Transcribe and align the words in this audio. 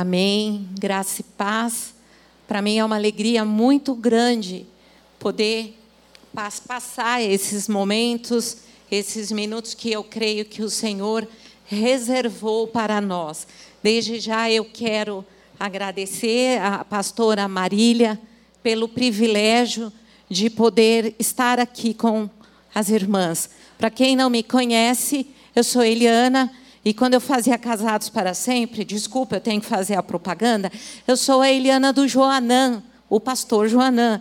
Amém. 0.00 0.68
Graça 0.78 1.22
e 1.22 1.24
paz. 1.24 1.92
Para 2.46 2.62
mim 2.62 2.78
é 2.78 2.84
uma 2.84 2.94
alegria 2.94 3.44
muito 3.44 3.96
grande 3.96 4.64
poder 5.18 5.76
passar 6.32 7.20
esses 7.20 7.66
momentos, 7.66 8.58
esses 8.88 9.32
minutos 9.32 9.74
que 9.74 9.90
eu 9.90 10.04
creio 10.04 10.44
que 10.44 10.62
o 10.62 10.70
Senhor 10.70 11.26
reservou 11.66 12.68
para 12.68 13.00
nós. 13.00 13.44
Desde 13.82 14.20
já 14.20 14.48
eu 14.48 14.64
quero 14.64 15.26
agradecer 15.58 16.62
a 16.62 16.84
pastora 16.84 17.48
Marília 17.48 18.20
pelo 18.62 18.88
privilégio 18.88 19.92
de 20.30 20.48
poder 20.48 21.16
estar 21.18 21.58
aqui 21.58 21.92
com 21.92 22.30
as 22.72 22.88
irmãs. 22.88 23.50
Para 23.76 23.90
quem 23.90 24.14
não 24.14 24.30
me 24.30 24.44
conhece, 24.44 25.26
eu 25.56 25.64
sou 25.64 25.82
Eliana 25.82 26.52
e 26.84 26.94
quando 26.94 27.14
eu 27.14 27.20
fazia 27.20 27.58
Casados 27.58 28.08
para 28.08 28.34
Sempre, 28.34 28.84
desculpa, 28.84 29.36
eu 29.36 29.40
tenho 29.40 29.60
que 29.60 29.66
fazer 29.66 29.94
a 29.94 30.02
propaganda, 30.02 30.70
eu 31.06 31.16
sou 31.16 31.40
a 31.40 31.50
Eliana 31.50 31.92
do 31.92 32.06
Joanã, 32.06 32.82
o 33.08 33.18
pastor 33.18 33.68
Joanã. 33.68 34.20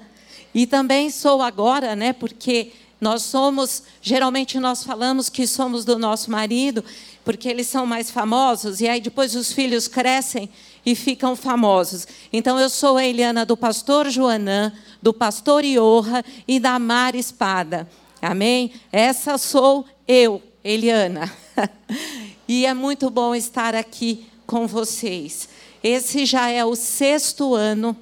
E 0.54 0.66
também 0.66 1.10
sou 1.10 1.42
agora, 1.42 1.96
né, 1.96 2.14
porque 2.14 2.72
nós 3.00 3.22
somos, 3.22 3.84
geralmente 4.02 4.60
nós 4.60 4.84
falamos 4.84 5.30
que 5.30 5.46
somos 5.46 5.86
do 5.86 6.00
nosso 6.00 6.32
marido, 6.32 6.84
porque 7.24 7.48
eles 7.48 7.68
são 7.68 7.86
mais 7.86 8.10
famosos, 8.10 8.82
e 8.82 8.88
aí 8.88 9.00
depois 9.00 9.36
os 9.36 9.52
filhos 9.52 9.88
crescem 9.88 10.50
e 10.86 10.96
ficam 10.96 11.36
famosos. 11.36 12.08
Então 12.34 12.60
eu 12.60 12.70
sou 12.70 12.98
a 12.98 13.06
Eliana 13.06 13.46
do 13.46 13.56
pastor 13.56 14.10
Joanã, 14.10 14.74
do 15.02 15.14
pastor 15.14 15.64
Iorra 15.64 16.24
e 16.48 16.60
da 16.60 16.80
Mar 16.80 17.14
Espada. 17.14 17.88
Amém? 18.22 18.72
Essa 18.92 19.38
sou 19.38 19.86
eu, 20.08 20.42
Eliana. 20.64 21.32
e 22.48 22.66
é 22.66 22.74
muito 22.74 23.10
bom 23.10 23.36
estar 23.36 23.76
aqui 23.76 24.26
com 24.46 24.66
vocês. 24.66 25.50
Esse 25.84 26.26
já 26.26 26.50
é 26.50 26.64
o 26.64 26.76
sexto 26.76 27.54
ano 27.54 27.96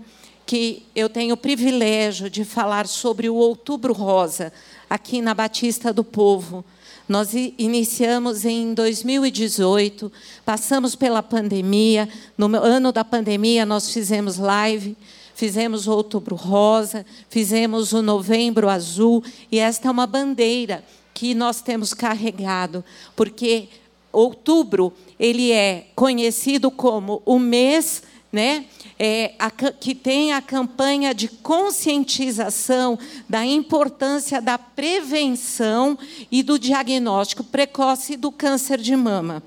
que 0.45 0.83
eu 0.95 1.09
tenho 1.09 1.33
o 1.33 1.37
privilégio 1.37 2.29
de 2.29 2.45
falar 2.45 2.87
sobre 2.87 3.27
o 3.27 3.35
Outubro 3.35 3.93
Rosa, 3.93 4.53
aqui 4.87 5.21
na 5.21 5.33
Batista 5.33 5.91
do 5.91 6.03
Povo. 6.03 6.63
Nós 7.09 7.33
iniciamos 7.33 8.45
em 8.45 8.73
2018, 8.73 10.11
passamos 10.45 10.95
pela 10.95 11.23
pandemia. 11.23 12.07
No 12.37 12.45
ano 12.57 12.91
da 12.91 13.03
pandemia, 13.03 13.65
nós 13.65 13.91
fizemos 13.91 14.37
live, 14.37 14.95
fizemos 15.33 15.87
Outubro 15.87 16.35
Rosa, 16.35 17.03
fizemos 17.29 17.93
o 17.93 18.03
Novembro 18.03 18.69
Azul, 18.69 19.23
e 19.51 19.59
esta 19.59 19.87
é 19.87 19.91
uma 19.91 20.05
bandeira 20.05 20.83
que 21.13 21.33
nós 21.33 21.61
temos 21.61 21.93
carregado, 21.93 22.83
porque 23.15 23.69
outubro 24.15 24.93
ele 25.19 25.51
é 25.51 25.87
conhecido 25.95 26.71
como 26.71 27.21
o 27.25 27.37
mês 27.37 28.03
né, 28.31 28.65
é, 28.99 29.33
a, 29.39 29.49
que 29.49 29.95
tem 29.95 30.33
a 30.33 30.41
campanha 30.41 31.13
de 31.13 31.27
conscientização 31.27 32.99
da 33.29 33.45
importância 33.45 34.41
da 34.41 34.57
prevenção 34.57 35.97
e 36.31 36.43
do 36.43 36.59
diagnóstico 36.59 37.43
precoce 37.43 38.17
do 38.17 38.31
câncer 38.31 38.79
de 38.79 38.95
mama. 38.95 39.41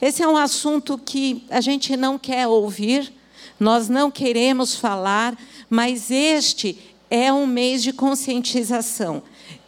Esse 0.00 0.22
é 0.22 0.28
um 0.28 0.36
assunto 0.36 0.98
que 0.98 1.44
a 1.50 1.60
gente 1.60 1.96
não 1.96 2.18
quer 2.18 2.46
ouvir, 2.46 3.12
nós 3.58 3.88
não 3.88 4.10
queremos 4.10 4.74
falar, 4.74 5.36
mas 5.68 6.10
este 6.10 6.78
é 7.10 7.32
um 7.32 7.46
mês 7.46 7.82
de 7.82 7.92
conscientização. 7.92 9.22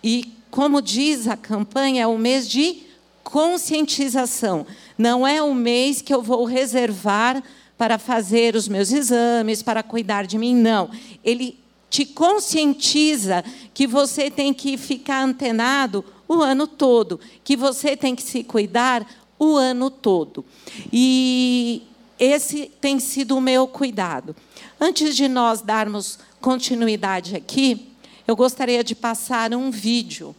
E, 0.04 0.32
como 0.50 0.80
diz 0.80 1.26
a 1.26 1.36
campanha, 1.36 2.02
é 2.02 2.06
um 2.06 2.18
mês 2.18 2.48
de 2.48 2.89
conscientização. 3.30 4.66
Não 4.98 5.26
é 5.26 5.42
um 5.42 5.54
mês 5.54 6.02
que 6.02 6.12
eu 6.12 6.20
vou 6.20 6.44
reservar 6.44 7.42
para 7.78 7.98
fazer 7.98 8.54
os 8.54 8.68
meus 8.68 8.92
exames, 8.92 9.62
para 9.62 9.82
cuidar 9.82 10.26
de 10.26 10.36
mim, 10.36 10.54
não. 10.54 10.90
Ele 11.24 11.58
te 11.88 12.04
conscientiza 12.04 13.44
que 13.72 13.86
você 13.86 14.30
tem 14.30 14.52
que 14.52 14.76
ficar 14.76 15.22
antenado 15.22 16.04
o 16.28 16.42
ano 16.42 16.66
todo, 16.66 17.18
que 17.42 17.56
você 17.56 17.96
tem 17.96 18.14
que 18.14 18.22
se 18.22 18.44
cuidar 18.44 19.06
o 19.38 19.56
ano 19.56 19.90
todo. 19.90 20.44
E 20.92 21.82
esse 22.18 22.70
tem 22.80 23.00
sido 23.00 23.36
o 23.36 23.40
meu 23.40 23.66
cuidado. 23.66 24.36
Antes 24.78 25.16
de 25.16 25.26
nós 25.26 25.62
darmos 25.62 26.18
continuidade 26.40 27.34
aqui, 27.34 27.88
eu 28.28 28.36
gostaria 28.36 28.84
de 28.84 28.94
passar 28.94 29.54
um 29.54 29.70
vídeo. 29.70 30.36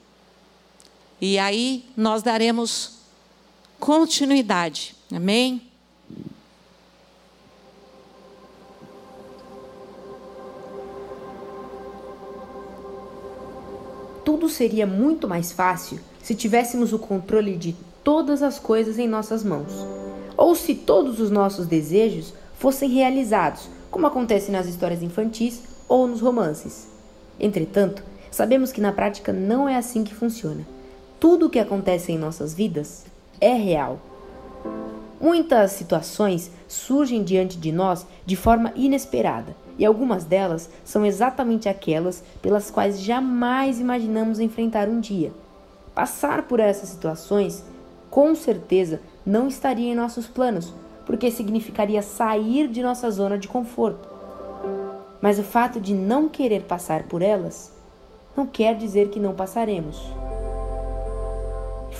E 1.22 1.38
aí 1.38 1.86
nós 1.96 2.24
daremos 2.24 2.98
continuidade. 3.80 4.96
Amém? 5.14 5.72
tudo 14.32 14.48
seria 14.48 14.88
muito 14.88 15.28
mais 15.28 15.52
fácil 15.52 16.00
se 16.24 16.34
tivéssemos 16.34 16.94
o 16.94 16.98
controle 17.00 17.58
de 17.58 17.76
todas 18.04 18.42
as 18.42 18.58
coisas 18.58 18.98
em 18.98 19.08
nossas 19.08 19.44
mãos, 19.44 19.72
ou 20.38 20.56
se 20.56 20.74
todos 20.74 21.20
os 21.20 21.30
nossos 21.30 21.68
desejos 21.68 22.34
fossem 22.58 22.90
realizados, 22.90 23.70
como 23.92 24.08
acontece 24.08 24.50
nas 24.50 24.68
histórias 24.68 25.04
infantis 25.04 25.62
ou 25.88 26.08
nos 26.08 26.22
romances. 26.22 26.88
Entretanto, 27.40 28.02
sabemos 28.32 28.72
que 28.72 28.82
na 28.82 28.92
prática 28.92 29.34
não 29.34 29.68
é 29.68 29.76
assim 29.76 30.04
que 30.04 30.16
funciona. 30.16 30.66
Tudo 31.22 31.46
o 31.46 31.50
que 31.52 31.60
acontece 31.60 32.12
em 32.12 32.18
nossas 32.18 32.52
vidas 32.52 33.06
é 33.40 33.54
real. 33.54 34.00
Muitas 35.22 35.72
situações 35.74 36.50
surgem 36.68 37.24
diante 37.24 37.60
de 37.60 37.72
nós 37.72 38.08
de 38.26 38.36
forma 38.36 38.74
inesperada 38.76 39.56
e 39.78 39.86
algumas 39.86 40.26
delas 40.26 40.68
são 40.84 41.06
exatamente 41.06 41.70
aquelas 41.70 42.24
pelas 42.42 42.72
quais 42.72 43.00
jamais 43.00 43.80
imaginamos 43.80 44.40
enfrentar 44.40 44.90
um 44.90 45.00
dia. 45.00 45.32
Passar 45.94 46.48
por 46.48 46.60
essas 46.60 46.90
situações, 46.90 47.64
com 48.10 48.34
certeza, 48.34 49.00
não 49.24 49.48
estaria 49.48 49.92
em 49.92 49.96
nossos 49.96 50.26
planos, 50.26 50.74
porque 51.06 51.30
significaria 51.30 52.02
sair 52.02 52.68
de 52.68 52.82
nossa 52.82 53.12
zona 53.12 53.38
de 53.38 53.48
conforto. 53.48 54.10
Mas 55.22 55.38
o 55.38 55.44
fato 55.44 55.80
de 55.80 55.94
não 55.94 56.28
querer 56.28 56.64
passar 56.64 57.04
por 57.04 57.22
elas 57.22 57.72
não 58.36 58.48
quer 58.48 58.76
dizer 58.76 59.10
que 59.10 59.20
não 59.20 59.36
passaremos. 59.36 60.02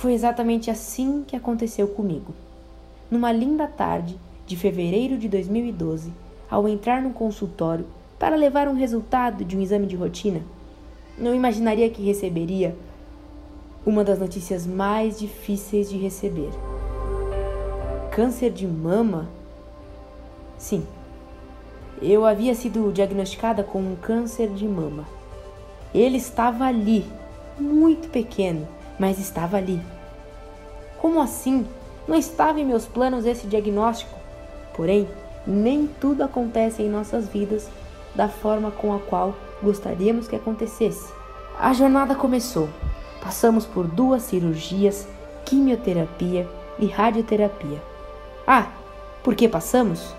Foi 0.02 0.14
exatamente 0.14 0.72
assim 0.72 1.24
que 1.28 1.36
aconteceu 1.36 1.88
comigo. 1.88 2.34
Numa 3.12 3.32
linda 3.32 3.68
tarde 3.68 4.18
de 4.48 4.58
fevereiro 4.58 5.16
de 5.16 5.30
2012, 5.30 6.12
ao 6.50 6.68
entrar 6.68 7.04
no 7.04 7.12
consultório 7.12 7.86
para 8.18 8.36
levar 8.36 8.68
um 8.68 8.74
resultado 8.74 9.46
de 9.46 9.56
um 9.56 9.62
exame 9.62 9.86
de 9.86 9.96
rotina, 9.96 10.42
não 11.16 11.36
imaginaria 11.36 11.88
que 11.88 12.02
receberia 12.02 12.76
uma 13.86 14.04
das 14.04 14.18
notícias 14.18 14.66
mais 14.66 15.20
difíceis 15.20 15.88
de 15.88 16.00
receber. 16.00 16.50
Câncer 18.12 18.50
de 18.50 18.66
mama? 18.66 19.30
Sim, 20.58 20.84
eu 22.02 22.26
havia 22.26 22.56
sido 22.56 22.92
diagnosticada 22.92 23.64
com 23.64 23.78
um 23.78 23.96
câncer 23.96 24.50
de 24.50 24.68
mama. 24.68 25.06
Ele 25.94 26.18
estava 26.18 26.66
ali, 26.66 27.06
muito 27.60 28.10
pequeno, 28.10 28.68
mas 29.02 29.18
estava 29.18 29.58
ali. 29.58 29.82
Como 31.00 31.20
assim? 31.20 31.66
Não 32.08 32.16
estava 32.16 32.60
em 32.60 32.66
meus 32.66 32.86
planos 32.86 33.26
esse 33.26 33.48
diagnóstico. 33.48 34.16
Porém, 34.76 35.10
nem 35.46 35.88
tudo 35.88 36.24
acontece 36.24 36.84
em 36.84 36.90
nossas 36.90 37.28
vidas 37.28 37.68
da 38.14 38.30
forma 38.30 38.70
com 38.70 38.94
a 38.94 39.00
qual 39.00 39.34
gostaríamos 39.64 40.28
que 40.28 40.36
acontecesse. 40.36 41.12
A 41.60 41.74
jornada 41.74 42.14
começou. 42.14 42.70
Passamos 43.24 43.66
por 43.66 43.88
duas 43.88 44.22
cirurgias, 44.22 45.08
quimioterapia 45.46 46.48
e 46.78 46.86
radioterapia. 46.86 47.82
Ah, 48.46 48.68
por 49.24 49.34
que 49.34 49.50
passamos? 49.50 50.14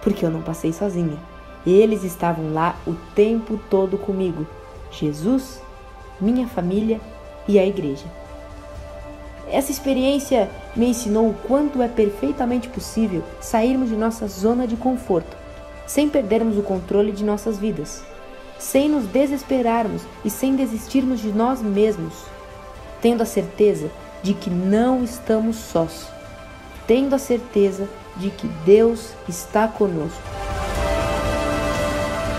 Porque 0.00 0.24
eu 0.24 0.30
não 0.30 0.42
passei 0.42 0.72
sozinha. 0.72 1.18
Eles 1.66 2.04
estavam 2.04 2.54
lá 2.54 2.76
o 2.86 2.94
tempo 3.16 3.58
todo 3.68 3.98
comigo: 3.98 4.46
Jesus, 4.92 5.60
minha 6.20 6.46
família 6.46 7.00
e 7.50 7.58
a 7.58 7.66
igreja. 7.66 8.04
Essa 9.50 9.72
experiência 9.72 10.48
me 10.76 10.86
ensinou 10.86 11.30
o 11.30 11.34
quanto 11.34 11.82
é 11.82 11.88
perfeitamente 11.88 12.68
possível 12.68 13.24
sairmos 13.40 13.88
de 13.88 13.96
nossa 13.96 14.28
zona 14.28 14.66
de 14.66 14.76
conforto, 14.76 15.36
sem 15.86 16.08
perdermos 16.08 16.56
o 16.56 16.62
controle 16.62 17.10
de 17.10 17.24
nossas 17.24 17.58
vidas, 17.58 18.02
sem 18.58 18.88
nos 18.88 19.06
desesperarmos 19.06 20.02
e 20.24 20.30
sem 20.30 20.54
desistirmos 20.54 21.20
de 21.20 21.32
nós 21.32 21.60
mesmos, 21.60 22.14
tendo 23.02 23.22
a 23.22 23.26
certeza 23.26 23.90
de 24.22 24.34
que 24.34 24.50
não 24.50 25.02
estamos 25.02 25.56
sós, 25.56 26.06
tendo 26.86 27.14
a 27.14 27.18
certeza 27.18 27.88
de 28.16 28.30
que 28.30 28.46
Deus 28.64 29.10
está 29.28 29.66
conosco. 29.66 30.22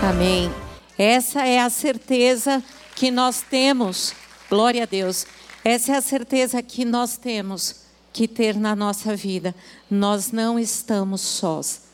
Amém. 0.02 0.50
Essa 0.96 1.46
é 1.46 1.60
a 1.60 1.68
certeza 1.68 2.62
que 2.94 3.10
nós 3.10 3.42
temos. 3.42 4.14
Glória 4.52 4.82
a 4.82 4.86
Deus 4.86 5.24
essa 5.64 5.92
é 5.92 5.96
a 5.96 6.02
certeza 6.02 6.62
que 6.62 6.84
nós 6.84 7.16
temos 7.16 7.76
que 8.12 8.26
ter 8.26 8.54
na 8.54 8.76
nossa 8.76 9.16
vida. 9.16 9.54
Nós 9.90 10.32
não 10.32 10.58
estamos 10.58 11.20
sós. 11.20 11.84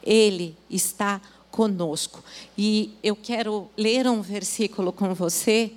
Ele 0.00 0.54
está 0.68 1.20
conosco. 1.50 2.22
E 2.56 2.92
eu 3.02 3.16
quero 3.16 3.68
ler 3.76 4.06
um 4.06 4.20
versículo 4.20 4.92
com 4.92 5.14
você. 5.14 5.72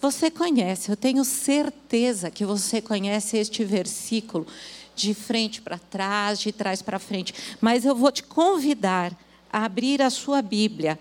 Você 0.00 0.30
conhece, 0.30 0.90
eu 0.90 0.96
tenho 0.96 1.24
certeza 1.24 2.30
que 2.30 2.46
você 2.46 2.80
conhece 2.80 3.36
este 3.36 3.64
versículo 3.64 4.46
de 4.94 5.12
frente 5.12 5.60
para 5.60 5.78
trás, 5.78 6.38
de 6.38 6.52
trás 6.52 6.80
para 6.80 6.98
frente. 6.98 7.34
Mas 7.60 7.84
eu 7.84 7.94
vou 7.96 8.12
te 8.12 8.22
convidar 8.22 9.12
a 9.52 9.64
abrir 9.64 10.00
a 10.00 10.08
sua 10.08 10.40
Bíblia 10.40 10.98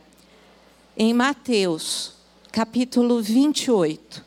em 0.97 1.13
Mateus, 1.13 2.14
capítulo 2.55 3.21
28. 3.21 4.23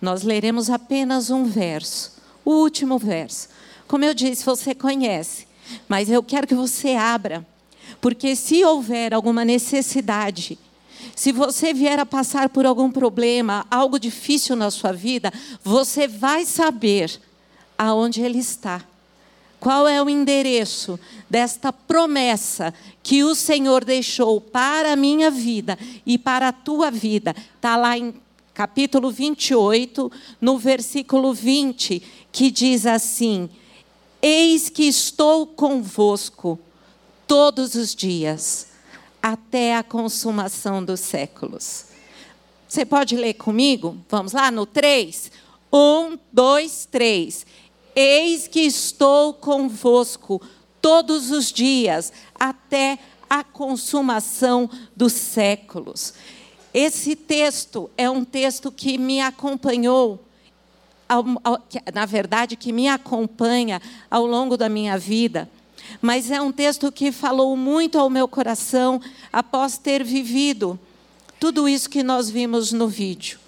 Nós 0.00 0.24
leremos 0.24 0.68
apenas 0.68 1.30
um 1.30 1.44
verso, 1.44 2.14
o 2.44 2.50
último 2.50 2.98
verso. 2.98 3.48
Como 3.86 4.04
eu 4.04 4.12
disse, 4.12 4.44
você 4.44 4.74
conhece, 4.74 5.46
mas 5.88 6.10
eu 6.10 6.20
quero 6.20 6.48
que 6.48 6.54
você 6.56 6.96
abra, 6.96 7.46
porque 8.00 8.34
se 8.34 8.64
houver 8.64 9.14
alguma 9.14 9.44
necessidade, 9.44 10.58
se 11.14 11.30
você 11.30 11.72
vier 11.72 12.00
a 12.00 12.04
passar 12.04 12.48
por 12.48 12.66
algum 12.66 12.90
problema, 12.90 13.64
algo 13.70 14.00
difícil 14.00 14.56
na 14.56 14.68
sua 14.68 14.90
vida, 14.92 15.32
você 15.62 16.08
vai 16.08 16.44
saber 16.44 17.20
aonde 17.78 18.20
ele 18.20 18.40
está. 18.40 18.82
Qual 19.62 19.86
é 19.86 20.02
o 20.02 20.10
endereço 20.10 20.98
desta 21.30 21.72
promessa 21.72 22.74
que 23.00 23.22
o 23.22 23.32
Senhor 23.32 23.84
deixou 23.84 24.40
para 24.40 24.92
a 24.92 24.96
minha 24.96 25.30
vida 25.30 25.78
e 26.04 26.18
para 26.18 26.48
a 26.48 26.52
tua 26.52 26.90
vida? 26.90 27.32
Está 27.54 27.76
lá 27.76 27.96
em 27.96 28.12
capítulo 28.52 29.08
28, 29.08 30.10
no 30.40 30.58
versículo 30.58 31.32
20, 31.32 32.02
que 32.32 32.50
diz 32.50 32.86
assim: 32.86 33.48
Eis 34.20 34.68
que 34.68 34.82
estou 34.82 35.46
convosco 35.46 36.58
todos 37.24 37.76
os 37.76 37.94
dias, 37.94 38.66
até 39.22 39.76
a 39.76 39.84
consumação 39.84 40.84
dos 40.84 40.98
séculos. 40.98 41.84
Você 42.66 42.84
pode 42.84 43.14
ler 43.14 43.34
comigo? 43.34 43.96
Vamos 44.08 44.32
lá 44.32 44.50
no 44.50 44.66
3? 44.66 45.30
1, 45.72 46.18
2, 46.32 46.88
3. 46.90 47.46
Eis 47.94 48.48
que 48.48 48.60
estou 48.60 49.34
convosco 49.34 50.40
todos 50.80 51.30
os 51.30 51.52
dias, 51.52 52.12
até 52.34 52.98
a 53.30 53.44
consumação 53.44 54.68
dos 54.96 55.12
séculos. 55.12 56.14
Esse 56.74 57.14
texto 57.14 57.90
é 57.96 58.10
um 58.10 58.24
texto 58.24 58.72
que 58.72 58.98
me 58.98 59.20
acompanhou, 59.20 60.22
na 61.94 62.04
verdade, 62.04 62.56
que 62.56 62.72
me 62.72 62.88
acompanha 62.88 63.80
ao 64.10 64.26
longo 64.26 64.56
da 64.56 64.68
minha 64.68 64.98
vida. 64.98 65.48
Mas 66.00 66.30
é 66.30 66.40
um 66.40 66.50
texto 66.50 66.90
que 66.90 67.12
falou 67.12 67.56
muito 67.56 67.98
ao 67.98 68.08
meu 68.08 68.26
coração 68.26 69.00
após 69.32 69.76
ter 69.76 70.02
vivido 70.02 70.78
tudo 71.38 71.68
isso 71.68 71.90
que 71.90 72.02
nós 72.02 72.30
vimos 72.30 72.72
no 72.72 72.88
vídeo. 72.88 73.38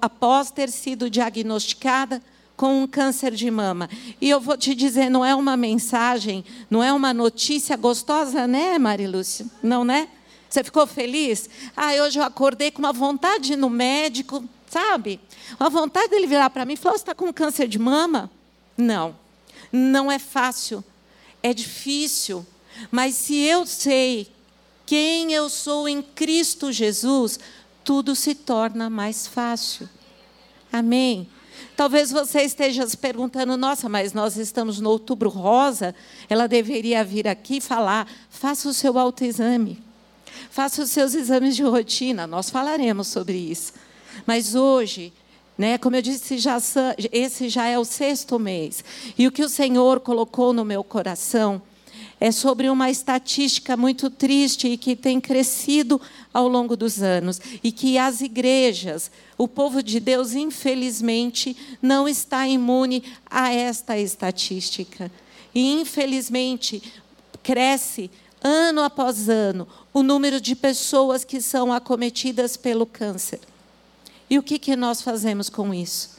Após 0.00 0.50
ter 0.50 0.70
sido 0.70 1.10
diagnosticada 1.10 2.22
com 2.56 2.82
um 2.82 2.86
câncer 2.86 3.32
de 3.32 3.50
mama. 3.50 3.88
E 4.20 4.30
eu 4.30 4.40
vou 4.40 4.56
te 4.56 4.74
dizer, 4.74 5.10
não 5.10 5.24
é 5.24 5.34
uma 5.34 5.56
mensagem, 5.56 6.44
não 6.70 6.82
é 6.82 6.92
uma 6.92 7.12
notícia 7.12 7.76
gostosa, 7.76 8.46
né, 8.46 8.78
Marilúcia? 8.78 9.46
Não, 9.62 9.84
né? 9.84 10.08
Você 10.48 10.62
ficou 10.62 10.86
feliz? 10.86 11.50
Ah, 11.76 11.92
hoje 11.94 12.18
eu 12.18 12.22
acordei 12.22 12.70
com 12.70 12.78
uma 12.78 12.92
vontade 12.92 13.56
no 13.56 13.68
médico, 13.68 14.44
sabe? 14.70 15.20
Uma 15.58 15.68
vontade 15.68 16.08
dele 16.08 16.28
virar 16.28 16.48
para 16.48 16.64
mim 16.64 16.74
e 16.74 16.76
falar: 16.76 16.96
Você 16.96 17.02
está 17.02 17.14
com 17.14 17.32
câncer 17.32 17.66
de 17.66 17.78
mama? 17.78 18.30
Não, 18.76 19.16
não 19.72 20.10
é 20.10 20.18
fácil, 20.18 20.84
é 21.42 21.52
difícil. 21.52 22.46
Mas 22.90 23.16
se 23.16 23.36
eu 23.36 23.66
sei 23.66 24.28
quem 24.86 25.32
eu 25.32 25.48
sou 25.48 25.88
em 25.88 26.02
Cristo 26.02 26.70
Jesus, 26.70 27.38
tudo 27.82 28.14
se 28.14 28.34
torna 28.34 28.88
mais 28.88 29.26
fácil. 29.26 29.88
Amém? 30.72 31.28
Talvez 31.76 32.10
você 32.10 32.42
esteja 32.42 32.86
se 32.86 32.96
perguntando: 32.96 33.56
nossa, 33.56 33.88
mas 33.88 34.12
nós 34.12 34.36
estamos 34.36 34.80
no 34.80 34.90
outubro 34.90 35.28
rosa, 35.28 35.94
ela 36.28 36.46
deveria 36.46 37.04
vir 37.04 37.26
aqui 37.26 37.60
falar, 37.60 38.08
faça 38.30 38.68
o 38.68 38.74
seu 38.74 38.98
autoexame. 38.98 39.82
Faça 40.50 40.82
os 40.82 40.90
seus 40.90 41.14
exames 41.14 41.56
de 41.56 41.62
rotina, 41.62 42.26
nós 42.26 42.48
falaremos 42.50 43.08
sobre 43.08 43.36
isso. 43.36 43.72
Mas 44.24 44.54
hoje, 44.54 45.12
né, 45.58 45.78
como 45.78 45.96
eu 45.96 46.02
disse, 46.02 46.38
já, 46.38 46.58
esse 47.12 47.48
já 47.48 47.66
é 47.66 47.78
o 47.78 47.84
sexto 47.84 48.38
mês. 48.38 48.84
E 49.18 49.26
o 49.26 49.32
que 49.32 49.42
o 49.42 49.48
Senhor 49.48 50.00
colocou 50.00 50.52
no 50.52 50.64
meu 50.64 50.84
coração 50.84 51.60
é 52.20 52.30
sobre 52.30 52.68
uma 52.68 52.90
estatística 52.90 53.76
muito 53.76 54.08
triste 54.08 54.68
e 54.68 54.76
que 54.76 54.96
tem 54.96 55.20
crescido 55.20 56.00
ao 56.32 56.48
longo 56.48 56.76
dos 56.76 57.02
anos. 57.02 57.40
E 57.62 57.70
que 57.72 57.98
as 57.98 58.20
igrejas, 58.20 59.10
o 59.36 59.46
povo 59.46 59.82
de 59.82 60.00
Deus, 60.00 60.34
infelizmente, 60.34 61.56
não 61.82 62.08
está 62.08 62.46
imune 62.46 63.02
a 63.26 63.52
esta 63.52 63.98
estatística. 63.98 65.10
E, 65.54 65.72
infelizmente, 65.80 66.82
cresce 67.42 68.10
ano 68.42 68.82
após 68.82 69.28
ano, 69.28 69.66
o 69.92 70.02
número 70.02 70.40
de 70.40 70.54
pessoas 70.54 71.24
que 71.24 71.40
são 71.40 71.72
acometidas 71.72 72.56
pelo 72.56 72.84
câncer. 72.84 73.40
E 74.28 74.38
o 74.38 74.42
que, 74.42 74.58
que 74.58 74.76
nós 74.76 75.00
fazemos 75.00 75.48
com 75.48 75.72
isso? 75.72 76.18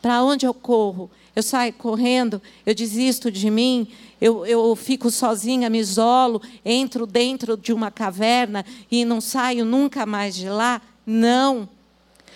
Para 0.00 0.22
onde 0.22 0.46
eu 0.46 0.54
corro? 0.54 1.10
Eu 1.36 1.42
saio 1.42 1.74
correndo, 1.74 2.40
eu 2.64 2.74
desisto 2.74 3.30
de 3.30 3.50
mim, 3.50 3.86
eu, 4.18 4.46
eu 4.46 4.74
fico 4.74 5.10
sozinha, 5.10 5.68
me 5.68 5.78
isolo, 5.78 6.40
entro 6.64 7.06
dentro 7.06 7.58
de 7.58 7.74
uma 7.74 7.90
caverna 7.90 8.64
e 8.90 9.04
não 9.04 9.20
saio 9.20 9.62
nunca 9.62 10.06
mais 10.06 10.34
de 10.34 10.48
lá? 10.48 10.80
Não. 11.04 11.68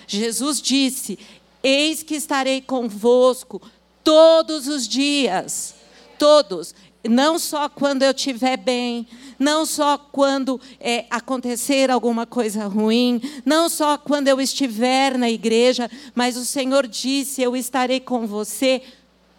Jesus 0.06 0.60
disse: 0.60 1.18
Eis 1.62 2.02
que 2.02 2.14
estarei 2.14 2.60
convosco 2.60 3.62
todos 4.04 4.68
os 4.68 4.86
dias. 4.86 5.74
Todos 6.18 6.74
não 7.08 7.38
só 7.38 7.68
quando 7.68 8.02
eu 8.02 8.10
estiver 8.10 8.56
bem, 8.56 9.06
não 9.38 9.64
só 9.64 9.96
quando 9.96 10.60
é, 10.78 11.06
acontecer 11.08 11.90
alguma 11.90 12.26
coisa 12.26 12.66
ruim, 12.66 13.20
não 13.44 13.68
só 13.68 13.96
quando 13.96 14.28
eu 14.28 14.40
estiver 14.40 15.16
na 15.16 15.30
igreja, 15.30 15.90
mas 16.14 16.36
o 16.36 16.44
Senhor 16.44 16.86
disse: 16.86 17.40
Eu 17.40 17.56
estarei 17.56 18.00
com 18.00 18.26
você 18.26 18.82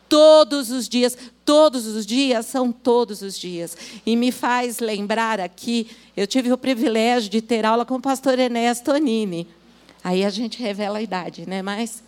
todos 0.10 0.72
os 0.72 0.90
dias. 0.90 1.18
Todos 1.46 1.86
os 1.86 2.06
dias 2.06 2.46
são 2.46 2.72
todos 2.72 3.22
os 3.22 3.38
dias. 3.38 3.78
E 4.06 4.16
me 4.16 4.32
faz 4.32 4.80
lembrar 4.80 5.40
aqui: 5.40 5.88
eu 6.18 6.26
tive 6.26 6.52
o 6.52 6.58
privilégio 6.58 7.30
de 7.30 7.42
ter 7.42 7.66
aula 7.66 7.86
com 7.86 7.96
o 7.96 8.02
pastor 8.02 8.40
Enéas 8.40 8.82
Tonini. 8.82 9.48
Aí 10.04 10.26
a 10.26 10.30
gente 10.32 10.62
revela 10.62 10.98
a 10.98 11.02
idade, 11.02 11.48
né? 11.48 11.62
Mas 11.62 12.04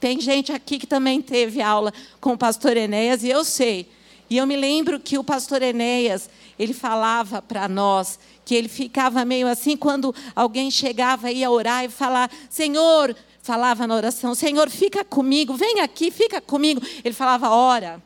tem 0.00 0.20
gente 0.20 0.52
aqui 0.52 0.78
que 0.78 0.86
também 0.86 1.20
teve 1.20 1.60
aula 1.60 1.92
com 2.18 2.32
o 2.32 2.38
pastor 2.38 2.76
Enéas, 2.76 3.22
e 3.22 3.28
eu 3.28 3.44
sei 3.44 3.86
e 4.28 4.36
eu 4.36 4.46
me 4.46 4.56
lembro 4.56 4.98
que 4.98 5.18
o 5.18 5.24
pastor 5.24 5.62
Enéas, 5.62 6.28
ele 6.58 6.72
falava 6.72 7.40
para 7.40 7.68
nós 7.68 8.18
que 8.44 8.54
ele 8.54 8.68
ficava 8.68 9.24
meio 9.24 9.46
assim 9.46 9.76
quando 9.76 10.14
alguém 10.34 10.70
chegava 10.70 11.30
e 11.30 11.38
ia 11.38 11.50
orar 11.50 11.84
e 11.84 11.88
falar: 11.88 12.30
Senhor, 12.50 13.14
falava 13.42 13.86
na 13.86 13.94
oração: 13.94 14.34
Senhor, 14.34 14.68
fica 14.68 15.04
comigo, 15.04 15.54
vem 15.54 15.80
aqui, 15.80 16.10
fica 16.10 16.40
comigo. 16.40 16.80
Ele 17.04 17.14
falava: 17.14 17.50
Ora. 17.50 18.02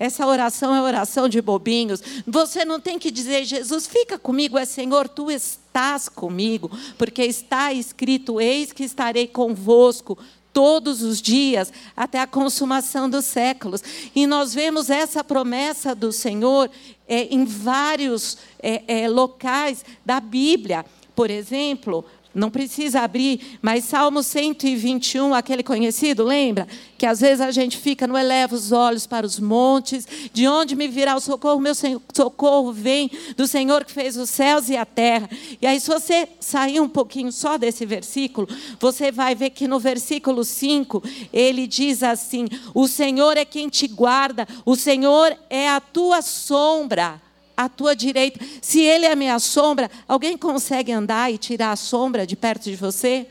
Essa 0.00 0.24
oração 0.28 0.72
é 0.72 0.80
oração 0.80 1.28
de 1.28 1.42
bobinhos. 1.42 2.00
Você 2.24 2.64
não 2.64 2.78
tem 2.78 3.00
que 3.00 3.10
dizer, 3.10 3.44
Jesus, 3.44 3.88
fica 3.88 4.16
comigo, 4.16 4.56
é 4.56 4.64
Senhor, 4.64 5.08
tu 5.08 5.28
estás 5.28 6.08
comigo, 6.08 6.70
porque 6.96 7.24
está 7.24 7.72
escrito: 7.72 8.40
Eis 8.40 8.72
que 8.72 8.84
estarei 8.84 9.26
convosco 9.26 10.16
todos 10.52 11.02
os 11.02 11.20
dias 11.20 11.72
até 11.96 12.20
a 12.20 12.26
consumação 12.26 13.08
dos 13.08 13.24
séculos. 13.24 13.82
E 14.14 14.26
nós 14.26 14.54
vemos 14.54 14.90
essa 14.90 15.22
promessa 15.22 15.94
do 15.94 16.12
Senhor 16.12 16.70
é, 17.06 17.24
em 17.34 17.44
vários 17.44 18.38
é, 18.62 18.82
é, 18.86 19.08
locais 19.08 19.84
da 20.04 20.20
Bíblia. 20.20 20.84
Por 21.14 21.30
exemplo, 21.30 22.04
não 22.38 22.50
precisa 22.50 23.00
abrir, 23.00 23.58
mas 23.60 23.84
Salmo 23.84 24.22
121, 24.22 25.34
aquele 25.34 25.62
conhecido, 25.62 26.24
lembra? 26.24 26.66
Que 26.96 27.04
às 27.04 27.20
vezes 27.20 27.40
a 27.40 27.50
gente 27.50 27.76
fica, 27.76 28.06
não 28.06 28.16
eleva 28.16 28.54
os 28.54 28.72
olhos 28.72 29.06
para 29.06 29.26
os 29.26 29.38
montes, 29.38 30.06
de 30.32 30.46
onde 30.46 30.74
me 30.74 30.88
virá 30.88 31.16
o 31.16 31.20
socorro? 31.20 31.60
Meu 31.60 31.74
socorro 31.74 32.72
vem 32.72 33.10
do 33.36 33.46
Senhor 33.46 33.84
que 33.84 33.92
fez 33.92 34.16
os 34.16 34.30
céus 34.30 34.68
e 34.68 34.76
a 34.76 34.86
terra. 34.86 35.28
E 35.60 35.66
aí, 35.66 35.80
se 35.80 35.88
você 35.88 36.28
sair 36.40 36.80
um 36.80 36.88
pouquinho 36.88 37.32
só 37.32 37.58
desse 37.58 37.84
versículo, 37.84 38.48
você 38.80 39.10
vai 39.10 39.34
ver 39.34 39.50
que 39.50 39.68
no 39.68 39.78
versículo 39.78 40.44
5, 40.44 41.02
ele 41.32 41.66
diz 41.66 42.02
assim: 42.02 42.46
O 42.74 42.86
Senhor 42.88 43.36
é 43.36 43.44
quem 43.44 43.68
te 43.68 43.86
guarda, 43.86 44.46
o 44.64 44.76
Senhor 44.76 45.36
é 45.50 45.68
a 45.68 45.80
tua 45.80 46.22
sombra 46.22 47.20
à 47.58 47.68
tua 47.68 47.96
direita. 47.96 48.38
Se 48.62 48.80
ele 48.80 49.04
é 49.04 49.10
a 49.10 49.16
minha 49.16 49.40
sombra, 49.40 49.90
alguém 50.06 50.38
consegue 50.38 50.92
andar 50.92 51.32
e 51.32 51.36
tirar 51.36 51.72
a 51.72 51.76
sombra 51.76 52.24
de 52.24 52.36
perto 52.36 52.64
de 52.64 52.76
você? 52.76 53.26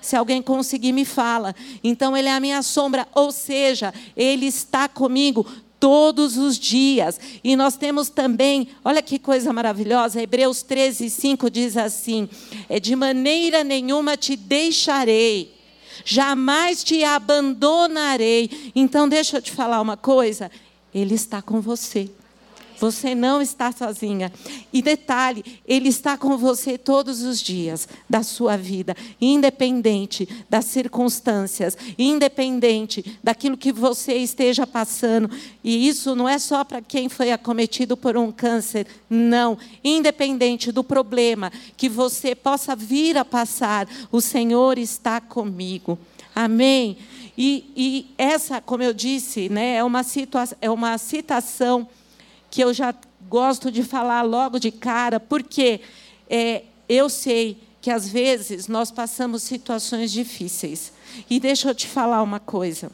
Se 0.00 0.16
alguém 0.16 0.42
conseguir, 0.42 0.92
me 0.92 1.04
fala. 1.04 1.54
Então, 1.82 2.16
ele 2.16 2.28
é 2.28 2.32
a 2.32 2.40
minha 2.40 2.60
sombra, 2.62 3.06
ou 3.14 3.30
seja, 3.30 3.94
ele 4.16 4.46
está 4.46 4.88
comigo 4.88 5.46
todos 5.78 6.36
os 6.36 6.58
dias. 6.58 7.20
E 7.44 7.54
nós 7.54 7.76
temos 7.76 8.08
também, 8.08 8.68
olha 8.84 9.00
que 9.00 9.16
coisa 9.16 9.52
maravilhosa, 9.52 10.20
Hebreus 10.20 10.60
13, 10.62 11.08
5 11.08 11.48
diz 11.48 11.76
assim: 11.76 12.28
é, 12.68 12.80
De 12.80 12.96
maneira 12.96 13.62
nenhuma 13.62 14.16
te 14.16 14.34
deixarei, 14.34 15.54
jamais 16.04 16.82
te 16.82 17.04
abandonarei. 17.04 18.72
Então, 18.74 19.08
deixa 19.08 19.36
eu 19.36 19.42
te 19.42 19.52
falar 19.52 19.80
uma 19.80 19.96
coisa: 19.96 20.50
Ele 20.92 21.14
está 21.14 21.40
com 21.40 21.60
você. 21.60 22.10
Você 22.80 23.14
não 23.14 23.42
está 23.42 23.72
sozinha. 23.72 24.32
E 24.72 24.80
detalhe, 24.80 25.44
Ele 25.66 25.88
está 25.88 26.16
com 26.16 26.36
você 26.36 26.78
todos 26.78 27.22
os 27.22 27.40
dias 27.40 27.88
da 28.08 28.22
sua 28.22 28.56
vida, 28.56 28.96
independente 29.20 30.28
das 30.48 30.66
circunstâncias, 30.66 31.76
independente 31.98 33.18
daquilo 33.22 33.56
que 33.56 33.72
você 33.72 34.14
esteja 34.14 34.66
passando. 34.66 35.30
E 35.62 35.88
isso 35.88 36.14
não 36.14 36.28
é 36.28 36.38
só 36.38 36.64
para 36.64 36.80
quem 36.80 37.08
foi 37.08 37.32
acometido 37.32 37.96
por 37.96 38.16
um 38.16 38.30
câncer, 38.30 38.86
não. 39.08 39.58
Independente 39.82 40.70
do 40.70 40.84
problema 40.84 41.52
que 41.76 41.88
você 41.88 42.34
possa 42.34 42.76
vir 42.76 43.16
a 43.16 43.24
passar, 43.24 43.88
o 44.12 44.20
Senhor 44.20 44.78
está 44.78 45.20
comigo. 45.20 45.98
Amém. 46.34 46.96
E, 47.36 47.64
e, 47.76 48.06
essa, 48.16 48.60
como 48.60 48.82
eu 48.82 48.92
disse, 48.92 49.48
né, 49.48 49.76
é, 49.76 49.84
uma 49.84 50.02
situa 50.02 50.48
é 50.60 50.70
uma 50.70 50.98
citação 50.98 51.88
que 52.50 52.62
eu 52.62 52.72
já 52.72 52.94
gosto 53.28 53.70
de 53.70 53.82
falar 53.82 54.22
logo 54.22 54.58
de 54.58 54.70
cara, 54.70 55.20
porque 55.20 55.80
é, 56.28 56.62
eu 56.88 57.08
sei 57.08 57.60
que 57.80 57.90
às 57.90 58.08
vezes 58.08 58.66
nós 58.68 58.90
passamos 58.90 59.42
situações 59.42 60.10
difíceis. 60.10 60.92
E 61.28 61.38
deixa 61.38 61.68
eu 61.68 61.74
te 61.74 61.86
falar 61.86 62.22
uma 62.22 62.40
coisa. 62.40 62.90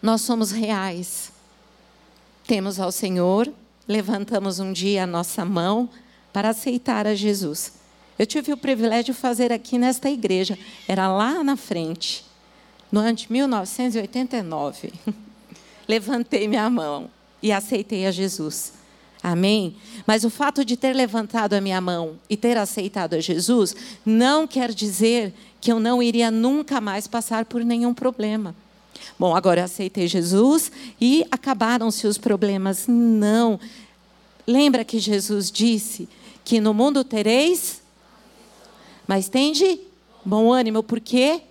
Nós 0.00 0.22
somos 0.22 0.50
reais. 0.50 1.32
Temos 2.46 2.78
ao 2.78 2.92
Senhor, 2.92 3.52
levantamos 3.88 4.60
um 4.60 4.72
dia 4.72 5.02
a 5.04 5.06
nossa 5.06 5.44
mão 5.44 5.88
para 6.32 6.50
aceitar 6.50 7.06
a 7.06 7.14
Jesus. 7.14 7.72
Eu 8.18 8.26
tive 8.26 8.52
o 8.52 8.56
privilégio 8.56 9.12
de 9.12 9.20
fazer 9.20 9.52
aqui 9.52 9.78
nesta 9.78 10.08
igreja, 10.08 10.58
era 10.88 11.12
lá 11.12 11.42
na 11.42 11.56
frente, 11.56 12.24
no 12.90 13.00
ano 13.00 13.14
de 13.14 13.30
1989. 13.30 14.92
Levantei 15.88 16.48
minha 16.48 16.70
mão 16.70 17.10
e 17.46 17.52
aceitei 17.52 18.06
a 18.06 18.10
Jesus. 18.10 18.72
Amém? 19.22 19.76
Mas 20.04 20.24
o 20.24 20.30
fato 20.30 20.64
de 20.64 20.76
ter 20.76 20.92
levantado 20.92 21.54
a 21.54 21.60
minha 21.60 21.80
mão 21.80 22.18
e 22.28 22.36
ter 22.36 22.58
aceitado 22.58 23.14
a 23.14 23.20
Jesus 23.20 23.76
não 24.04 24.48
quer 24.48 24.72
dizer 24.72 25.32
que 25.60 25.70
eu 25.70 25.78
não 25.78 26.02
iria 26.02 26.28
nunca 26.28 26.80
mais 26.80 27.06
passar 27.06 27.44
por 27.44 27.64
nenhum 27.64 27.94
problema. 27.94 28.52
Bom, 29.16 29.36
agora 29.36 29.60
eu 29.60 29.64
aceitei 29.64 30.08
Jesus 30.08 30.72
e 31.00 31.24
acabaram-se 31.30 32.04
os 32.08 32.18
problemas. 32.18 32.86
Não. 32.88 33.60
Lembra 34.44 34.84
que 34.84 34.98
Jesus 34.98 35.48
disse 35.48 36.08
que 36.44 36.60
no 36.60 36.74
mundo 36.74 37.04
tereis, 37.04 37.80
mas 39.06 39.28
tende 39.28 39.78
bom 40.24 40.52
ânimo, 40.52 40.82
por 40.82 40.98
quê? 40.98 41.42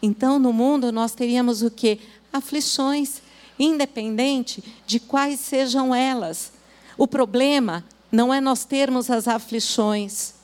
Então, 0.00 0.38
no 0.38 0.52
mundo 0.52 0.92
nós 0.92 1.12
teríamos 1.14 1.62
o 1.62 1.70
quê? 1.70 1.98
aflições, 2.34 3.22
independente 3.58 4.62
de 4.86 4.98
quais 4.98 5.40
sejam 5.40 5.94
elas. 5.94 6.52
O 6.96 7.06
problema 7.06 7.84
não 8.10 8.32
é 8.32 8.40
nós 8.40 8.64
termos 8.64 9.10
as 9.10 9.26
aflições. 9.26 10.34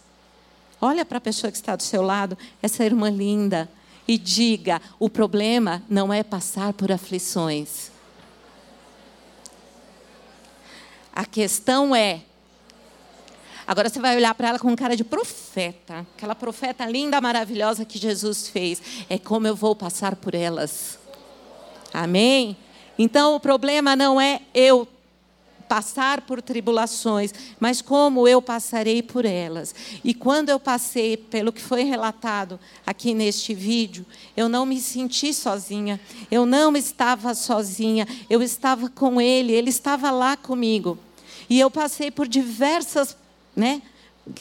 Olha 0.81 1.05
para 1.05 1.19
a 1.19 1.21
pessoa 1.21 1.50
que 1.50 1.57
está 1.57 1.76
do 1.76 1.83
seu 1.83 2.02
lado, 2.02 2.37
essa 2.62 2.85
irmã 2.85 3.11
linda, 3.11 3.69
e 4.09 4.19
diga: 4.19 4.81
o 4.99 5.09
problema 5.09 5.83
não 5.88 6.12
é 6.12 6.23
passar 6.23 6.73
por 6.73 6.90
aflições. 6.90 7.90
A 11.12 11.25
questão 11.25 11.95
é. 11.95 12.23
Agora 13.67 13.88
você 13.88 14.00
vai 14.00 14.17
olhar 14.17 14.35
para 14.35 14.49
ela 14.49 14.59
com 14.59 14.75
cara 14.75 14.97
de 14.97 15.05
profeta, 15.05 16.05
aquela 16.17 16.35
profeta 16.35 16.85
linda, 16.87 17.21
maravilhosa 17.21 17.85
que 17.85 17.99
Jesus 17.99 18.49
fez. 18.49 18.83
É 19.09 19.17
como 19.17 19.47
eu 19.47 19.55
vou 19.55 19.76
passar 19.76 20.17
por 20.17 20.35
elas. 20.35 20.99
Amém? 21.93 22.57
Então 23.02 23.35
o 23.35 23.40
problema 23.40 23.97
não 23.97 24.21
é 24.21 24.42
eu 24.52 24.87
passar 25.66 26.21
por 26.21 26.42
tribulações, 26.42 27.33
mas 27.59 27.80
como 27.80 28.28
eu 28.28 28.42
passarei 28.42 29.02
por 29.02 29.25
elas. 29.25 29.75
E 30.04 30.12
quando 30.12 30.50
eu 30.50 30.61
passei 30.61 31.16
pelo 31.16 31.50
que 31.50 31.62
foi 31.62 31.83
relatado 31.83 32.61
aqui 32.87 33.14
neste 33.14 33.54
vídeo, 33.54 34.04
eu 34.37 34.50
não 34.50 34.66
me 34.66 34.78
senti 34.78 35.33
sozinha, 35.33 35.99
eu 36.30 36.45
não 36.45 36.76
estava 36.76 37.33
sozinha, 37.33 38.07
eu 38.28 38.42
estava 38.42 38.90
com 38.90 39.19
ele, 39.19 39.54
ele 39.54 39.71
estava 39.71 40.11
lá 40.11 40.37
comigo. 40.37 40.99
E 41.49 41.59
eu 41.59 41.71
passei 41.71 42.11
por 42.11 42.28
diversas, 42.28 43.16
né, 43.57 43.80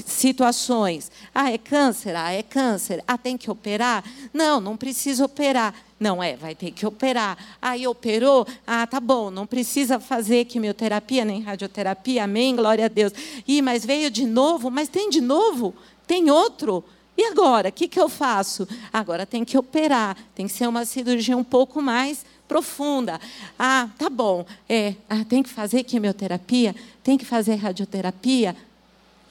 situações. 0.05 1.11
Ah, 1.33 1.51
é 1.51 1.57
câncer? 1.57 2.15
Ah, 2.15 2.31
é 2.31 2.43
câncer. 2.43 3.03
Ah, 3.07 3.17
tem 3.17 3.37
que 3.37 3.49
operar? 3.49 4.03
Não, 4.33 4.59
não 4.59 4.77
precisa 4.77 5.25
operar. 5.25 5.73
Não 5.99 6.23
é, 6.23 6.35
vai 6.35 6.55
ter 6.55 6.71
que 6.71 6.85
operar. 6.85 7.37
Aí 7.61 7.87
operou? 7.87 8.47
Ah, 8.65 8.85
tá 8.87 8.99
bom, 8.99 9.29
não 9.29 9.45
precisa 9.45 9.99
fazer 9.99 10.45
quimioterapia 10.45 11.25
nem 11.25 11.41
radioterapia. 11.41 12.23
Amém, 12.23 12.55
glória 12.55 12.85
a 12.85 12.89
Deus. 12.89 13.13
Ih, 13.47 13.61
mas 13.61 13.85
veio 13.85 14.09
de 14.09 14.25
novo? 14.25 14.69
Mas 14.69 14.87
tem 14.87 15.09
de 15.09 15.21
novo? 15.21 15.73
Tem 16.07 16.29
outro? 16.29 16.83
E 17.17 17.25
agora? 17.25 17.67
O 17.67 17.71
que, 17.71 17.87
que 17.87 17.99
eu 17.99 18.07
faço? 18.07 18.65
Agora 18.93 19.25
tem 19.25 19.43
que 19.43 19.57
operar. 19.57 20.15
Tem 20.33 20.47
que 20.47 20.53
ser 20.53 20.67
uma 20.67 20.85
cirurgia 20.85 21.35
um 21.35 21.43
pouco 21.43 21.81
mais 21.81 22.25
profunda. 22.47 23.19
Ah, 23.57 23.89
tá 23.97 24.09
bom. 24.09 24.45
É, 24.67 24.95
ah, 25.09 25.25
tem 25.25 25.43
que 25.43 25.49
fazer 25.49 25.83
quimioterapia? 25.83 26.73
Tem 27.03 27.17
que 27.17 27.25
fazer 27.25 27.55
radioterapia? 27.55 28.55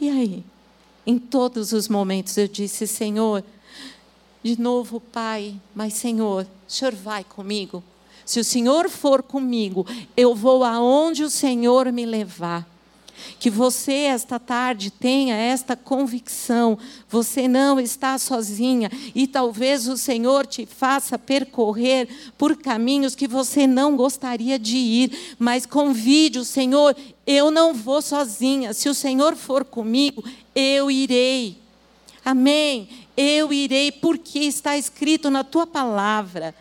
E 0.01 0.09
aí? 0.09 0.45
Em 1.07 1.19
todos 1.19 1.73
os 1.73 1.89
momentos 1.89 2.37
eu 2.37 2.47
disse, 2.47 2.87
Senhor, 2.87 3.43
de 4.43 4.61
novo, 4.61 5.01
Pai, 5.01 5.55
mas 5.75 5.95
Senhor, 5.95 6.47
o 6.67 6.71
Senhor 6.71 6.95
vai 6.95 7.25
comigo. 7.25 7.83
Se 8.25 8.39
o 8.39 8.45
Senhor 8.45 8.91
for 8.91 9.23
comigo, 9.23 9.87
eu 10.17 10.35
vou 10.35 10.63
aonde 10.63 11.25
o 11.25 11.31
Senhor 11.31 11.91
me 11.91 12.05
levar. 12.05 12.69
Que 13.39 13.51
você, 13.51 13.93
esta 13.93 14.39
tarde, 14.39 14.91
tenha 14.91 15.35
esta 15.35 15.77
convicção. 15.77 16.79
Você 17.09 17.47
não 17.47 17.79
está 17.79 18.19
sozinha. 18.19 18.91
E 19.15 19.27
talvez 19.27 19.89
o 19.89 19.97
Senhor 19.97 20.47
te 20.47 20.67
faça 20.67 21.19
percorrer 21.19 22.09
por 22.37 22.57
caminhos 22.57 23.15
que 23.15 23.29
você 23.29 23.67
não 23.67 23.97
gostaria 23.97 24.59
de 24.59 24.77
ir. 24.77 25.37
Mas 25.39 25.67
convide 25.67 26.39
o 26.39 26.45
Senhor, 26.45 26.97
eu 27.27 27.51
não 27.51 27.75
vou 27.75 28.03
sozinha. 28.03 28.73
Se 28.73 28.89
o 28.89 28.95
Senhor 28.95 29.37
for 29.37 29.65
comigo, 29.65 30.25
eu 30.55 30.91
irei. 30.91 31.59
Amém 32.25 32.89
eu 33.21 33.53
irei, 33.53 33.91
porque 33.91 34.39
está 34.39 34.79
escrito 34.79 35.29
na 35.29 35.43
tua 35.43 35.67
palavra 35.67 36.55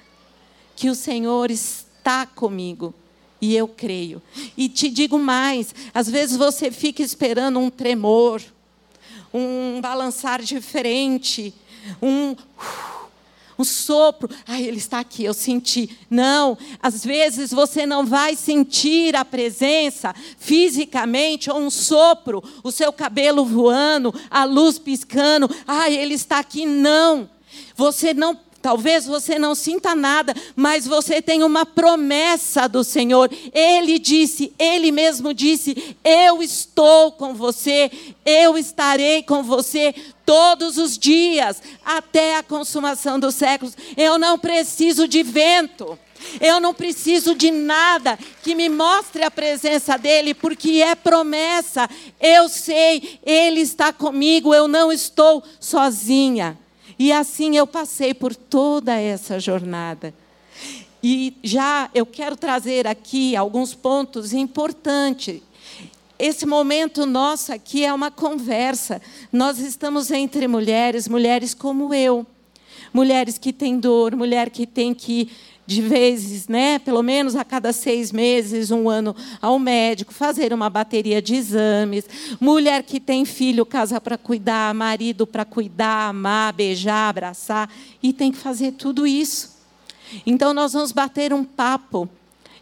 que 0.76 0.90
o 0.90 0.96
Senhor 0.96 1.52
está 1.52 2.26
comigo. 2.26 2.96
E 3.42 3.56
eu 3.56 3.68
creio. 3.68 4.22
E 4.56 4.68
te 4.68 4.90
digo 4.90 5.20
mais: 5.20 5.74
às 5.94 6.10
vezes 6.10 6.38
você 6.38 6.72
fica 6.72 7.02
esperando 7.02 7.60
um 7.60 7.70
tremor, 7.70 8.42
um 9.34 9.80
balançar 9.82 10.42
diferente, 10.42 11.54
um 12.02 12.36
um 13.58 13.64
sopro. 13.64 14.30
Ai, 14.48 14.64
ele 14.64 14.78
está 14.78 15.00
aqui, 15.00 15.24
eu 15.24 15.34
senti. 15.34 15.98
Não, 16.10 16.58
às 16.82 17.04
vezes 17.04 17.52
você 17.52 17.86
não 17.86 18.06
vai 18.06 18.36
sentir 18.36 19.16
a 19.16 19.26
presença 19.26 20.14
fisicamente, 20.38 21.50
ou 21.50 21.60
um 21.60 21.70
sopro, 21.70 22.44
o 22.64 22.72
seu 22.72 22.94
cabelo 22.94 23.44
voando, 23.44 24.14
a 24.30 24.44
luz 24.44 24.78
piscando. 24.78 25.50
Ai, 25.66 25.98
ele 25.98 26.14
está 26.14 26.40
aqui. 26.40 26.66
Não. 26.66 27.30
Você 27.76 28.14
não 28.14 28.38
Talvez 28.68 29.06
você 29.06 29.40
não 29.40 29.56
sinta 29.56 29.96
nada, 29.96 30.36
mas 30.54 30.86
você 30.86 31.22
tem 31.22 31.42
uma 31.42 31.66
promessa 31.66 32.68
do 32.68 32.84
Senhor. 32.84 33.32
Ele 33.54 33.98
disse, 33.98 34.52
ele 34.60 34.92
mesmo 34.92 35.34
disse: 35.34 35.96
Eu 36.04 36.44
estou 36.44 37.14
com 37.14 37.34
você, 37.34 37.90
eu 38.26 38.58
estarei 38.58 39.24
com 39.24 39.42
você 39.42 39.96
todos 40.26 40.78
os 40.78 40.98
dias, 40.98 41.62
até 41.86 42.36
a 42.36 42.44
consumação 42.44 43.18
dos 43.18 43.36
séculos. 43.36 43.74
Eu 43.96 44.18
não 44.18 44.38
preciso 44.38 45.08
de 45.08 45.24
vento. 45.24 45.98
Eu 46.42 46.60
não 46.60 46.74
preciso 46.74 47.36
de 47.36 47.50
nada 47.50 48.20
que 48.44 48.54
me 48.54 48.68
mostre 48.68 49.24
a 49.24 49.32
presença 49.32 49.98
dele, 49.98 50.34
porque 50.34 50.82
é 50.82 50.94
promessa. 50.94 51.90
Eu 52.20 52.50
sei, 52.50 53.18
ele 53.26 53.62
está 53.62 53.94
comigo, 53.94 54.54
eu 54.54 54.68
não 54.68 54.92
estou 54.92 55.42
sozinha. 55.58 56.58
E 57.00 57.12
assim 57.12 57.58
eu 57.58 57.68
passei 57.68 58.14
por 58.14 58.36
toda 58.36 59.00
essa 59.00 59.40
jornada. 59.40 60.14
E 61.04 61.36
já 61.44 61.90
eu 61.94 62.06
quero 62.06 62.36
trazer 62.36 62.88
aqui 62.88 63.36
alguns 63.36 63.74
pontos 63.74 64.34
importantes. 64.34 65.42
Esse 66.18 66.46
momento 66.46 67.06
nosso 67.06 67.54
aqui 67.54 67.86
é 67.86 67.94
uma 67.94 68.10
conversa. 68.10 69.00
Nós 69.32 69.60
estamos 69.60 70.10
entre 70.10 70.48
mulheres, 70.48 71.08
mulheres 71.08 71.54
como 71.54 71.94
eu. 71.94 72.26
Mulheres 72.92 73.38
que 73.38 73.54
têm 73.54 73.80
dor, 73.80 74.16
mulher 74.16 74.50
que 74.50 74.66
tem 74.66 74.94
que 74.94 75.30
de 75.68 75.82
vezes, 75.82 76.48
né, 76.48 76.80
pelo 76.80 77.04
menos 77.04 77.36
a 77.36 77.44
cada 77.44 77.74
seis 77.74 78.10
meses, 78.10 78.72
um 78.72 78.90
ano, 78.90 79.14
ao 79.42 79.60
médico, 79.60 80.14
fazer 80.14 80.54
uma 80.54 80.70
bateria 80.70 81.22
de 81.22 81.36
exames. 81.36 82.06
Mulher 82.40 82.84
que 82.84 83.02
tem 83.02 83.26
filho, 83.26 83.66
casa 83.66 84.00
para 84.00 84.18
cuidar, 84.18 84.74
marido 84.74 85.28
para 85.28 85.44
cuidar, 85.44 86.08
amar, 86.08 86.54
beijar, 86.54 87.10
abraçar, 87.10 87.70
e 88.02 88.14
tem 88.14 88.32
que 88.32 88.38
fazer 88.38 88.72
tudo 88.72 89.06
isso. 89.06 89.58
Então, 90.26 90.54
nós 90.54 90.72
vamos 90.72 90.94
bater 90.94 91.34
um 91.34 91.44
papo 91.44 92.08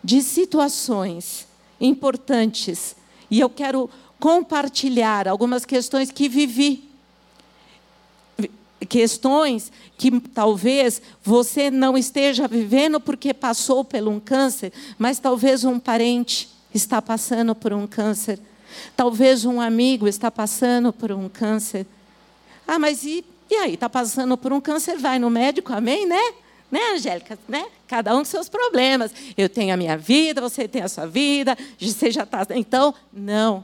de 0.03 0.24
situações 0.24 1.47
importantes. 1.79 2.95
E 3.29 3.39
eu 3.39 3.51
quero 3.51 3.88
compartilhar 4.19 5.27
algumas 5.27 5.63
questões 5.63 6.09
que 6.09 6.27
vivi 6.27 6.94
questões 8.86 9.72
que 9.98 10.20
talvez 10.20 11.01
você 11.24 11.72
não 11.72 11.98
esteja 11.98 12.48
vivendo 12.48 13.00
porque 13.00 13.34
passou 13.34 13.84
por 13.84 14.08
um 14.08 14.20
câncer, 14.20 14.72
mas 14.98 15.20
talvez 15.20 15.63
um 15.63 15.80
parente 15.80 16.50
está 16.74 17.01
passando 17.01 17.56
por 17.56 17.74
um 17.74 17.88
câncer. 17.88 18.39
Talvez 18.96 19.46
um 19.46 19.62
amigo 19.62 20.08
está 20.08 20.30
passando 20.30 20.92
por 20.92 21.12
um 21.12 21.30
câncer. 21.30 21.86
Ah, 22.68 22.80
mas 22.80 23.04
e, 23.04 23.24
e 23.50 23.56
aí? 23.56 23.74
Está 23.75 23.89
passando 23.89 24.38
por 24.38 24.51
um 24.51 24.60
câncer? 24.60 24.98
Vai 24.98 25.18
no 25.20 25.30
médico, 25.30 25.72
amém, 25.74 26.06
né? 26.06 26.34
Né, 26.72 26.80
Angélica? 26.94 27.38
Né? 27.48 27.65
Cada 27.88 28.13
um 28.15 28.20
com 28.20 28.25
seus 28.25 28.50
problemas. 28.50 29.13
Eu 29.38 29.48
tenho 29.48 29.74
a 29.74 29.77
minha 29.77 29.98
vida, 29.98 30.42
você 30.42 30.68
tem 30.68 30.82
a 30.82 30.89
sua 30.89 31.06
vida, 31.06 31.58
você 31.80 32.12
já 32.12 32.24
está. 32.24 32.46
Então, 32.51 32.94
não. 33.13 33.63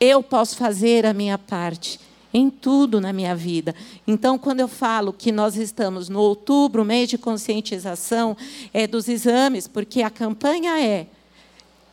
Eu 0.00 0.22
posso 0.22 0.56
fazer 0.56 1.06
a 1.06 1.14
minha 1.14 1.38
parte 1.38 1.98
em 2.32 2.50
tudo 2.50 3.00
na 3.00 3.12
minha 3.12 3.34
vida. 3.34 3.74
Então, 4.06 4.38
quando 4.38 4.60
eu 4.60 4.68
falo 4.68 5.12
que 5.12 5.32
nós 5.32 5.56
estamos 5.56 6.08
no 6.08 6.20
outubro, 6.20 6.84
mês 6.84 7.08
de 7.08 7.18
conscientização, 7.18 8.36
é 8.72 8.86
dos 8.86 9.08
exames, 9.08 9.66
porque 9.66 10.02
a 10.02 10.10
campanha 10.10 10.78
é, 10.80 11.06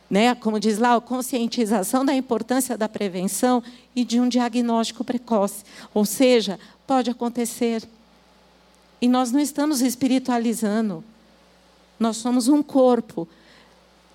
né, 0.08 0.34
como 0.34 0.60
diz 0.60 0.78
lá, 0.78 0.94
a 0.94 1.00
conscientização 1.00 2.04
da 2.04 2.14
importância 2.14 2.76
da 2.76 2.88
prevenção 2.88 3.62
e 3.94 4.04
de 4.04 4.20
um 4.20 4.28
diagnóstico 4.28 5.02
precoce. 5.02 5.64
Ou 5.92 6.04
seja, 6.04 6.60
pode 6.86 7.10
acontecer. 7.10 7.82
E 9.00 9.08
nós 9.08 9.32
não 9.32 9.40
estamos 9.40 9.80
espiritualizando. 9.80 11.02
Nós 11.98 12.18
somos 12.18 12.46
um 12.46 12.62
corpo. 12.62 13.26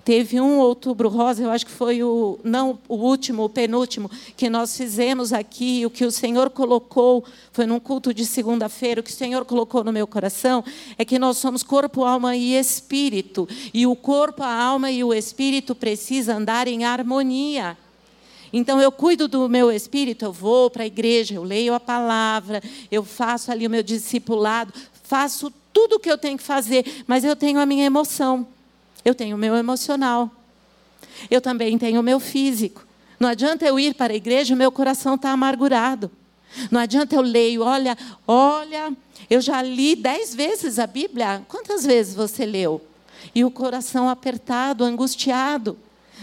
Teve 0.04 0.42
um 0.42 0.58
outubro 0.58 1.10
rosa, 1.10 1.44
eu 1.44 1.52
acho 1.52 1.66
que 1.66 1.72
foi 1.72 2.02
o 2.02 2.40
não 2.44 2.80
o 2.90 2.96
último, 2.96 3.44
o 3.44 3.50
penúltimo 3.50 4.10
que 4.36 4.50
nós 4.50 4.76
fizemos 4.76 5.32
aqui, 5.32 5.86
o 5.86 5.92
que 5.92 6.04
o 6.04 6.12
Senhor 6.12 6.50
colocou, 6.50 7.24
foi 7.52 7.68
num 7.68 7.80
culto 7.80 8.12
de 8.12 8.26
segunda-feira, 8.26 9.02
o 9.02 9.04
que 9.04 9.12
o 9.12 9.16
Senhor 9.16 9.46
colocou 9.46 9.84
no 9.84 9.92
meu 9.92 10.08
coração 10.08 10.64
é 10.98 11.06
que 11.06 11.20
nós 11.20 11.38
somos 11.38 11.62
corpo, 11.62 12.04
alma 12.04 12.36
e 12.36 12.56
espírito, 12.58 13.48
e 13.72 13.86
o 13.86 13.96
corpo, 13.96 14.42
a 14.42 14.52
alma 14.52 14.90
e 14.90 15.04
o 15.04 15.14
espírito 15.14 15.76
precisam 15.76 16.38
andar 16.38 16.68
em 16.68 16.84
harmonia. 16.84 17.78
Então 18.52 18.82
eu 18.82 18.92
cuido 18.92 19.28
do 19.28 19.48
meu 19.48 19.72
espírito, 19.72 20.26
eu 20.26 20.34
vou 20.34 20.70
para 20.70 20.84
a 20.84 20.88
igreja, 20.88 21.36
eu 21.36 21.44
leio 21.44 21.76
a 21.76 21.80
palavra, 21.80 22.62
eu 22.92 23.04
faço 23.04 23.52
ali 23.52 23.68
o 23.68 23.70
meu 23.70 23.84
discipulado, 23.84 24.74
faço 25.04 25.54
tudo 25.72 25.96
o 25.96 26.00
que 26.00 26.12
eu 26.12 26.18
tenho 26.18 26.38
que 26.38 26.44
fazer, 26.44 27.04
mas 27.06 27.24
eu 27.24 27.36
tenho 27.36 27.60
a 27.60 27.66
minha 27.66 27.86
emoção. 27.86 28.48
Eu 29.04 29.16
tenho 29.16 29.36
o 29.36 29.40
meu 29.40 29.56
emocional. 29.56 30.30
Eu 31.30 31.42
também 31.42 31.78
tenho 31.78 32.00
o 32.00 32.04
meu 32.04 32.20
físico. 32.20 32.86
Não 33.20 33.30
adianta 33.30 33.66
eu 33.66 33.80
ir 33.80 33.94
para 33.94 34.14
a 34.14 34.16
igreja 34.16 34.54
e 34.54 34.56
meu 34.56 34.72
coração 34.72 35.16
está 35.16 35.32
amargurado. 35.32 36.10
Não 36.70 36.80
adianta 36.80 37.16
eu 37.16 37.22
leio, 37.22 37.62
olha, 37.62 37.98
olha, 38.28 38.92
eu 39.30 39.40
já 39.40 39.62
li 39.62 39.96
dez 39.96 40.36
vezes 40.36 40.80
a 40.80 40.88
Bíblia. 40.88 41.44
Quantas 41.48 41.86
vezes 41.86 42.16
você 42.16 42.46
leu? 42.46 42.82
E 43.34 43.46
o 43.46 43.52
coração 43.52 44.10
apertado, 44.10 44.84
angustiado. 44.84 45.78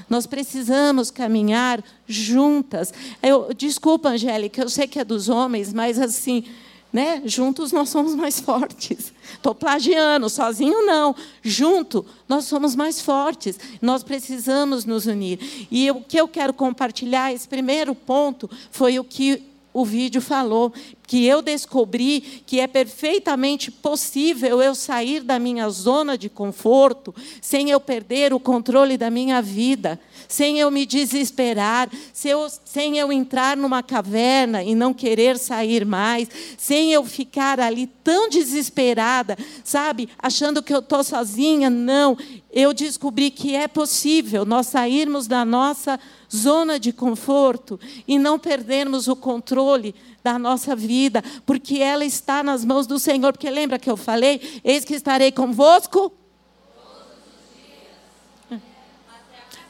Nós 0.09 0.27
precisamos 0.27 1.11
caminhar 1.11 1.83
juntas. 2.07 2.93
Eu, 3.23 3.53
desculpa, 3.55 4.11
Angélica, 4.11 4.63
eu 4.63 4.69
sei 4.69 4.87
que 4.87 4.99
é 4.99 5.05
dos 5.05 5.29
homens, 5.29 5.73
mas 5.73 5.99
assim, 5.99 6.45
né? 6.93 7.23
Juntos 7.25 7.73
nós 7.73 7.89
somos 7.89 8.15
mais 8.15 8.41
fortes. 8.41 9.13
Estou 9.33 9.55
plagiando, 9.55 10.29
sozinho 10.29 10.85
não. 10.87 11.15
Junto 11.43 12.05
nós 12.29 12.45
somos 12.45 12.75
mais 12.75 13.01
fortes. 13.01 13.59
Nós 13.81 14.03
precisamos 14.03 14.85
nos 14.85 15.07
unir. 15.07 15.67
E 15.71 15.91
o 15.91 16.01
que 16.01 16.19
eu 16.19 16.29
quero 16.29 16.53
compartilhar, 16.53 17.33
esse 17.33 17.49
primeiro 17.49 17.95
ponto, 17.95 18.51
foi 18.71 18.99
o 18.99 19.05
que 19.05 19.43
o 19.73 19.85
vídeo 19.85 20.21
falou, 20.21 20.73
que 21.09 21.25
eu 21.25 21.41
descobri 21.41 22.43
que 22.47 22.61
é 22.61 22.67
perfeitamente 22.67 23.71
possível 23.71 24.61
eu 24.61 24.75
sair 24.75 25.23
da 25.23 25.39
minha 25.39 25.69
zona 25.71 26.19
de 26.19 26.29
conforto 26.29 27.15
sem 27.41 27.71
eu 27.71 27.81
perder 27.81 28.35
o 28.35 28.39
controle 28.39 28.99
da 28.99 29.11
minha 29.11 29.41
vida 29.41 29.99
sem 30.29 30.61
eu 30.61 30.71
me 30.71 30.85
desesperar, 30.85 31.89
sem 32.13 32.99
eu 32.99 33.11
entrar 33.11 33.57
numa 33.57 33.83
caverna 33.83 34.63
e 34.63 34.75
não 34.75 34.93
querer 34.93 35.39
sair 35.39 35.87
mais, 35.87 36.29
sem 36.59 36.93
eu 36.93 37.05
ficar 37.05 37.59
ali 37.59 37.87
tão 37.87 38.29
desesperada, 38.29 39.37
sabe, 39.65 40.09
achando 40.19 40.63
que 40.63 40.73
eu 40.73 40.81
estou 40.81 41.03
sozinha. 41.03 41.71
Não, 41.71 42.17
eu 42.53 42.75
descobri 42.75 43.31
que 43.31 43.57
é 43.57 43.67
possível 43.67 44.45
nós 44.45 44.67
sairmos 44.67 45.27
da 45.27 45.45
nossa 45.47 45.99
zona 46.35 46.79
de 46.79 46.93
conforto 46.93 47.81
e 48.07 48.19
não 48.19 48.39
perdermos 48.39 49.09
o 49.09 49.17
controle 49.17 49.95
da 50.23 50.39
nossa 50.39 50.75
vida, 50.75 51.23
porque 51.47 51.79
ela 51.79 52.05
está 52.05 52.43
nas 52.43 52.65
mãos 52.65 52.87
do 52.87 52.99
Senhor. 52.99 53.33
Porque 53.33 53.51
lembra 53.51 53.79
que 53.79 53.91
eu 53.91 53.97
falei: 53.97 54.61
Eis 54.65 54.85
que 54.85 54.95
estarei 54.95 55.33
convosco 55.33 56.13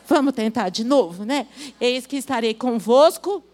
Vamos 0.08 0.32
tentar 0.32 0.70
de 0.70 0.84
novo, 0.84 1.26
né? 1.26 1.46
Eis 1.78 2.06
que 2.06 2.16
estarei 2.16 2.54
convosco 2.54 3.44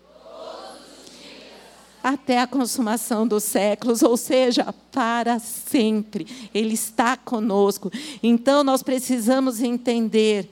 até 2.01 2.41
a 2.41 2.47
consumação 2.47 3.27
dos 3.27 3.43
séculos, 3.43 4.03
ou 4.03 4.17
seja, 4.17 4.73
para 4.93 5.41
sempre. 5.41 6.49
Ele 6.55 6.75
está 6.75 7.17
conosco. 7.17 7.91
Então 8.23 8.63
nós 8.63 8.85
precisamos 8.85 9.61
entender 9.61 10.49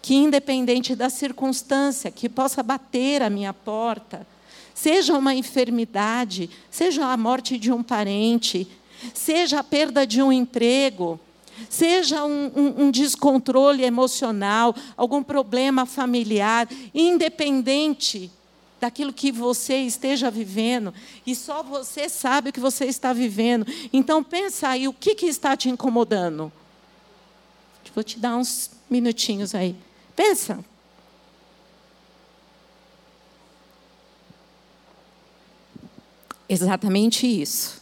que, 0.00 0.14
independente 0.14 0.94
da 0.94 1.10
circunstância 1.10 2.12
que 2.12 2.28
possa 2.28 2.62
bater 2.62 3.20
a 3.20 3.28
minha 3.28 3.52
porta, 3.52 4.24
seja 4.80 5.16
uma 5.16 5.34
enfermidade, 5.34 6.48
seja 6.70 7.04
a 7.04 7.16
morte 7.16 7.58
de 7.58 7.70
um 7.70 7.82
parente, 7.82 8.66
seja 9.12 9.58
a 9.58 9.64
perda 9.64 10.06
de 10.06 10.22
um 10.22 10.32
emprego, 10.32 11.20
seja 11.68 12.24
um, 12.24 12.50
um, 12.56 12.84
um 12.84 12.90
descontrole 12.90 13.84
emocional, 13.84 14.74
algum 14.96 15.22
problema 15.22 15.84
familiar, 15.84 16.66
independente 16.94 18.30
daquilo 18.80 19.12
que 19.12 19.30
você 19.30 19.76
esteja 19.82 20.30
vivendo, 20.30 20.94
e 21.26 21.36
só 21.36 21.62
você 21.62 22.08
sabe 22.08 22.48
o 22.48 22.52
que 22.52 22.60
você 22.60 22.86
está 22.86 23.12
vivendo. 23.12 23.66
Então 23.92 24.24
pensa 24.24 24.68
aí, 24.68 24.88
o 24.88 24.94
que, 24.94 25.14
que 25.14 25.26
está 25.26 25.54
te 25.54 25.68
incomodando? 25.68 26.50
Vou 27.94 28.02
te 28.02 28.18
dar 28.18 28.34
uns 28.36 28.70
minutinhos 28.88 29.54
aí. 29.54 29.76
Pensa. 30.16 30.64
Exatamente 36.50 37.28
isso. 37.28 37.80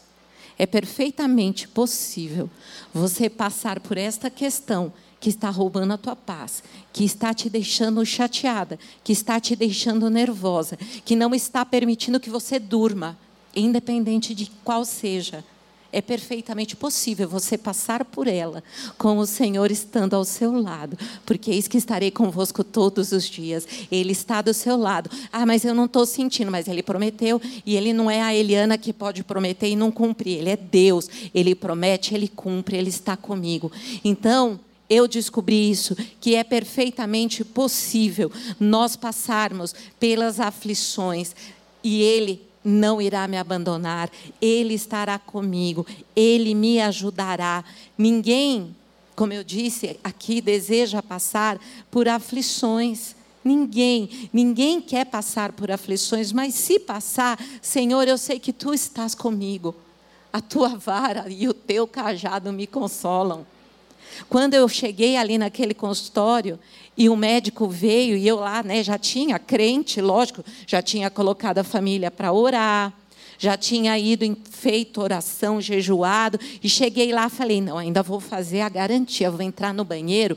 É 0.59 0.67
perfeitamente 0.67 1.67
possível 1.67 2.51
você 2.93 3.31
passar 3.31 3.81
por 3.81 3.97
esta 3.97 4.29
questão 4.29 4.93
que 5.19 5.31
está 5.31 5.49
roubando 5.49 5.95
a 5.95 5.99
tua 5.99 6.15
paz, 6.15 6.63
que 6.93 7.03
está 7.03 7.33
te 7.33 7.49
deixando 7.49 8.05
chateada, 8.05 8.79
que 9.03 9.11
está 9.11 9.41
te 9.41 9.57
deixando 9.57 10.11
nervosa, 10.11 10.77
que 11.03 11.17
não 11.17 11.35
está 11.35 11.65
permitindo 11.65 12.21
que 12.21 12.29
você 12.29 12.59
durma, 12.59 13.19
independente 13.57 14.35
de 14.35 14.51
qual 14.63 14.85
seja 14.85 15.43
é 15.90 16.01
perfeitamente 16.01 16.77
possível 16.77 17.29
você 17.29 17.57
passar 17.57 18.05
por 18.05 18.27
ela 18.27 18.62
com 18.98 19.18
o 19.18 19.27
Senhor 19.27 19.70
estando 19.70 20.14
ao 20.14 20.24
seu 20.24 20.61
lado, 20.61 20.98
porque 21.24 21.51
eis 21.51 21.66
que 21.66 21.79
estarei 21.79 22.11
convosco 22.11 22.62
todos 22.62 23.12
os 23.12 23.24
dias. 23.24 23.66
Ele 23.90 24.12
está 24.12 24.42
do 24.42 24.53
seu 24.53 24.77
lado. 24.77 25.11
Ah, 25.33 25.46
mas 25.46 25.64
eu 25.64 25.74
não 25.74 25.87
estou 25.87 26.05
sentindo, 26.05 26.51
mas 26.51 26.68
ele 26.68 26.83
prometeu 26.83 27.40
e 27.64 27.77
ele 27.77 27.92
não 27.92 28.11
é 28.11 28.22
a 28.22 28.35
Eliana 28.35 28.77
que 28.77 28.92
pode 28.92 29.24
prometer 29.24 29.68
e 29.68 29.77
não 29.77 29.90
cumprir. 29.90 30.38
Ele 30.38 30.51
é 30.51 30.57
Deus. 30.57 31.09
Ele 31.35 31.55
promete, 31.55 32.14
ele 32.14 32.29
cumpre, 32.29 32.77
ele 32.77 32.90
está 32.90 33.16
comigo. 33.16 33.72
Então, 34.05 34.61
eu 34.90 35.07
descobri 35.07 35.70
isso, 35.70 35.94
que 36.20 36.35
é 36.35 36.42
perfeitamente 36.42 37.44
possível 37.44 38.33
nós 38.59 38.96
passarmos 38.96 39.74
pelas 40.01 40.40
aflições 40.40 41.35
e 41.85 42.03
Ele 42.03 42.48
não 42.69 43.01
irá 43.01 43.27
me 43.27 43.37
abandonar, 43.37 44.11
Ele 44.41 44.75
estará 44.75 45.19
comigo, 45.19 45.87
Ele 46.15 46.55
me 46.55 46.81
ajudará. 46.81 47.65
Ninguém, 47.97 48.77
como 49.17 49.33
eu 49.33 49.43
disse 49.43 49.99
aqui, 50.05 50.41
deseja 50.41 51.03
passar 51.03 51.59
por 51.91 52.09
aflições. 52.09 53.17
Ninguém, 53.43 54.29
ninguém 54.33 54.81
quer 54.81 55.07
passar 55.07 55.53
por 55.53 55.71
aflições, 55.71 56.33
mas 56.33 56.55
se 56.55 56.79
passar, 56.79 57.39
Senhor, 57.63 58.07
eu 58.07 58.19
sei 58.19 58.39
que 58.39 58.53
tu 58.53 58.75
estás 58.75 59.15
comigo. 59.15 59.75
A 60.31 60.41
tua 60.41 60.77
vara 60.77 61.27
e 61.29 61.49
o 61.49 61.55
teu 61.55 61.87
cajado 61.87 62.53
me 62.53 62.67
consolam. 62.67 63.47
Quando 64.29 64.55
eu 64.55 64.69
cheguei 64.69 65.17
ali 65.17 65.39
naquele 65.39 65.73
consultório 65.73 66.59
e 66.99 67.09
o 67.09 67.15
médico 67.15 67.69
veio 67.69 68.17
e 68.17 68.27
eu 68.27 68.41
lá, 68.41 68.61
né, 68.61 68.83
já 68.83 68.99
tinha 68.99 69.39
crente, 69.39 70.01
lógico, 70.01 70.45
já 70.67 70.83
tinha 70.83 71.09
colocado 71.09 71.59
a 71.59 71.65
família 71.65 72.11
para 72.11 72.33
orar, 72.33 72.93
já 73.39 73.57
tinha 73.57 73.97
ido 73.97 74.37
feito 74.51 75.01
oração, 75.01 75.61
jejuado, 75.61 76.41
e 76.61 76.69
cheguei 76.69 77.13
lá, 77.13 77.29
falei: 77.29 77.61
"Não, 77.61 77.79
ainda 77.79 78.03
vou 78.03 78.19
fazer 78.19 78.63
a 78.63 78.69
garantia, 78.69 79.31
vou 79.31 79.43
entrar 79.43 79.73
no 79.73 79.85
banheiro, 79.85 80.37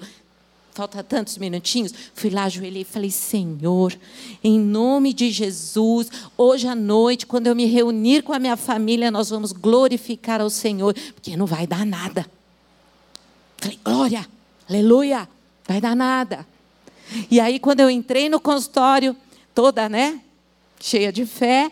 falta 0.71 1.04
tantos 1.04 1.39
minutinhos. 1.39 1.91
Fui 2.13 2.30
lá, 2.30 2.43
ajoelhei 2.43 2.84
e 2.84 2.86
falei: 2.86 3.10
Senhor, 3.10 3.97
em 4.43 4.60
nome 4.60 5.13
de 5.13 5.32
Jesus, 5.32 6.12
hoje 6.38 6.67
à 6.67 6.76
noite, 6.76 7.26
quando 7.26 7.47
eu 7.47 7.56
me 7.56 7.65
reunir 7.65 8.21
com 8.21 8.34
a 8.34 8.39
minha 8.39 8.56
família, 8.56 9.10
nós 9.10 9.32
vamos 9.32 9.52
glorificar 9.52 10.39
ao 10.39 10.50
Senhor, 10.52 10.93
porque 11.15 11.36
não 11.36 11.47
vai 11.47 11.65
dar 11.65 11.88
nada. 11.88 12.24
Falei: 13.58 13.80
Glória, 13.84 14.28
aleluia, 14.69 15.28
vai 15.67 15.82
dar 15.82 15.95
nada. 15.95 16.45
E 17.30 17.39
aí, 17.39 17.60
quando 17.60 17.82
eu 17.82 17.89
entrei 17.89 18.30
no 18.30 18.39
consultório, 18.39 19.15
toda, 19.54 19.89
né, 19.89 20.21
cheia 20.80 21.12
de 21.12 21.26
fé, 21.26 21.71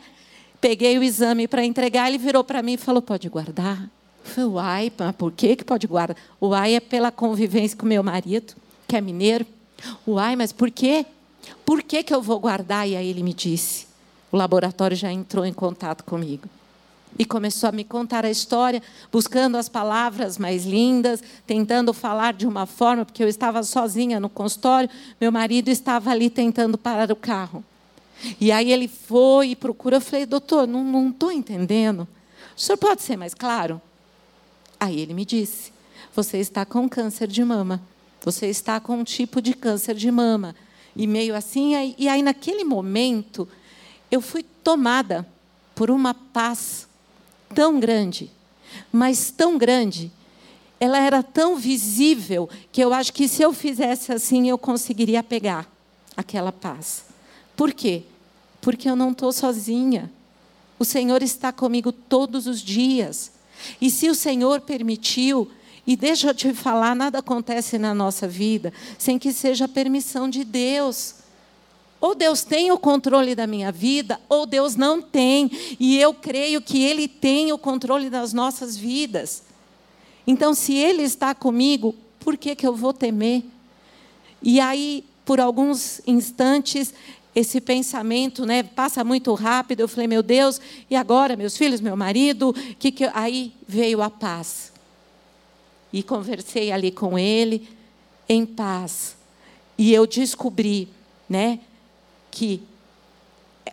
peguei 0.59 0.97
o 0.97 1.03
exame 1.03 1.47
para 1.47 1.63
entregar, 1.63 2.07
ele 2.07 2.17
virou 2.17 2.43
para 2.43 2.61
mim 2.61 2.73
e 2.73 2.77
falou: 2.77 3.01
Pode 3.01 3.27
guardar. 3.29 3.89
Eu 4.25 4.31
falei, 4.31 4.49
uai, 4.49 4.91
mas 4.97 5.15
por 5.15 5.31
que, 5.31 5.55
que 5.55 5.63
pode 5.63 5.87
guardar? 5.87 6.15
Uai 6.41 6.75
é 6.75 6.79
pela 6.79 7.11
convivência 7.11 7.77
com 7.77 7.85
meu 7.85 8.03
marido 8.03 8.53
que 8.89 8.95
é 8.95 9.01
mineiro. 9.01 9.45
Uai, 10.05 10.35
mas 10.35 10.51
por 10.51 10.71
quê? 10.71 11.05
Por 11.63 11.83
que, 11.83 12.03
que 12.03 12.13
eu 12.13 12.21
vou 12.21 12.39
guardar? 12.39 12.89
E 12.89 12.95
aí 12.95 13.07
ele 13.07 13.23
me 13.23 13.33
disse. 13.33 13.87
O 14.31 14.37
laboratório 14.37 14.97
já 14.97 15.11
entrou 15.11 15.45
em 15.45 15.53
contato 15.53 16.03
comigo. 16.03 16.49
E 17.19 17.25
começou 17.25 17.67
a 17.67 17.71
me 17.73 17.83
contar 17.83 18.23
a 18.23 18.31
história, 18.31 18.81
buscando 19.11 19.57
as 19.57 19.67
palavras 19.67 20.37
mais 20.37 20.65
lindas, 20.65 21.21
tentando 21.45 21.93
falar 21.93 22.33
de 22.33 22.47
uma 22.47 22.65
forma, 22.65 23.03
porque 23.03 23.21
eu 23.21 23.27
estava 23.27 23.61
sozinha 23.61 24.21
no 24.21 24.29
consultório, 24.29 24.89
meu 25.19 25.29
marido 25.29 25.67
estava 25.67 26.11
ali 26.11 26.29
tentando 26.29 26.77
parar 26.77 27.11
o 27.11 27.17
carro. 27.17 27.61
E 28.39 28.53
aí 28.53 28.71
ele 28.71 28.87
foi 28.87 29.49
e 29.49 29.55
procurou. 29.55 29.97
Eu 29.97 30.01
falei, 30.01 30.25
doutor, 30.25 30.65
não 30.65 31.09
estou 31.09 31.29
entendendo. 31.29 32.07
O 32.57 32.61
senhor 32.61 32.77
pode 32.77 33.01
ser 33.01 33.17
mais 33.17 33.33
claro? 33.33 33.81
Aí 34.79 34.99
ele 34.99 35.13
me 35.13 35.25
disse: 35.25 35.73
você 36.15 36.37
está 36.37 36.65
com 36.65 36.87
câncer 36.87 37.27
de 37.27 37.43
mama. 37.43 37.81
Você 38.23 38.47
está 38.47 38.79
com 38.79 38.97
um 38.97 39.03
tipo 39.03 39.41
de 39.41 39.53
câncer 39.53 39.95
de 39.95 40.11
mama. 40.11 40.55
E 40.95 41.07
meio 41.07 41.35
assim, 41.35 41.95
e 41.97 42.09
aí 42.09 42.21
naquele 42.21 42.63
momento, 42.65 43.47
eu 44.11 44.19
fui 44.19 44.43
tomada 44.43 45.25
por 45.73 45.89
uma 45.89 46.13
paz 46.13 46.88
tão 47.53 47.79
grande, 47.79 48.31
mas 48.91 49.31
tão 49.31 49.57
grande. 49.57 50.11
Ela 50.79 50.99
era 50.99 51.21
tão 51.21 51.57
visível 51.57 52.49
que 52.71 52.81
eu 52.81 52.93
acho 52.93 53.11
que 53.11 53.27
se 53.27 53.41
eu 53.41 53.51
fizesse 53.51 54.11
assim, 54.11 54.49
eu 54.49 54.57
conseguiria 54.57 55.21
pegar 55.21 55.69
aquela 56.15 56.51
paz. 56.51 57.03
Por 57.55 57.73
quê? 57.73 58.03
Porque 58.61 58.89
eu 58.89 58.95
não 58.95 59.11
estou 59.11 59.31
sozinha. 59.33 60.09
O 60.77 60.85
Senhor 60.85 61.21
está 61.21 61.51
comigo 61.51 61.91
todos 61.91 62.47
os 62.47 62.61
dias. 62.61 63.31
E 63.81 63.89
se 63.91 64.09
o 64.09 64.15
Senhor 64.15 64.61
permitiu 64.61 65.51
e 65.85 65.95
deixa 65.95 66.27
eu 66.27 66.33
te 66.33 66.53
falar, 66.53 66.95
nada 66.95 67.19
acontece 67.19 67.77
na 67.77 67.93
nossa 67.93 68.27
vida 68.27 68.71
sem 68.97 69.19
que 69.19 69.33
seja 69.33 69.65
a 69.65 69.67
permissão 69.67 70.29
de 70.29 70.43
Deus. 70.43 71.15
Ou 72.01 72.15
Deus 72.15 72.43
tem 72.43 72.71
o 72.71 72.77
controle 72.77 73.35
da 73.35 73.45
minha 73.45 73.71
vida, 73.71 74.19
ou 74.29 74.45
Deus 74.45 74.75
não 74.75 75.01
tem. 75.01 75.51
E 75.79 75.99
eu 75.99 76.13
creio 76.13 76.61
que 76.61 76.81
Ele 76.81 77.07
tem 77.07 77.51
o 77.51 77.57
controle 77.57 78.09
das 78.09 78.31
nossas 78.31 78.77
vidas. 78.77 79.43
Então, 80.25 80.53
se 80.53 80.73
Ele 80.73 81.03
está 81.03 81.35
comigo, 81.35 81.93
por 82.19 82.37
que, 82.37 82.55
que 82.55 82.65
eu 82.65 82.75
vou 82.75 82.93
temer? 82.93 83.43
E 84.41 84.59
aí, 84.59 85.03
por 85.25 85.41
alguns 85.41 86.01
instantes, 86.07 86.93
esse 87.35 87.59
pensamento 87.59 88.45
né, 88.45 88.63
passa 88.63 89.03
muito 89.03 89.33
rápido. 89.33 89.81
Eu 89.81 89.87
falei, 89.87 90.07
meu 90.07 90.23
Deus, 90.23 90.59
e 90.89 90.95
agora, 90.95 91.35
meus 91.35 91.57
filhos, 91.57 91.81
meu 91.81 91.97
marido? 91.97 92.53
Que 92.77 92.91
que... 92.91 93.09
Aí 93.13 93.53
veio 93.67 94.01
a 94.01 94.09
paz 94.09 94.71
e 95.91 96.03
conversei 96.03 96.71
ali 96.71 96.91
com 96.91 97.17
ele 97.17 97.67
em 98.27 98.45
paz. 98.45 99.17
E 99.77 99.93
eu 99.93 100.05
descobri, 100.05 100.89
né, 101.27 101.59
que 102.31 102.61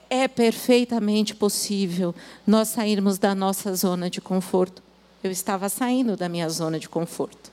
é 0.08 0.28
perfeitamente 0.28 1.34
possível 1.34 2.14
nós 2.46 2.68
sairmos 2.68 3.18
da 3.18 3.34
nossa 3.34 3.74
zona 3.74 4.08
de 4.08 4.20
conforto. 4.20 4.82
Eu 5.22 5.30
estava 5.30 5.68
saindo 5.68 6.16
da 6.16 6.28
minha 6.28 6.48
zona 6.48 6.78
de 6.78 6.88
conforto. 6.88 7.50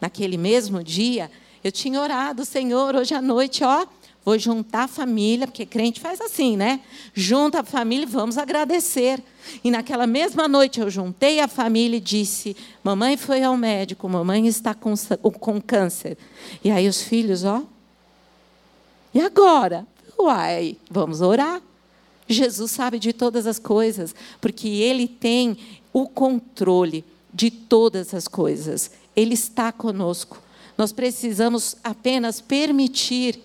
Naquele 0.00 0.36
mesmo 0.36 0.82
dia, 0.82 1.30
eu 1.64 1.72
tinha 1.72 2.00
orado, 2.00 2.44
Senhor, 2.44 2.94
hoje 2.94 3.14
à 3.14 3.22
noite, 3.22 3.64
ó, 3.64 3.86
vou 4.24 4.38
juntar 4.38 4.84
a 4.84 4.88
família, 4.88 5.46
porque 5.46 5.64
crente 5.64 6.00
faz 6.00 6.20
assim, 6.20 6.56
né? 6.56 6.80
Junta 7.14 7.60
a 7.60 7.64
família 7.64 8.04
e 8.04 8.08
vamos 8.08 8.36
agradecer. 8.36 9.22
E 9.64 9.70
naquela 9.70 10.06
mesma 10.06 10.46
noite 10.46 10.80
eu 10.80 10.90
juntei 10.90 11.40
a 11.40 11.48
família 11.48 11.96
e 11.96 12.00
disse: 12.00 12.56
Mamãe 12.84 13.16
foi 13.16 13.42
ao 13.42 13.56
médico, 13.56 14.08
mamãe 14.08 14.46
está 14.46 14.74
com, 14.74 14.92
com 15.40 15.60
câncer. 15.60 16.18
E 16.62 16.70
aí 16.70 16.86
os 16.88 17.02
filhos, 17.02 17.44
ó. 17.44 17.62
E 19.14 19.20
agora? 19.20 19.86
Uai, 20.18 20.76
vamos 20.90 21.20
orar. 21.20 21.60
Jesus 22.28 22.72
sabe 22.72 22.98
de 22.98 23.12
todas 23.12 23.46
as 23.46 23.58
coisas, 23.58 24.14
porque 24.40 24.68
Ele 24.68 25.06
tem 25.06 25.56
o 25.92 26.08
controle 26.08 27.04
de 27.32 27.50
todas 27.50 28.12
as 28.14 28.26
coisas. 28.26 28.90
Ele 29.14 29.34
está 29.34 29.70
conosco. 29.70 30.42
Nós 30.76 30.92
precisamos 30.92 31.76
apenas 31.82 32.40
permitir 32.40 33.40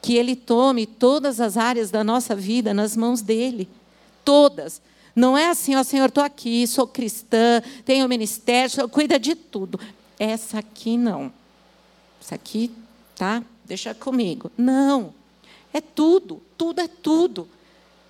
que 0.00 0.16
Ele 0.16 0.36
tome 0.36 0.86
todas 0.86 1.40
as 1.40 1.56
áreas 1.56 1.90
da 1.90 2.02
nossa 2.04 2.34
vida 2.34 2.72
nas 2.72 2.96
mãos 2.96 3.20
dele. 3.20 3.68
Todas. 4.24 4.80
Não 5.14 5.36
é 5.36 5.48
assim, 5.48 5.74
ó 5.74 5.82
Senhor, 5.82 6.08
estou 6.08 6.24
aqui, 6.24 6.66
sou 6.66 6.86
cristã, 6.86 7.62
tenho 7.84 8.08
ministério, 8.08 8.70
Senhor, 8.70 8.88
cuida 8.88 9.18
de 9.18 9.34
tudo. 9.34 9.78
Essa 10.18 10.58
aqui 10.60 10.96
não. 10.96 11.32
Essa 12.20 12.36
aqui, 12.36 12.70
tá? 13.16 13.42
Deixa 13.64 13.94
comigo. 13.94 14.50
Não. 14.56 15.12
É 15.72 15.80
tudo, 15.80 16.42
tudo 16.56 16.80
é 16.80 16.88
tudo. 16.88 17.48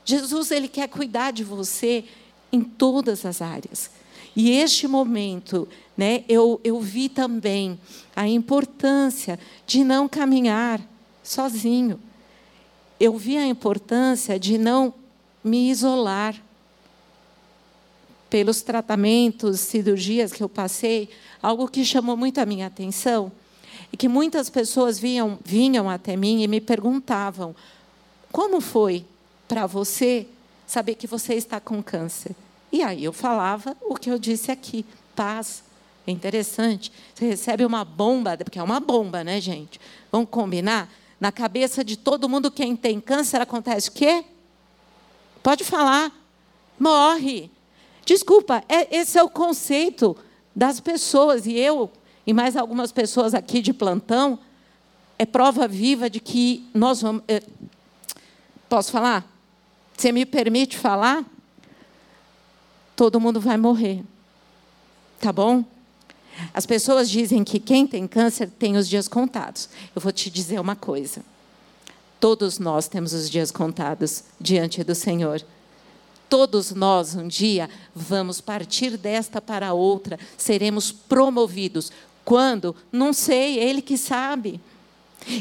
Jesus, 0.05 0.51
Ele 0.51 0.69
quer 0.69 0.89
cuidar 0.89 1.31
de 1.31 1.45
você 1.45 2.05
em 2.53 2.63
todas 2.63 3.25
as 3.25 3.41
áreas. 3.41 3.91
E 4.35 4.51
este 4.51 4.89
momento, 4.89 5.69
né, 5.97 6.25
eu, 6.29 6.61
eu 6.65 6.81
vi 6.81 7.09
também 7.09 7.79
a 8.17 8.27
importância 8.27 9.39
de 9.67 9.85
não 9.85 10.09
caminhar 10.09 10.81
sozinho. 11.23 12.01
Eu 12.99 13.17
vi 13.17 13.37
a 13.37 13.47
importância 13.47 14.39
de 14.39 14.59
não 14.59 14.95
me 15.45 15.71
isolar. 15.71 16.35
Pelos 18.31 18.63
tratamentos, 18.63 19.61
cirurgias 19.61 20.33
que 20.33 20.43
eu 20.43 20.49
passei, 20.49 21.11
algo 21.43 21.69
que 21.69 21.85
chamou 21.85 22.17
muito 22.17 22.39
a 22.39 22.47
minha 22.47 22.67
atenção 22.67 23.31
é 23.93 23.97
que 23.97 24.09
muitas 24.09 24.49
pessoas 24.49 24.99
vinham, 24.99 25.39
vinham 25.45 25.89
até 25.91 26.17
mim 26.17 26.43
e 26.43 26.49
me 26.49 26.61
perguntavam: 26.61 27.55
como 28.33 28.61
foi 28.61 29.05
para 29.47 29.67
você 29.67 30.27
saber 30.67 30.95
que 30.95 31.07
você 31.07 31.35
está 31.35 31.61
com 31.61 31.83
câncer? 31.83 32.35
E 32.73 32.83
aí 32.83 33.05
eu 33.05 33.13
falava 33.13 33.77
o 33.83 33.95
que 33.95 34.11
eu 34.11 34.19
disse 34.19 34.51
aqui: 34.51 34.85
paz. 35.15 35.63
É 36.05 36.11
interessante. 36.11 36.91
Você 37.15 37.27
recebe 37.27 37.65
uma 37.65 37.85
bomba, 37.85 38.37
porque 38.37 38.59
é 38.59 38.63
uma 38.63 38.81
bomba, 38.81 39.23
né, 39.23 39.41
gente? 39.41 39.81
Vamos 40.11 40.29
combinar? 40.31 40.91
Na 41.21 41.31
cabeça 41.31 41.85
de 41.85 41.97
todo 41.97 42.29
mundo, 42.29 42.51
quem 42.51 42.75
tem 42.75 42.99
câncer, 43.01 43.41
acontece 43.41 43.89
o 43.89 43.93
quê? 43.93 44.25
Pode 45.43 45.63
falar. 45.63 46.11
Morre. 46.77 47.49
Desculpa, 48.05 48.65
é, 48.69 48.97
esse 48.97 49.17
é 49.17 49.23
o 49.23 49.31
conceito 49.31 50.17
das 50.57 50.81
pessoas. 50.81 51.47
E 51.47 51.57
eu, 51.57 51.89
e 52.27 52.33
mais 52.33 52.57
algumas 52.57 52.93
pessoas 52.93 53.35
aqui 53.35 53.61
de 53.61 53.73
plantão, 53.73 54.39
é 55.19 55.27
prova 55.27 55.67
viva 55.69 56.09
de 56.09 56.21
que 56.21 56.69
nós 56.75 57.01
vamos. 57.01 57.23
É, 57.29 57.43
posso 58.69 58.91
falar? 58.91 59.27
Você 59.97 60.13
me 60.13 60.25
permite 60.25 60.77
falar? 60.77 61.25
Todo 62.97 63.21
mundo 63.21 63.41
vai 63.41 63.57
morrer. 63.57 64.03
Tá 65.21 65.33
bom? 65.33 65.65
As 66.55 66.67
pessoas 66.67 67.11
dizem 67.11 67.45
que 67.45 67.61
quem 67.61 67.87
tem 67.87 68.07
câncer 68.07 68.51
tem 68.59 68.77
os 68.77 68.89
dias 68.89 69.07
contados. 69.07 69.69
Eu 69.95 70.01
vou 70.01 70.13
te 70.13 70.31
dizer 70.31 70.61
uma 70.61 70.75
coisa. 70.75 71.23
Todos 72.19 72.59
nós 72.59 72.89
temos 72.89 73.13
os 73.13 73.29
dias 73.29 73.51
contados 73.51 74.25
diante 74.41 74.83
do 74.83 74.95
Senhor. 74.95 75.45
Todos 76.29 76.73
nós, 76.73 77.15
um 77.15 77.29
dia, 77.29 77.69
vamos 77.95 78.41
partir 78.41 78.97
desta 78.97 79.41
para 79.41 79.75
outra, 79.75 80.19
seremos 80.39 80.91
promovidos. 80.91 81.93
Quando? 82.25 82.75
Não 82.91 83.13
sei, 83.13 83.59
Ele 83.59 83.83
que 83.83 83.97
sabe. 83.97 84.61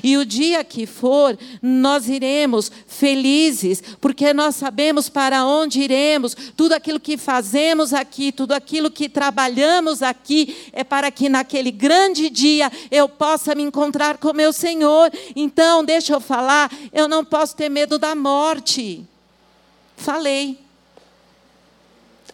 E 0.04 0.18
o 0.18 0.26
dia 0.26 0.64
que 0.64 0.86
for, 0.86 1.38
nós 1.62 2.08
iremos 2.08 2.72
felizes, 2.88 3.82
porque 4.00 4.34
nós 4.34 4.56
sabemos 4.56 5.10
para 5.10 5.46
onde 5.46 5.82
iremos. 5.82 6.36
Tudo 6.56 6.74
aquilo 6.74 7.00
que 7.00 7.18
fazemos 7.18 7.94
aqui, 7.94 8.32
tudo 8.32 8.54
aquilo 8.54 8.92
que 8.92 9.10
trabalhamos 9.10 10.02
aqui, 10.04 10.70
é 10.72 10.84
para 10.84 11.10
que 11.12 11.30
naquele 11.30 11.72
grande 11.72 12.30
dia 12.30 12.72
eu 12.90 13.10
possa 13.10 13.56
me 13.56 13.64
encontrar 13.64 14.18
com 14.18 14.34
meu 14.34 14.54
Senhor. 14.54 15.12
Então, 15.36 15.84
deixa 15.84 16.14
eu 16.14 16.20
falar, 16.20 16.72
eu 16.94 17.08
não 17.08 17.26
posso 17.26 17.56
ter 17.56 17.70
medo 17.70 17.98
da 17.98 18.16
morte. 18.16 19.06
Falei. 19.98 20.60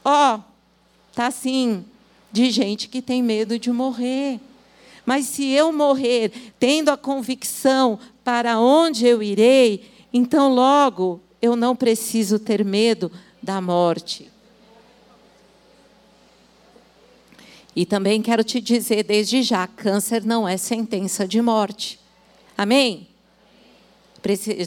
Ó, 0.04 0.36
oh, 0.36 0.40
tá 1.14 1.28
assim, 1.28 1.84
de 2.32 2.52
gente 2.52 2.88
que 2.88 3.02
tem 3.02 3.22
medo 3.24 3.58
de 3.58 3.72
morrer. 3.72 4.40
Mas 5.06 5.26
se 5.26 5.50
eu 5.50 5.72
morrer 5.72 6.32
tendo 6.60 6.90
a 6.90 6.98
convicção 6.98 7.98
para 8.24 8.60
onde 8.60 9.06
eu 9.06 9.24
irei, 9.24 9.90
então 10.14 10.54
logo 10.54 11.22
eu 11.42 11.56
não 11.56 11.76
preciso 11.76 12.38
ter 12.40 12.66
medo 12.66 13.12
da 13.42 13.62
morte. 13.62 14.30
E 17.76 17.86
também 17.86 18.22
quero 18.22 18.44
te 18.44 18.60
dizer 18.60 19.04
desde 19.04 19.44
já: 19.44 19.68
câncer 19.68 20.24
não 20.26 20.48
é 20.48 20.58
sentença 20.58 21.28
de 21.28 21.42
morte. 21.42 22.00
Amém? 22.58 23.08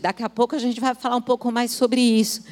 Daqui 0.01 0.23
a 0.23 0.31
pouco 0.31 0.55
a 0.55 0.59
gente 0.59 0.81
vai 0.81 0.95
falar 0.95 1.17
um 1.17 1.23
pouco 1.23 1.51
mais 1.51 1.71
sobre 1.73 2.01
isso. 2.01 2.43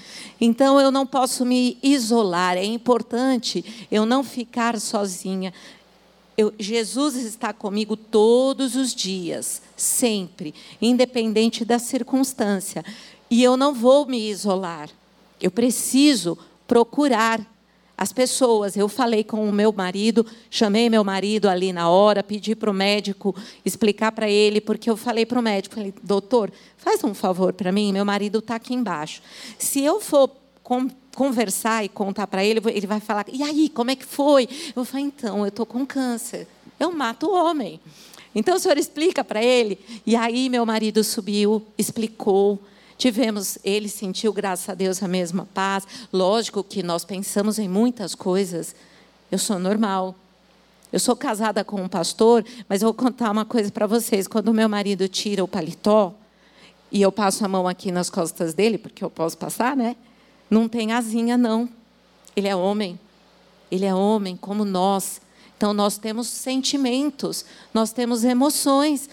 Então 0.41 0.81
eu 0.81 0.91
não 0.91 1.07
posso 1.07 1.45
me 1.45 1.79
isolar, 1.83 2.57
é 2.57 2.65
importante 2.65 3.65
eu 3.91 4.05
não 4.05 4.23
ficar 4.23 4.79
sozinha. 4.81 5.53
Eu, 6.37 6.53
Jesus 6.59 7.17
está 7.17 7.53
comigo 7.53 7.97
todos 7.97 8.77
os 8.77 8.95
dias, 8.95 9.61
sempre, 9.77 10.55
independente 10.81 11.65
da 11.65 11.79
circunstância. 11.79 12.85
E 13.31 13.43
eu 13.43 13.57
não 13.57 13.75
vou 13.75 14.07
me 14.07 14.31
isolar. 14.31 14.89
Eu 15.41 15.51
preciso 15.51 16.39
procurar 16.67 17.41
as 17.99 18.13
pessoas. 18.13 18.77
Eu 18.77 18.89
falei 18.89 19.25
com 19.25 19.49
o 19.49 19.53
meu 19.53 19.73
marido, 19.73 20.25
chamei 20.49 20.89
meu 20.89 21.03
marido 21.03 21.49
ali 21.49 21.73
na 21.73 21.91
hora, 21.91 22.23
pedi 22.23 22.55
para 22.55 22.71
o 22.71 22.75
médico 22.75 23.35
explicar 23.65 24.13
para 24.13 24.31
ele, 24.31 24.61
porque 24.61 24.89
eu 24.89 24.97
falei 24.97 25.27
para 25.27 25.41
o 25.41 25.43
médico, 25.43 25.75
falei, 25.75 25.93
doutor, 26.01 26.53
faz 26.77 27.03
um 27.03 27.13
favor 27.13 27.53
para 27.53 27.73
mim, 27.73 27.93
meu 27.93 28.05
marido 28.05 28.39
está 28.39 28.55
aqui 28.55 28.73
embaixo. 28.73 29.21
Se 29.59 29.83
eu 29.83 30.01
for 30.01 30.31
conversar 31.15 31.85
e 31.85 31.89
contar 31.89 32.29
para 32.29 32.45
ele, 32.45 32.61
ele 32.67 32.87
vai 32.87 33.01
falar: 33.01 33.27
e 33.33 33.43
aí, 33.43 33.69
como 33.69 33.91
é 33.91 33.97
que 33.97 34.07
foi? 34.07 34.49
Eu 34.77 34.85
falar: 34.85 35.03
então, 35.03 35.41
eu 35.41 35.49
estou 35.49 35.67
com 35.67 35.85
câncer. 35.85 36.47
Eu 36.79 36.93
mato 36.93 37.27
o 37.27 37.35
homem. 37.35 37.81
Então 38.33 38.55
o 38.55 38.59
senhor 38.61 38.79
explica 38.79 39.25
para 39.25 39.43
ele. 39.43 39.79
E 40.07 40.15
aí 40.15 40.49
meu 40.49 40.65
marido 40.65 41.03
subiu, 41.03 41.67
explicou. 41.77 42.63
Tivemos, 42.99 43.59
ele 43.63 43.89
sentiu, 43.89 44.33
graças 44.33 44.69
a 44.69 44.75
Deus, 44.75 45.01
a 45.03 45.07
mesma 45.07 45.49
paz. 45.55 45.87
Lógico 46.13 46.65
que 46.65 46.83
nós 46.83 47.05
pensamos 47.05 47.57
em 47.59 47.69
muitas 47.69 48.13
coisas. 48.13 48.75
Eu 49.31 49.39
sou 49.39 49.57
normal. 49.57 50.17
Eu 50.93 50.99
sou 50.99 51.15
casada 51.15 51.63
com 51.63 51.81
um 51.81 51.89
pastor, 51.89 52.45
mas 52.69 52.83
vou 52.83 52.93
contar 52.93 53.31
uma 53.31 53.45
coisa 53.45 53.71
para 53.71 53.87
vocês. 53.87 54.27
Quando 54.27 54.53
meu 54.53 54.69
marido 54.69 55.07
tira 55.07 55.45
o 55.45 55.49
paletó 55.49 56.13
e 56.91 57.01
eu 57.01 57.13
passo 57.13 57.45
a 57.45 57.49
mão 57.49 57.69
aqui 57.69 57.93
nas 57.93 58.11
costas 58.11 58.53
dele, 58.53 58.77
porque 58.77 59.05
eu 59.05 59.11
posso 59.11 59.39
passar, 59.39 59.77
né? 59.77 59.95
Não 60.51 60.69
tem 60.69 60.93
asinha, 60.93 61.39
não. 61.39 61.69
Ele 62.35 62.49
é 62.49 62.57
homem. 62.57 62.99
Ele 63.71 63.85
é 63.85 63.95
homem 63.95 64.37
como 64.37 64.65
nós. 64.65 65.21
Então, 65.57 65.73
nós 65.73 65.99
temos 65.99 66.27
sentimentos, 66.27 67.45
nós 67.73 67.93
temos 67.93 68.25
emoções. 68.25 69.09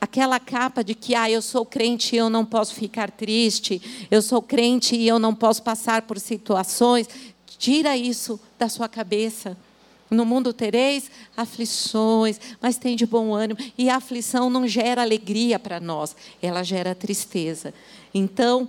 Aquela 0.00 0.38
capa 0.38 0.84
de 0.84 0.94
que, 0.94 1.14
ah, 1.14 1.30
eu 1.30 1.40
sou 1.40 1.64
crente 1.64 2.14
e 2.14 2.18
eu 2.18 2.28
não 2.28 2.44
posso 2.44 2.74
ficar 2.74 3.10
triste, 3.10 4.06
eu 4.10 4.20
sou 4.20 4.42
crente 4.42 4.94
e 4.94 5.08
eu 5.08 5.18
não 5.18 5.34
posso 5.34 5.62
passar 5.62 6.02
por 6.02 6.20
situações. 6.20 7.08
Tira 7.58 7.96
isso 7.96 8.38
da 8.58 8.68
sua 8.68 8.88
cabeça. 8.88 9.56
No 10.10 10.24
mundo 10.24 10.52
tereis 10.52 11.10
aflições, 11.36 12.38
mas 12.60 12.76
tem 12.76 12.94
de 12.94 13.06
bom 13.06 13.34
ânimo. 13.34 13.58
E 13.76 13.90
a 13.90 13.96
aflição 13.96 14.48
não 14.48 14.66
gera 14.66 15.02
alegria 15.02 15.58
para 15.58 15.80
nós, 15.80 16.14
ela 16.40 16.62
gera 16.62 16.94
tristeza. 16.94 17.74
Então, 18.14 18.68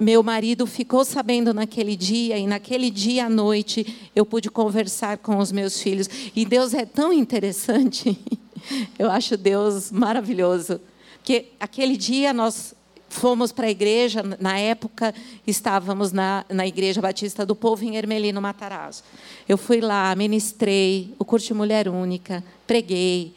meu 0.00 0.22
marido 0.22 0.66
ficou 0.66 1.04
sabendo 1.04 1.52
naquele 1.52 1.94
dia, 1.94 2.38
e 2.38 2.46
naquele 2.46 2.90
dia 2.90 3.26
à 3.26 3.28
noite 3.28 4.10
eu 4.16 4.24
pude 4.24 4.50
conversar 4.50 5.18
com 5.18 5.36
os 5.36 5.52
meus 5.52 5.82
filhos. 5.82 6.08
E 6.34 6.46
Deus 6.46 6.72
é 6.72 6.86
tão 6.86 7.12
interessante, 7.12 8.18
eu 8.98 9.10
acho 9.10 9.36
Deus 9.36 9.90
maravilhoso. 9.90 10.80
Porque 11.18 11.48
aquele 11.58 11.96
dia 11.96 12.32
nós 12.32 12.74
fomos 13.10 13.50
para 13.52 13.66
a 13.66 13.70
igreja, 13.70 14.22
na 14.38 14.58
época 14.58 15.12
estávamos 15.46 16.12
na, 16.12 16.44
na 16.48 16.66
Igreja 16.66 17.02
Batista 17.02 17.44
do 17.44 17.56
Povo 17.56 17.84
em 17.84 17.96
Ermelino 17.96 18.40
Matarazzo. 18.40 19.02
Eu 19.48 19.58
fui 19.58 19.80
lá, 19.80 20.14
ministrei 20.14 21.12
o 21.18 21.24
curso 21.24 21.48
de 21.48 21.54
Mulher 21.54 21.88
Única, 21.88 22.42
preguei. 22.66 23.34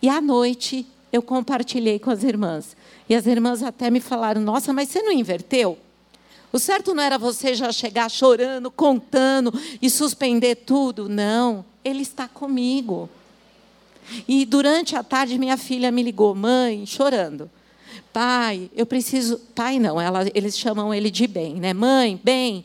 E 0.00 0.08
à 0.08 0.20
noite 0.20 0.86
eu 1.12 1.22
compartilhei 1.22 1.98
com 1.98 2.10
as 2.10 2.24
irmãs. 2.24 2.74
E 3.08 3.14
as 3.14 3.26
irmãs 3.26 3.62
até 3.62 3.90
me 3.90 4.00
falaram: 4.00 4.40
Nossa, 4.40 4.72
mas 4.72 4.88
você 4.88 5.02
não 5.02 5.12
inverteu? 5.12 5.78
O 6.52 6.58
certo 6.58 6.94
não 6.94 7.02
era 7.02 7.18
você 7.18 7.54
já 7.54 7.70
chegar 7.72 8.10
chorando, 8.10 8.70
contando 8.70 9.52
e 9.80 9.88
suspender 9.88 10.56
tudo. 10.56 11.08
Não, 11.08 11.64
Ele 11.84 12.02
está 12.02 12.26
comigo. 12.28 13.08
E 14.26 14.44
durante 14.44 14.96
a 14.96 15.02
tarde, 15.02 15.38
minha 15.38 15.56
filha 15.56 15.90
me 15.90 16.02
ligou, 16.02 16.34
mãe, 16.34 16.84
chorando. 16.86 17.50
Pai, 18.12 18.70
eu 18.74 18.84
preciso. 18.84 19.38
Pai, 19.54 19.78
não, 19.78 20.00
ela, 20.00 20.28
eles 20.34 20.58
chamam 20.58 20.92
ele 20.92 21.10
de 21.10 21.26
bem, 21.26 21.54
né? 21.54 21.72
Mãe, 21.72 22.20
bem, 22.22 22.64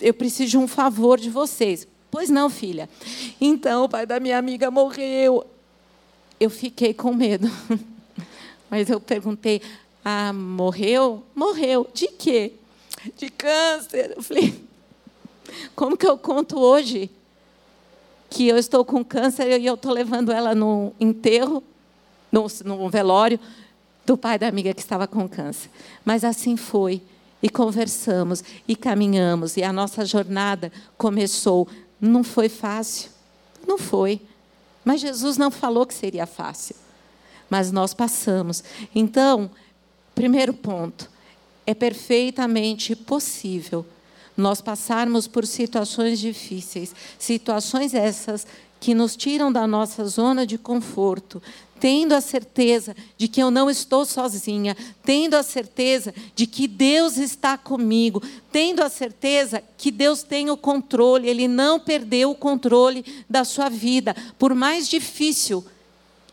eu 0.00 0.12
preciso 0.12 0.50
de 0.50 0.58
um 0.58 0.68
favor 0.68 1.18
de 1.18 1.30
vocês. 1.30 1.86
Pois 2.10 2.28
não, 2.28 2.50
filha. 2.50 2.88
Então, 3.40 3.84
o 3.84 3.88
pai 3.88 4.06
da 4.06 4.20
minha 4.20 4.38
amiga 4.38 4.70
morreu. 4.70 5.46
Eu 6.38 6.50
fiquei 6.50 6.92
com 6.92 7.14
medo. 7.14 7.50
Mas 8.70 8.90
eu 8.90 9.00
perguntei: 9.00 9.62
ah, 10.04 10.32
morreu? 10.32 11.22
Morreu. 11.34 11.88
De 11.94 12.08
quê? 12.08 12.52
de 13.16 13.28
câncer. 13.28 14.14
Eu 14.16 14.22
falei, 14.22 14.54
como 15.74 15.96
que 15.96 16.06
eu 16.06 16.16
conto 16.16 16.58
hoje 16.58 17.10
que 18.34 18.48
eu 18.48 18.58
estou 18.58 18.84
com 18.84 19.04
câncer 19.04 19.60
e 19.60 19.64
eu 19.64 19.74
estou 19.74 19.92
levando 19.92 20.32
ela 20.32 20.56
no 20.56 20.92
enterro, 20.98 21.62
no, 22.32 22.48
no 22.64 22.90
velório 22.90 23.38
do 24.04 24.18
pai 24.18 24.36
da 24.40 24.48
amiga 24.48 24.74
que 24.74 24.80
estava 24.80 25.06
com 25.06 25.28
câncer. 25.28 25.70
Mas 26.04 26.24
assim 26.24 26.56
foi. 26.56 27.00
E 27.40 27.48
conversamos, 27.48 28.42
e 28.66 28.74
caminhamos, 28.74 29.56
e 29.56 29.62
a 29.62 29.72
nossa 29.72 30.04
jornada 30.04 30.72
começou. 30.98 31.68
Não 32.00 32.24
foi 32.24 32.48
fácil. 32.48 33.10
Não 33.68 33.78
foi. 33.78 34.20
Mas 34.84 35.00
Jesus 35.00 35.36
não 35.36 35.50
falou 35.50 35.86
que 35.86 35.94
seria 35.94 36.26
fácil. 36.26 36.74
Mas 37.48 37.70
nós 37.70 37.94
passamos. 37.94 38.64
Então, 38.92 39.48
primeiro 40.12 40.52
ponto, 40.52 41.08
é 41.64 41.72
perfeitamente 41.72 42.96
possível 42.96 43.86
nós 44.36 44.60
passarmos 44.60 45.26
por 45.26 45.46
situações 45.46 46.18
difíceis, 46.18 46.94
situações 47.18 47.94
essas 47.94 48.46
que 48.80 48.94
nos 48.94 49.16
tiram 49.16 49.50
da 49.50 49.66
nossa 49.66 50.04
zona 50.04 50.46
de 50.46 50.58
conforto, 50.58 51.42
tendo 51.80 52.12
a 52.12 52.20
certeza 52.20 52.94
de 53.16 53.28
que 53.28 53.42
eu 53.42 53.50
não 53.50 53.70
estou 53.70 54.04
sozinha, 54.04 54.76
tendo 55.02 55.34
a 55.34 55.42
certeza 55.42 56.14
de 56.34 56.46
que 56.46 56.68
Deus 56.68 57.16
está 57.16 57.56
comigo, 57.56 58.22
tendo 58.52 58.82
a 58.82 58.88
certeza 58.88 59.62
que 59.78 59.90
Deus 59.90 60.22
tem 60.22 60.50
o 60.50 60.56
controle, 60.56 61.28
Ele 61.28 61.48
não 61.48 61.80
perdeu 61.80 62.30
o 62.30 62.34
controle 62.34 63.04
da 63.28 63.44
sua 63.44 63.68
vida, 63.68 64.14
por 64.38 64.54
mais 64.54 64.88
difícil, 64.88 65.64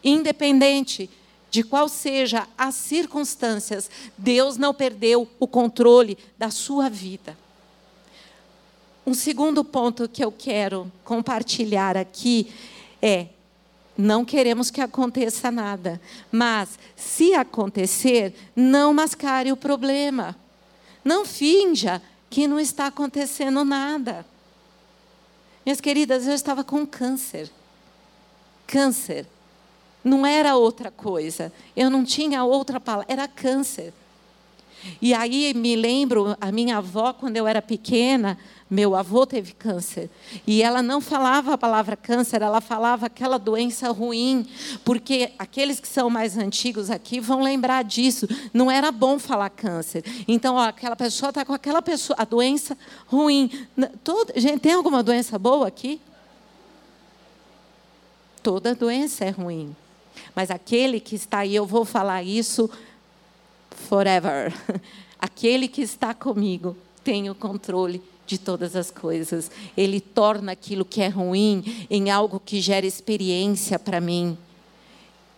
independente 0.04 1.10
de 1.50 1.64
qual 1.64 1.90
seja 1.90 2.48
as 2.58 2.76
circunstâncias, 2.76 3.90
Deus 4.18 4.58
não 4.58 4.74
perdeu 4.74 5.28
o 5.40 5.48
controle 5.48 6.18
da 6.38 6.50
sua 6.50 6.90
vida. 6.90 7.38
Um 9.06 9.14
segundo 9.14 9.64
ponto 9.64 10.08
que 10.08 10.24
eu 10.24 10.32
quero 10.32 10.92
compartilhar 11.04 11.98
aqui 11.98 12.52
é: 13.02 13.28
não 13.98 14.24
queremos 14.24 14.70
que 14.70 14.82
aconteça 14.82 15.52
nada, 15.52 16.00
mas 16.32 16.78
se 16.96 17.34
acontecer, 17.34 18.34
não 18.56 18.94
mascare 18.94 19.52
o 19.52 19.58
problema. 19.58 20.36
Não 21.04 21.26
finja 21.26 22.02
que 22.30 22.48
não 22.48 22.60
está 22.60 22.88
acontecendo 22.88 23.66
nada. 23.66 24.26
Minhas 25.66 25.82
queridas, 25.82 26.28
eu 26.28 26.34
estava 26.34 26.64
com 26.64 26.86
câncer. 26.86 27.50
Câncer. 28.66 29.28
Não 30.04 30.26
era 30.26 30.56
outra 30.56 30.90
coisa. 30.90 31.52
Eu 31.76 31.90
não 31.90 32.04
tinha 32.04 32.44
outra 32.44 32.80
palavra. 32.80 33.12
Era 33.12 33.28
câncer. 33.28 33.94
E 35.00 35.14
aí 35.14 35.54
me 35.54 35.76
lembro, 35.76 36.36
a 36.42 36.52
minha 36.52 36.78
avó, 36.78 37.14
quando 37.14 37.38
eu 37.38 37.48
era 37.48 37.62
pequena, 37.62 38.38
meu 38.72 38.96
avô 38.96 39.26
teve 39.28 39.52
câncer. 39.52 40.10
E 40.48 40.64
ela 40.64 40.82
não 40.82 41.02
falava 41.02 41.54
a 41.54 41.58
palavra 41.58 41.98
câncer, 41.98 42.42
ela 42.42 42.62
falava 42.62 43.08
aquela 43.08 43.38
doença 43.38 43.92
ruim. 43.92 44.48
Porque 44.86 45.34
aqueles 45.38 45.82
que 45.82 45.88
são 45.90 46.10
mais 46.10 46.38
antigos 46.38 46.90
aqui 46.90 47.20
vão 47.20 47.42
lembrar 47.42 47.84
disso. 47.84 48.26
Não 48.54 48.72
era 48.72 48.90
bom 48.90 49.20
falar 49.20 49.50
câncer. 49.50 50.06
Então, 50.26 50.56
ó, 50.56 50.70
aquela 50.70 50.96
pessoa 50.96 51.32
está 51.32 51.44
com 51.44 51.52
aquela 51.52 51.82
pessoa, 51.82 52.16
a 52.18 52.24
doença 52.24 52.78
ruim. 53.08 53.68
Todo, 54.06 54.32
gente, 54.38 54.62
tem 54.62 54.72
alguma 54.72 55.04
doença 55.04 55.38
boa 55.38 55.68
aqui? 55.68 56.00
Toda 58.42 58.74
doença 58.74 59.26
é 59.26 59.32
ruim. 59.32 59.76
Mas 60.34 60.50
aquele 60.50 61.02
que 61.02 61.16
está 61.16 61.40
aí, 61.40 61.54
eu 61.54 61.66
vou 61.66 61.84
falar 61.84 62.24
isso 62.24 62.70
forever. 63.70 64.54
Aquele 65.20 65.68
que 65.68 65.84
está 65.84 66.16
comigo 66.16 66.76
tem 67.04 67.30
o 67.30 67.36
controle 67.36 68.02
de 68.32 68.38
todas 68.38 68.76
as 68.76 68.90
coisas. 68.90 69.52
Ele 69.76 70.00
torna 70.00 70.54
aquilo 70.54 70.86
que 70.86 71.02
é 71.02 71.08
ruim 71.08 71.86
em 71.90 72.10
algo 72.10 72.40
que 72.40 72.62
gera 72.62 72.86
experiência 72.86 73.78
para 73.78 74.00
mim. 74.00 74.38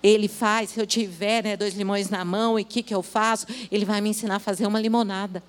Ele 0.01 0.27
faz, 0.27 0.71
se 0.71 0.79
eu 0.79 0.85
tiver 0.85 1.43
né, 1.43 1.57
dois 1.57 1.73
limões 1.73 2.09
na 2.09 2.23
mão, 2.23 2.59
e 2.59 2.61
o 2.61 2.65
que, 2.65 2.83
que 2.83 2.93
eu 2.93 3.01
faço? 3.01 3.47
Ele 3.71 3.85
vai 3.85 4.01
me 4.01 4.09
ensinar 4.09 4.35
a 4.35 4.39
fazer 4.39 4.67
uma 4.67 4.79
limonada. 4.79 5.41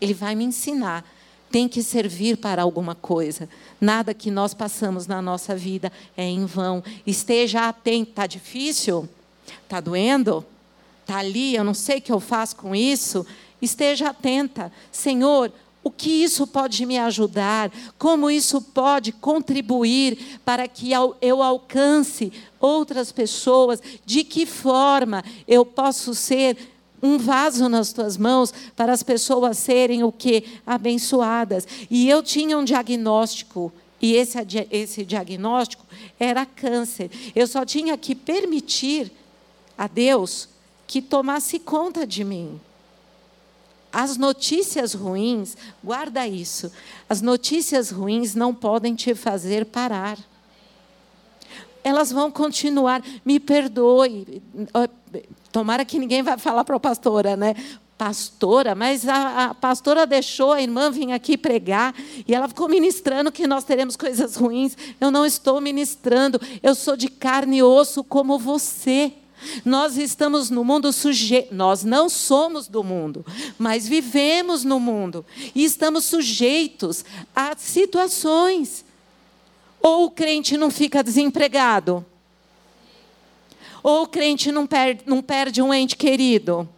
Ele 0.00 0.14
vai 0.14 0.34
me 0.34 0.44
ensinar. 0.44 1.04
Tem 1.50 1.68
que 1.68 1.82
servir 1.82 2.36
para 2.36 2.62
alguma 2.62 2.94
coisa. 2.94 3.48
Nada 3.80 4.12
que 4.12 4.30
nós 4.30 4.54
passamos 4.54 5.06
na 5.06 5.22
nossa 5.22 5.54
vida 5.54 5.92
é 6.16 6.24
em 6.24 6.44
vão. 6.46 6.82
Esteja 7.06 7.68
atento. 7.68 8.10
Está 8.10 8.26
difícil? 8.26 9.08
Está 9.64 9.80
doendo? 9.80 10.44
está 11.08 11.20
ali, 11.20 11.54
eu 11.54 11.64
não 11.64 11.72
sei 11.72 11.98
o 11.98 12.02
que 12.02 12.12
eu 12.12 12.20
faço 12.20 12.54
com 12.56 12.76
isso, 12.76 13.26
esteja 13.62 14.10
atenta. 14.10 14.70
Senhor, 14.92 15.50
o 15.88 15.90
que 15.90 16.22
isso 16.22 16.46
pode 16.46 16.84
me 16.84 16.98
ajudar? 16.98 17.72
Como 17.98 18.30
isso 18.30 18.60
pode 18.60 19.10
contribuir 19.10 20.38
para 20.44 20.68
que 20.68 20.90
eu 20.92 21.42
alcance 21.42 22.30
outras 22.60 23.10
pessoas? 23.10 23.80
De 24.04 24.22
que 24.22 24.44
forma 24.44 25.24
eu 25.46 25.64
posso 25.64 26.14
ser 26.14 26.58
um 27.02 27.16
vaso 27.16 27.70
nas 27.70 27.90
tuas 27.90 28.18
mãos 28.18 28.52
para 28.76 28.92
as 28.92 29.02
pessoas 29.02 29.56
serem 29.56 30.04
o 30.04 30.12
que 30.12 30.44
abençoadas? 30.66 31.66
E 31.90 32.06
eu 32.06 32.22
tinha 32.22 32.58
um 32.58 32.64
diagnóstico 32.64 33.72
e 34.00 34.14
esse, 34.14 34.36
esse 34.70 35.06
diagnóstico 35.06 35.86
era 36.20 36.44
câncer. 36.44 37.10
Eu 37.34 37.46
só 37.46 37.64
tinha 37.64 37.96
que 37.96 38.14
permitir 38.14 39.10
a 39.76 39.86
Deus 39.86 40.50
que 40.86 41.00
tomasse 41.00 41.58
conta 41.58 42.06
de 42.06 42.24
mim. 42.24 42.60
As 43.92 44.16
notícias 44.16 44.92
ruins, 44.92 45.56
guarda 45.82 46.26
isso. 46.26 46.70
As 47.08 47.22
notícias 47.22 47.90
ruins 47.90 48.34
não 48.34 48.54
podem 48.54 48.94
te 48.94 49.14
fazer 49.14 49.64
parar. 49.66 50.18
Elas 51.82 52.12
vão 52.12 52.30
continuar. 52.30 53.02
Me 53.24 53.40
perdoe. 53.40 54.42
Tomara 55.50 55.84
que 55.84 55.98
ninguém 55.98 56.22
vai 56.22 56.36
falar 56.36 56.64
para 56.64 56.76
a 56.76 56.80
pastora, 56.80 57.36
né? 57.36 57.54
Pastora, 57.96 58.74
mas 58.76 59.08
a, 59.08 59.46
a 59.46 59.54
pastora 59.54 60.06
deixou 60.06 60.52
a 60.52 60.62
irmã 60.62 60.90
vir 60.90 61.10
aqui 61.10 61.36
pregar 61.36 61.92
e 62.28 62.32
ela 62.32 62.46
ficou 62.46 62.68
ministrando 62.68 63.32
que 63.32 63.46
nós 63.46 63.64
teremos 63.64 63.96
coisas 63.96 64.36
ruins. 64.36 64.76
Eu 65.00 65.10
não 65.10 65.24
estou 65.24 65.60
ministrando. 65.60 66.40
Eu 66.62 66.74
sou 66.74 66.96
de 66.96 67.08
carne 67.08 67.56
e 67.56 67.62
osso 67.62 68.04
como 68.04 68.38
você. 68.38 69.12
Nós 69.64 69.96
estamos 69.96 70.50
no 70.50 70.64
mundo 70.64 70.92
sujeito, 70.92 71.54
nós 71.54 71.84
não 71.84 72.08
somos 72.08 72.68
do 72.68 72.82
mundo, 72.82 73.24
mas 73.58 73.88
vivemos 73.88 74.64
no 74.64 74.80
mundo 74.80 75.24
e 75.54 75.64
estamos 75.64 76.04
sujeitos 76.04 77.04
a 77.34 77.56
situações. 77.56 78.84
Ou 79.80 80.06
o 80.06 80.10
crente 80.10 80.56
não 80.56 80.70
fica 80.70 81.02
desempregado, 81.02 82.04
ou 83.82 84.02
o 84.02 84.06
crente 84.08 84.50
não 84.50 84.66
perde, 84.66 85.02
não 85.06 85.22
perde 85.22 85.62
um 85.62 85.72
ente 85.72 85.96
querido. 85.96 86.68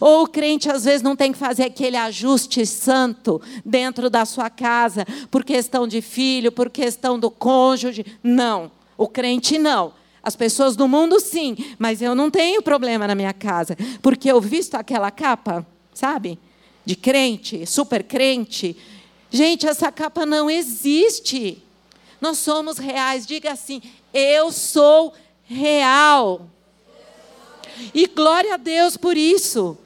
Ou 0.00 0.24
o 0.24 0.28
crente 0.28 0.70
às 0.70 0.84
vezes 0.84 1.00
não 1.00 1.16
tem 1.16 1.32
que 1.32 1.38
fazer 1.38 1.64
aquele 1.64 1.96
ajuste 1.96 2.66
santo 2.66 3.40
dentro 3.64 4.10
da 4.10 4.24
sua 4.24 4.50
casa, 4.50 5.06
por 5.30 5.42
questão 5.42 5.86
de 5.86 6.02
filho, 6.02 6.52
por 6.52 6.68
questão 6.68 7.18
do 7.18 7.30
cônjuge. 7.30 8.04
Não, 8.22 8.70
o 8.98 9.08
crente 9.08 9.58
não. 9.58 9.94
As 10.22 10.36
pessoas 10.36 10.76
do 10.76 10.86
mundo, 10.86 11.18
sim, 11.18 11.56
mas 11.78 12.02
eu 12.02 12.14
não 12.14 12.30
tenho 12.30 12.62
problema 12.62 13.06
na 13.06 13.14
minha 13.14 13.32
casa, 13.32 13.76
porque 14.02 14.30
eu 14.30 14.40
visto 14.40 14.74
aquela 14.74 15.10
capa, 15.10 15.66
sabe? 15.94 16.38
De 16.84 16.94
crente, 16.94 17.64
super 17.66 18.02
crente. 18.02 18.76
Gente, 19.30 19.66
essa 19.66 19.90
capa 19.90 20.26
não 20.26 20.50
existe. 20.50 21.62
Nós 22.20 22.38
somos 22.38 22.78
reais. 22.78 23.26
Diga 23.26 23.52
assim: 23.52 23.80
eu 24.12 24.52
sou 24.52 25.14
real. 25.44 26.48
E 27.94 28.06
glória 28.06 28.54
a 28.54 28.56
Deus 28.58 28.96
por 28.96 29.16
isso, 29.16 29.78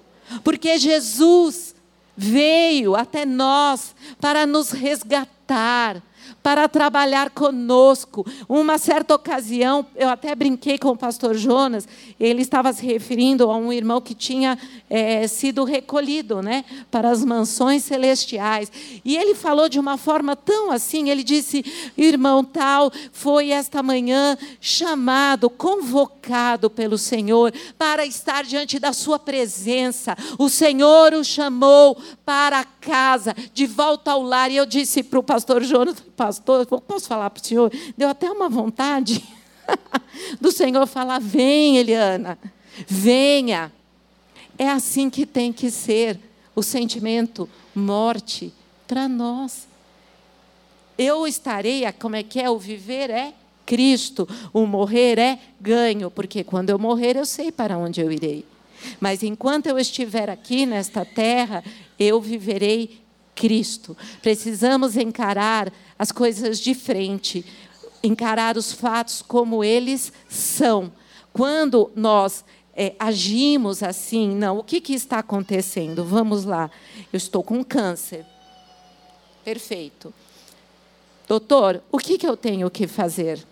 porque 0.42 0.79
Jesus 0.79 1.75
veio 2.16 2.94
até 2.97 3.25
nós 3.25 3.94
para 4.20 4.47
nos 4.47 4.70
resgatar 4.70 6.03
para 6.44 6.68
trabalhar 6.68 7.30
conosco. 7.30 8.26
Uma 8.46 8.76
certa 8.76 9.14
ocasião, 9.14 9.87
eu 9.96 10.11
até 10.11 10.35
brinquei 10.35 10.76
com 10.76 10.90
o 10.90 10.96
pastor 10.96 11.35
Jonas, 11.35 11.88
ele 12.20 12.42
estava 12.42 12.70
se 12.70 12.85
referindo 12.85 13.50
a 13.50 13.57
um 13.57 13.72
irmão 13.72 13.98
que 13.98 14.14
tinha 14.14 14.59
é, 14.90 15.26
sido 15.26 15.64
recolhido 15.64 16.42
né, 16.42 16.66
para 16.90 17.09
as 17.09 17.24
mansões 17.24 17.83
celestiais. 17.83 18.70
E 19.02 19.16
ele 19.16 19.35
falou 19.35 19.70
de 19.70 19.80
uma 19.80 19.96
forma 19.96 20.37
tão 20.37 20.70
assim: 20.70 21.09
ele 21.09 21.24
disse, 21.24 21.64
irmão 21.96 22.44
tal, 22.44 22.92
foi 23.11 23.48
esta 23.48 23.83
manhã 23.83 24.37
chamado, 24.61 25.48
convocado 25.48 26.68
pelo 26.68 26.98
Senhor 26.98 27.54
para 27.78 28.04
estar 28.04 28.44
diante 28.44 28.78
da 28.78 28.92
sua 28.92 29.18
presença. 29.18 30.14
O 30.38 30.50
Senhor 30.50 31.14
o 31.14 31.24
chamou 31.24 31.96
para 32.22 32.64
casa, 32.64 33.35
de 33.54 33.66
volta 33.66 34.11
ao 34.11 34.22
lar. 34.22 34.50
E 34.50 34.57
eu 34.57 34.66
disse 34.66 35.02
para 35.02 35.18
o 35.18 35.22
pastor 35.22 35.62
Jonas, 35.62 35.96
pastor, 36.14 36.34
posso 36.40 37.07
falar 37.07 37.31
para 37.31 37.42
o 37.42 37.47
senhor? 37.47 37.73
Deu 37.97 38.09
até 38.09 38.31
uma 38.31 38.49
vontade 38.49 39.25
do 40.40 40.51
Senhor 40.53 40.87
falar: 40.87 41.20
vem, 41.20 41.77
Eliana, 41.77 42.38
venha. 42.87 43.73
É 44.57 44.68
assim 44.68 45.11
que 45.11 45.27
tem 45.27 45.53
que 45.53 45.70
ser 45.70 46.18
o 46.55 46.62
sentimento 46.62 47.49
morte 47.75 48.53
para 48.87 49.09
nós. 49.09 49.66
Eu 50.97 51.27
estarei, 51.27 51.90
como 51.99 52.14
é 52.14 52.23
que 52.23 52.40
é? 52.40 52.49
O 52.49 52.59
viver 52.59 53.11
é 53.11 53.35
Cristo, 53.66 54.29
o 54.53 54.64
morrer 54.64 55.18
é 55.18 55.38
ganho, 55.61 56.11
porque 56.11 56.44
quando 56.44 56.70
eu 56.70 56.79
morrer 56.79 57.16
eu 57.16 57.27
sei 57.27 57.51
para 57.51 57.77
onde 57.77 58.01
eu 58.01 58.12
irei. 58.12 58.44
Mas 59.01 59.23
enquanto 59.23 59.66
eu 59.66 59.79
estiver 59.79 60.31
aqui 60.31 60.66
nesta 60.66 61.05
terra, 61.05 61.64
eu 61.99 62.20
viverei 62.20 63.04
Cristo. 63.35 63.97
Precisamos 64.23 64.97
encarar 64.97 65.73
as 65.99 66.12
coisas 66.12 66.59
de 66.59 66.75
frente, 66.75 67.44
encarar 68.03 68.57
os 68.57 68.73
fatos 68.73 69.23
como 69.23 69.64
eles 69.64 70.12
são. 70.29 70.92
Quando 71.33 71.90
nós 71.97 72.44
é, 72.77 72.94
agimos 72.99 73.83
assim, 73.83 74.35
não, 74.35 74.59
o 74.59 74.64
que, 74.64 74.81
que 74.81 74.94
está 74.94 75.18
acontecendo? 75.18 76.05
Vamos 76.05 76.44
lá, 76.44 76.70
eu 77.12 77.16
estou 77.16 77.42
com 77.42 77.64
câncer. 77.64 78.27
Perfeito. 79.44 80.12
Doutor, 81.29 81.83
o 81.90 81.99
que, 81.99 82.18
que 82.18 82.27
eu 82.27 82.37
tenho 82.37 82.70
que 82.70 82.87
fazer? 82.87 83.44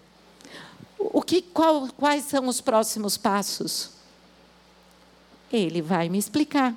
O 0.98 1.22
que, 1.22 1.42
qual, 1.42 1.88
quais 1.96 2.24
são 2.24 2.46
os 2.46 2.60
próximos 2.60 3.16
passos? 3.16 3.90
Ele 5.52 5.82
vai 5.82 6.08
me 6.08 6.18
explicar. 6.18 6.74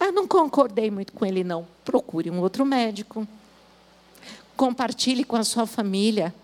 Ah, 0.00 0.10
não 0.10 0.26
concordei 0.26 0.90
muito 0.90 1.12
com 1.12 1.26
ele, 1.26 1.44
não. 1.44 1.66
Procure 1.84 2.30
um 2.30 2.40
outro 2.40 2.64
médico. 2.64 3.28
Compartilhe 4.56 5.24
com 5.24 5.36
a 5.36 5.44
sua 5.44 5.66
família. 5.66 6.34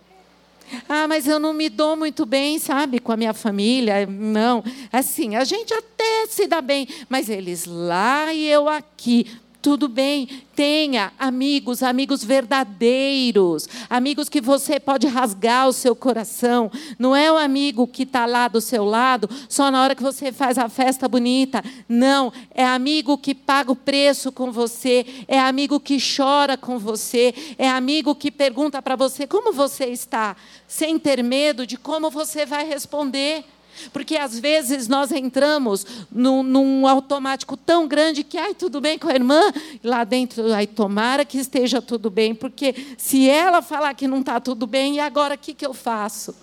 Ah, 0.87 1.09
mas 1.09 1.27
eu 1.27 1.39
não 1.39 1.55
me 1.55 1.71
dou 1.71 1.97
muito 1.97 2.27
bem, 2.27 2.59
sabe, 2.59 2.99
com 2.99 3.13
a 3.13 3.17
minha 3.17 3.33
família. 3.33 4.07
Não. 4.07 4.63
Assim, 4.93 5.37
a 5.37 5.45
gente 5.45 5.73
até 5.73 6.27
se 6.29 6.47
dá 6.47 6.61
bem, 6.61 6.87
mas 7.09 7.31
eles 7.31 7.65
lá 7.65 8.31
e 8.33 8.47
eu 8.47 8.69
aqui. 8.69 9.27
Tudo 9.67 9.89
bem, 9.89 10.29
tenha 10.55 11.13
amigos, 11.19 11.83
amigos 11.83 12.23
verdadeiros, 12.23 13.69
amigos 13.91 14.29
que 14.29 14.41
você 14.41 14.79
pode 14.79 15.09
rasgar 15.09 15.67
o 15.67 15.73
seu 15.73 15.97
coração. 15.97 16.71
Não 16.97 17.17
é 17.17 17.33
o 17.33 17.37
amigo 17.37 17.85
que 17.85 18.05
está 18.05 18.27
lá 18.27 18.47
do 18.47 18.61
seu 18.61 18.85
lado 18.85 19.29
só 19.49 19.69
na 19.69 19.83
hora 19.83 19.97
que 19.97 20.05
você 20.05 20.31
faz 20.31 20.57
a 20.57 20.69
festa 20.69 21.09
bonita. 21.09 21.65
Não, 21.89 22.33
é 22.55 22.65
amigo 22.65 23.19
que 23.19 23.35
paga 23.35 23.73
o 23.73 23.75
preço 23.75 24.31
com 24.31 24.53
você, 24.53 25.05
é 25.27 25.41
amigo 25.41 25.81
que 25.81 25.99
chora 25.99 26.57
com 26.57 26.79
você, 26.79 27.35
é 27.59 27.69
amigo 27.69 28.15
que 28.15 28.31
pergunta 28.31 28.81
para 28.81 28.95
você 28.95 29.27
como 29.27 29.53
você 29.53 29.87
está, 29.87 30.37
sem 30.69 30.97
ter 30.97 31.25
medo 31.25 31.67
de 31.67 31.77
como 31.77 32.09
você 32.09 32.47
vai 32.47 32.65
responder. 32.65 33.45
Porque 33.93 34.17
às 34.17 34.39
vezes 34.39 34.89
nós 34.89 35.13
entramos 35.13 35.87
num, 36.11 36.43
num, 36.43 36.87
automático 36.87 37.57
tão 37.57 37.87
grande 37.87 38.25
que, 38.25 38.39
ai, 38.39 38.55
tudo 38.55 38.81
bem 38.81 38.99
com 38.99 39.09
a 39.09 39.15
irmã, 39.15 39.41
lá 39.83 40.05
dentro, 40.05 40.53
ai, 40.53 40.67
tomara 40.67 41.25
que 41.25 41.39
esteja 41.39 41.81
tudo 41.83 42.11
bem, 42.11 42.35
porque 42.35 42.75
se 42.97 43.29
ela 43.29 43.63
falar 43.63 43.95
que 43.95 44.09
não 44.09 44.21
está 44.21 44.41
tudo 44.41 44.67
bem, 44.67 44.97
e 44.97 45.01
agora 45.01 45.35
o 45.35 45.39
que, 45.39 45.55
que 45.55 45.67
eu 45.67 45.75
faço? 45.75 46.35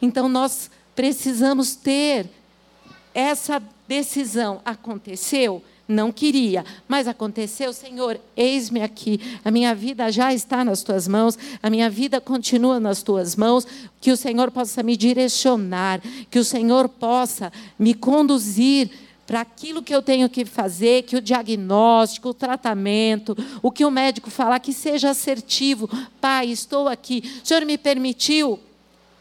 Então 0.00 0.28
nós 0.28 0.70
precisamos 0.94 1.74
ter 1.74 2.28
essa 3.14 3.62
decisão. 3.86 4.60
Aconteceu? 4.64 5.62
Não 5.86 6.10
queria, 6.10 6.64
mas 6.88 7.06
aconteceu, 7.06 7.70
Senhor, 7.72 8.18
eis-me 8.34 8.80
aqui. 8.80 9.20
A 9.44 9.50
minha 9.50 9.74
vida 9.74 10.10
já 10.10 10.32
está 10.32 10.64
nas 10.64 10.82
tuas 10.82 11.06
mãos, 11.06 11.38
a 11.62 11.68
minha 11.68 11.90
vida 11.90 12.22
continua 12.22 12.80
nas 12.80 13.02
tuas 13.02 13.36
mãos. 13.36 13.66
Que 14.00 14.10
o 14.10 14.16
Senhor 14.16 14.50
possa 14.50 14.82
me 14.82 14.96
direcionar, 14.96 16.00
que 16.30 16.38
o 16.38 16.44
Senhor 16.44 16.88
possa 16.88 17.52
me 17.78 17.92
conduzir 17.92 18.90
para 19.26 19.42
aquilo 19.42 19.82
que 19.82 19.94
eu 19.94 20.00
tenho 20.00 20.28
que 20.28 20.46
fazer, 20.46 21.02
que 21.02 21.16
o 21.16 21.20
diagnóstico, 21.20 22.30
o 22.30 22.34
tratamento, 22.34 23.36
o 23.62 23.70
que 23.70 23.84
o 23.84 23.90
médico 23.90 24.30
falar, 24.30 24.60
que 24.60 24.72
seja 24.72 25.10
assertivo. 25.10 25.88
Pai, 26.18 26.46
estou 26.48 26.88
aqui. 26.88 27.22
O 27.42 27.46
Senhor 27.46 27.64
me 27.66 27.76
permitiu 27.76 28.58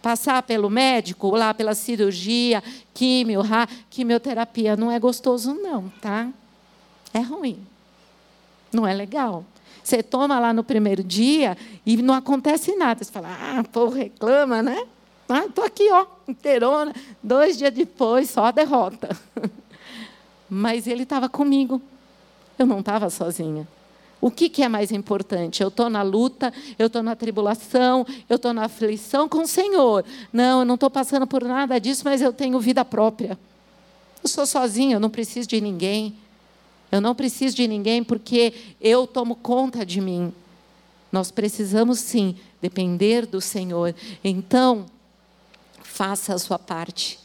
passar 0.02 0.44
pelo 0.44 0.70
médico, 0.70 1.30
lá 1.36 1.54
pela 1.54 1.74
cirurgia, 1.74 2.64
quimio, 2.94 3.42
quimioterapia. 3.90 4.78
Não 4.78 4.92
é 4.92 5.00
gostoso, 5.00 5.54
não, 5.54 5.92
tá? 6.02 6.30
É 7.14 7.20
ruim. 7.20 7.60
Não 8.72 8.88
é 8.88 8.94
legal. 8.94 9.46
Você 9.84 10.02
toma 10.02 10.40
lá 10.40 10.54
no 10.54 10.64
primeiro 10.64 11.04
dia 11.04 11.58
e 11.86 11.98
não 11.98 12.14
acontece 12.14 12.76
nada. 12.76 13.04
Você 13.04 13.12
fala, 13.12 13.30
ah, 13.30 13.64
pô, 13.64 13.90
reclama, 13.90 14.64
né? 14.64 14.88
Ah, 15.28 15.46
estou 15.46 15.64
aqui, 15.64 15.90
ó, 15.92 16.06
inteirona. 16.28 16.94
Dois 17.22 17.58
dias 17.58 17.74
depois, 17.74 18.30
só 18.30 18.46
a 18.46 18.52
derrota. 18.52 19.10
Mas 20.50 20.88
ele 20.88 21.04
estava 21.04 21.28
comigo. 21.28 21.82
Eu 22.58 22.66
não 22.66 22.80
estava 22.80 23.10
sozinha. 23.10 23.68
O 24.22 24.32
que, 24.32 24.48
que 24.48 24.64
é 24.64 24.70
mais 24.70 24.92
importante? 24.92 25.62
Eu 25.62 25.68
estou 25.68 25.90
na 25.90 26.02
luta, 26.02 26.54
eu 26.80 26.88
estou 26.88 27.04
na 27.04 27.14
tribulação, 27.14 28.06
eu 28.30 28.38
estou 28.38 28.54
na 28.54 28.66
aflição 28.66 29.28
com 29.28 29.40
o 29.40 29.48
Senhor. 29.48 30.06
Não, 30.32 30.60
eu 30.60 30.66
não 30.66 30.76
estou 30.76 30.90
passando 30.90 31.28
por 31.28 31.44
nada 31.44 31.78
disso, 31.78 32.04
mas 32.06 32.22
eu 32.22 32.32
tenho 32.32 32.58
vida 32.58 32.86
própria. 32.86 33.38
Eu 34.24 34.30
sou 34.30 34.46
sozinha, 34.46 34.96
eu 34.96 35.00
não 35.00 35.10
preciso 35.10 35.46
de 35.50 35.60
ninguém. 35.60 36.16
Eu 36.94 37.02
não 37.02 37.16
preciso 37.16 37.56
de 37.56 37.68
ninguém 37.68 38.04
porque 38.04 38.54
eu 38.80 39.08
tomo 39.08 39.36
conta 39.36 39.84
de 39.84 40.00
mim. 40.00 40.32
Nós 41.12 41.32
precisamos 41.32 41.98
sim 41.98 42.36
depender 42.62 43.26
do 43.26 43.42
Senhor. 43.42 43.96
Então, 44.24 44.86
faça 45.82 46.36
a 46.36 46.38
sua 46.38 46.60
parte. 46.60 47.20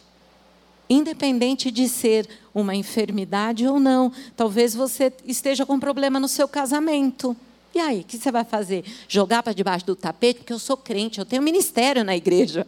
Independente 0.88 1.70
de 1.70 1.86
ser 1.86 2.26
uma 2.54 2.74
enfermidade 2.74 3.68
ou 3.68 3.78
não, 3.78 4.10
talvez 4.34 4.74
você 4.74 5.12
esteja 5.26 5.66
com 5.66 5.78
problema 5.78 6.18
no 6.18 6.28
seu 6.28 6.48
casamento. 6.48 7.36
E 7.74 7.78
aí, 7.78 8.00
o 8.00 8.04
que 8.04 8.16
você 8.16 8.32
vai 8.32 8.44
fazer? 8.44 8.86
Jogar 9.06 9.42
para 9.42 9.52
debaixo 9.52 9.84
do 9.84 9.94
tapete? 9.94 10.38
Porque 10.38 10.54
eu 10.54 10.58
sou 10.58 10.78
crente, 10.78 11.18
eu 11.18 11.26
tenho 11.26 11.42
ministério 11.42 12.02
na 12.02 12.16
igreja. 12.16 12.66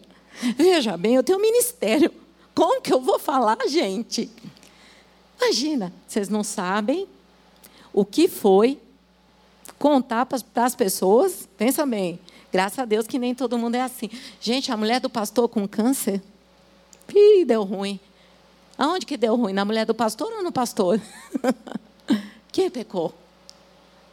Veja 0.54 0.98
bem, 0.98 1.14
eu 1.14 1.22
tenho 1.22 1.40
ministério. 1.40 2.12
Como 2.54 2.82
que 2.82 2.92
eu 2.92 3.00
vou 3.00 3.18
falar, 3.18 3.56
gente? 3.68 4.28
Imagina, 5.40 5.92
vocês 6.06 6.28
não 6.28 6.44
sabem 6.44 7.08
o 7.92 8.04
que 8.04 8.28
foi 8.28 8.78
contar 9.78 10.26
para 10.26 10.64
as 10.64 10.74
pessoas. 10.74 11.48
Pensa 11.56 11.86
bem, 11.86 12.20
graças 12.52 12.78
a 12.78 12.84
Deus 12.84 13.06
que 13.06 13.18
nem 13.18 13.34
todo 13.34 13.56
mundo 13.56 13.74
é 13.74 13.80
assim. 13.80 14.10
Gente, 14.40 14.70
a 14.70 14.76
mulher 14.76 15.00
do 15.00 15.08
pastor 15.08 15.48
com 15.48 15.66
câncer, 15.66 16.22
Ih, 17.14 17.44
deu 17.44 17.64
ruim. 17.64 17.98
Aonde 18.78 19.06
que 19.06 19.16
deu 19.16 19.34
ruim? 19.36 19.52
Na 19.52 19.64
mulher 19.64 19.84
do 19.84 19.94
pastor 19.94 20.32
ou 20.32 20.42
no 20.42 20.52
pastor? 20.52 21.00
Quem 22.52 22.70
pecou? 22.70 23.14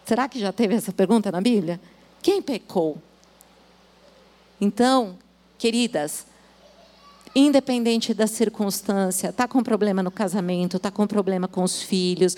Será 0.05 0.27
que 0.27 0.39
já 0.39 0.51
teve 0.51 0.75
essa 0.75 0.91
pergunta 0.91 1.31
na 1.31 1.41
Bíblia? 1.41 1.79
Quem 2.21 2.41
pecou? 2.41 2.97
Então, 4.59 5.17
queridas, 5.57 6.25
independente 7.35 8.13
da 8.13 8.27
circunstância, 8.27 9.29
está 9.29 9.47
com 9.47 9.61
problema 9.63 10.01
no 10.01 10.11
casamento, 10.11 10.77
está 10.77 10.91
com 10.91 11.05
problema 11.05 11.47
com 11.47 11.63
os 11.63 11.81
filhos, 11.81 12.35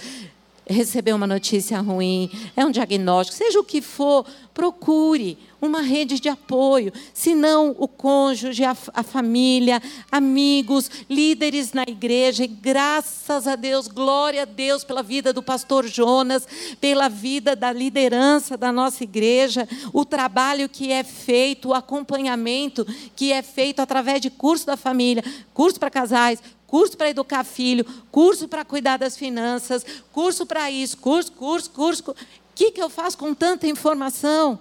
recebeu 0.69 1.15
uma 1.15 1.27
notícia 1.27 1.79
ruim, 1.79 2.29
é 2.55 2.63
um 2.63 2.71
diagnóstico, 2.71 3.37
seja 3.37 3.59
o 3.59 3.63
que 3.63 3.81
for, 3.81 4.25
procure 4.53 5.37
uma 5.61 5.81
rede 5.81 6.19
de 6.19 6.29
apoio, 6.29 6.93
se 7.13 7.33
não 7.33 7.75
o 7.77 7.87
cônjuge, 7.87 8.63
a, 8.63 8.75
a, 8.93 9.03
família, 9.03 9.81
amigos, 10.11 10.89
líderes 11.09 11.73
na 11.73 11.83
igreja, 11.83 12.43
e 12.43 12.47
graças 12.47 13.47
a 13.47 13.55
Deus, 13.55 13.87
glória 13.87 14.43
a 14.43 14.45
Deus 14.45 14.83
pela 14.83 15.03
vida 15.03 15.33
do 15.33 15.43
pastor 15.43 15.85
Jonas, 15.87 16.47
pela 16.79 17.09
vida 17.09 17.55
da 17.55 17.73
liderança 17.73 18.55
da 18.55 18.71
nossa 18.71 19.03
igreja, 19.03 19.67
o 19.91 20.05
trabalho 20.05 20.69
que 20.69 20.91
é 20.91 21.03
feito, 21.03 21.69
o 21.69 21.73
acompanhamento 21.73 22.85
que 23.15 23.33
é 23.33 23.41
feito 23.41 23.81
através 23.81 24.21
de 24.21 24.29
curso 24.29 24.65
da 24.65 24.77
família, 24.77 25.23
curso 25.53 25.79
para 25.79 25.89
casais, 25.89 26.41
curso 26.69 26.95
para 26.95 27.09
educar 27.09 27.43
filho, 27.43 27.83
curso 28.11 28.47
para 28.47 28.63
cuidar 28.63 28.97
das 28.97 29.17
finanças, 29.17 29.83
curso 30.11 30.45
para 30.45 30.69
isso, 30.69 30.97
curso, 30.97 31.31
curso, 31.31 31.71
curso. 31.71 32.11
O 32.11 32.15
que, 32.53 32.71
que 32.71 32.81
eu 32.81 32.89
faço 32.89 33.17
com 33.17 33.33
tanta 33.33 33.65
informação? 33.67 34.59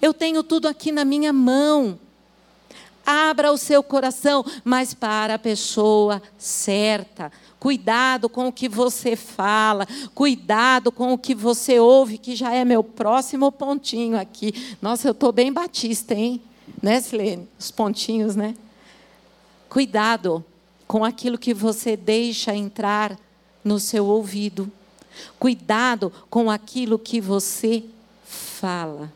Eu 0.00 0.14
tenho 0.14 0.44
tudo 0.44 0.68
aqui 0.68 0.92
na 0.92 1.04
minha 1.04 1.32
mão. 1.32 1.98
Abra 3.04 3.52
o 3.52 3.58
seu 3.58 3.82
coração, 3.82 4.44
mas 4.62 4.94
para 4.94 5.34
a 5.34 5.38
pessoa 5.38 6.22
certa. 6.38 7.32
Cuidado 7.58 8.28
com 8.28 8.46
o 8.46 8.52
que 8.52 8.68
você 8.68 9.16
fala, 9.16 9.88
cuidado 10.14 10.92
com 10.92 11.12
o 11.12 11.18
que 11.18 11.34
você 11.34 11.80
ouve, 11.80 12.18
que 12.18 12.36
já 12.36 12.54
é 12.54 12.64
meu 12.64 12.84
próximo 12.84 13.50
pontinho 13.50 14.18
aqui. 14.18 14.76
Nossa, 14.80 15.08
eu 15.08 15.12
estou 15.12 15.32
bem 15.32 15.52
batista, 15.52 16.14
hein? 16.14 16.40
Né, 16.80 17.00
Silene? 17.00 17.48
Os 17.58 17.70
pontinhos, 17.70 18.36
né? 18.36 18.54
Cuidado 19.68 20.44
com 20.86 21.04
aquilo 21.04 21.38
que 21.38 21.54
você 21.54 21.96
deixa 21.96 22.54
entrar 22.54 23.18
no 23.62 23.78
seu 23.78 24.06
ouvido. 24.06 24.70
Cuidado 25.38 26.12
com 26.28 26.50
aquilo 26.50 26.98
que 26.98 27.20
você 27.20 27.84
fala. 28.24 29.12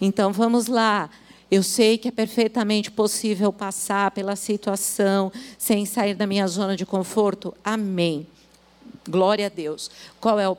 Então 0.00 0.32
vamos 0.32 0.66
lá. 0.66 1.08
Eu 1.50 1.62
sei 1.62 1.96
que 1.96 2.08
é 2.08 2.10
perfeitamente 2.10 2.90
possível 2.90 3.52
passar 3.52 4.10
pela 4.10 4.34
situação 4.34 5.30
sem 5.56 5.86
sair 5.86 6.14
da 6.14 6.26
minha 6.26 6.46
zona 6.48 6.76
de 6.76 6.84
conforto. 6.84 7.54
Amém. 7.62 8.26
Glória 9.08 9.46
a 9.46 9.48
Deus. 9.50 9.90
Qual 10.18 10.40
é 10.40 10.48
o, 10.48 10.56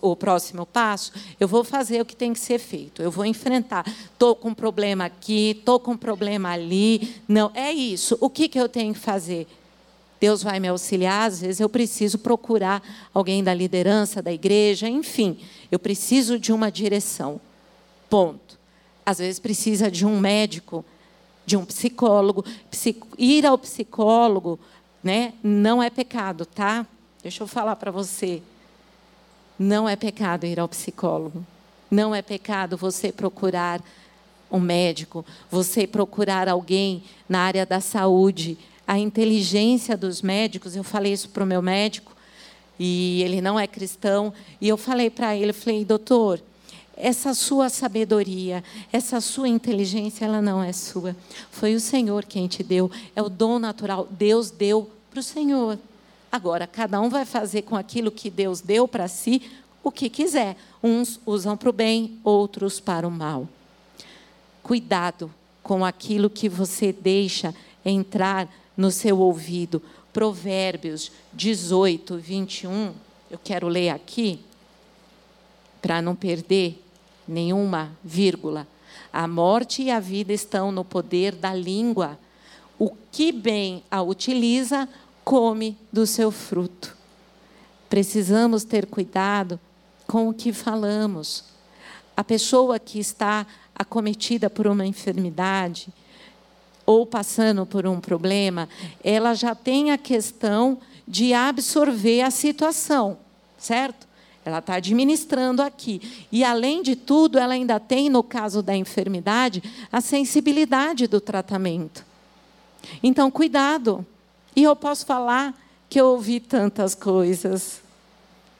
o, 0.00 0.16
próximo 0.16 0.66
passo? 0.66 1.12
Eu 1.38 1.46
vou 1.46 1.62
fazer 1.62 2.00
o 2.00 2.04
que 2.04 2.16
tem 2.16 2.32
que 2.32 2.40
ser 2.40 2.58
feito. 2.58 3.00
Eu 3.02 3.10
vou 3.10 3.24
enfrentar. 3.24 3.86
Estou 4.12 4.34
com 4.34 4.48
um 4.48 4.54
problema 4.54 5.04
aqui, 5.04 5.50
estou 5.50 5.78
com 5.78 5.92
um 5.92 5.96
problema 5.96 6.50
ali. 6.50 7.16
Não, 7.28 7.52
é 7.54 7.72
isso. 7.72 8.18
O 8.20 8.28
que, 8.28 8.48
que 8.48 8.58
eu 8.58 8.68
tenho 8.68 8.92
que 8.92 8.98
fazer? 8.98 9.46
Deus 10.20 10.42
vai 10.42 10.58
me 10.58 10.68
auxiliar. 10.68 11.28
Às 11.28 11.40
vezes 11.40 11.60
eu 11.60 11.68
preciso 11.68 12.18
procurar 12.18 12.82
alguém 13.14 13.44
da 13.44 13.54
liderança 13.54 14.20
da 14.20 14.32
igreja. 14.32 14.88
Enfim, 14.88 15.38
eu 15.70 15.78
preciso 15.78 16.38
de 16.38 16.52
uma 16.52 16.70
direção. 16.70 17.40
Ponto. 18.10 18.58
Às 19.06 19.18
vezes 19.18 19.38
precisa 19.38 19.88
de 19.88 20.04
um 20.04 20.18
médico, 20.18 20.84
de 21.46 21.56
um 21.56 21.64
psicólogo. 21.64 22.44
Ir 23.16 23.46
ao 23.46 23.56
psicólogo 23.56 24.58
né, 25.02 25.34
não 25.42 25.82
é 25.82 25.90
pecado, 25.90 26.46
tá? 26.46 26.86
Deixa 27.22 27.42
eu 27.42 27.46
falar 27.46 27.76
para 27.76 27.90
você. 27.90 28.42
Não 29.58 29.88
é 29.88 29.94
pecado 29.94 30.44
ir 30.44 30.58
ao 30.58 30.68
psicólogo. 30.68 31.46
Não 31.90 32.14
é 32.14 32.20
pecado 32.22 32.76
você 32.76 33.12
procurar 33.12 33.82
um 34.50 34.58
médico, 34.58 35.24
você 35.50 35.86
procurar 35.86 36.48
alguém 36.48 37.02
na 37.28 37.40
área 37.40 37.64
da 37.64 37.80
saúde. 37.80 38.58
A 38.86 38.98
inteligência 38.98 39.96
dos 39.96 40.20
médicos, 40.20 40.74
eu 40.74 40.82
falei 40.82 41.12
isso 41.12 41.28
para 41.28 41.44
o 41.44 41.46
meu 41.46 41.62
médico, 41.62 42.12
e 42.78 43.22
ele 43.22 43.40
não 43.40 43.58
é 43.58 43.66
cristão, 43.66 44.32
e 44.60 44.68
eu 44.68 44.76
falei 44.76 45.08
para 45.08 45.36
ele, 45.36 45.52
falei, 45.52 45.84
doutor, 45.84 46.42
essa 46.96 47.32
sua 47.34 47.68
sabedoria, 47.68 48.62
essa 48.92 49.20
sua 49.20 49.48
inteligência, 49.48 50.24
ela 50.24 50.42
não 50.42 50.62
é 50.62 50.72
sua. 50.72 51.16
Foi 51.50 51.74
o 51.74 51.80
Senhor 51.80 52.24
quem 52.24 52.48
te 52.48 52.62
deu, 52.62 52.90
é 53.14 53.22
o 53.22 53.28
dom 53.28 53.58
natural. 53.58 54.08
Deus 54.10 54.50
deu 54.50 54.90
para 55.10 55.20
o 55.20 55.22
Senhor. 55.22 55.78
Agora, 56.32 56.66
cada 56.66 56.98
um 56.98 57.10
vai 57.10 57.26
fazer 57.26 57.60
com 57.60 57.76
aquilo 57.76 58.10
que 58.10 58.30
Deus 58.30 58.62
deu 58.62 58.88
para 58.88 59.06
si 59.06 59.42
o 59.82 59.92
que 59.92 60.08
quiser. 60.08 60.56
Uns 60.82 61.20
usam 61.26 61.58
para 61.58 61.68
o 61.68 61.72
bem, 61.74 62.18
outros 62.24 62.80
para 62.80 63.06
o 63.06 63.10
mal. 63.10 63.46
Cuidado 64.62 65.30
com 65.62 65.84
aquilo 65.84 66.30
que 66.30 66.48
você 66.48 66.90
deixa 66.90 67.54
entrar 67.84 68.48
no 68.74 68.90
seu 68.90 69.18
ouvido. 69.18 69.82
Provérbios 70.10 71.12
18, 71.34 72.16
21. 72.16 72.94
Eu 73.30 73.38
quero 73.42 73.68
ler 73.68 73.90
aqui, 73.90 74.40
para 75.82 76.00
não 76.00 76.14
perder 76.14 76.82
nenhuma 77.28 77.92
vírgula. 78.02 78.66
A 79.12 79.28
morte 79.28 79.82
e 79.82 79.90
a 79.90 80.00
vida 80.00 80.32
estão 80.32 80.72
no 80.72 80.84
poder 80.84 81.34
da 81.34 81.54
língua 81.54 82.18
O 82.78 82.90
que 83.10 83.32
bem 83.32 83.82
a 83.90 84.02
utiliza, 84.02 84.88
come 85.24 85.76
do 85.92 86.06
seu 86.06 86.30
fruto. 86.30 86.96
Precisamos 87.88 88.64
ter 88.64 88.86
cuidado 88.86 89.60
com 90.06 90.28
o 90.28 90.34
que 90.34 90.52
falamos. 90.52 91.44
A 92.16 92.24
pessoa 92.24 92.78
que 92.78 92.98
está 92.98 93.46
acometida 93.74 94.50
por 94.50 94.66
uma 94.66 94.86
enfermidade 94.86 95.92
ou 96.84 97.06
passando 97.06 97.64
por 97.64 97.86
um 97.86 98.00
problema, 98.00 98.68
ela 99.02 99.34
já 99.34 99.54
tem 99.54 99.90
a 99.90 99.98
questão 99.98 100.78
de 101.06 101.32
absorver 101.32 102.22
a 102.22 102.30
situação, 102.30 103.18
certo? 103.58 104.06
Ela 104.44 104.58
está 104.58 104.74
administrando 104.74 105.62
aqui. 105.62 106.26
E, 106.32 106.42
além 106.42 106.82
de 106.82 106.96
tudo, 106.96 107.38
ela 107.38 107.54
ainda 107.54 107.78
tem, 107.78 108.10
no 108.10 108.22
caso 108.22 108.60
da 108.60 108.76
enfermidade, 108.76 109.62
a 109.90 110.00
sensibilidade 110.00 111.06
do 111.06 111.20
tratamento. 111.20 112.04
Então, 113.02 113.30
cuidado. 113.30 114.04
E 114.54 114.62
eu 114.62 114.76
posso 114.76 115.06
falar 115.06 115.54
que 115.88 116.00
eu 116.00 116.06
ouvi 116.06 116.40
tantas 116.40 116.94
coisas. 116.94 117.80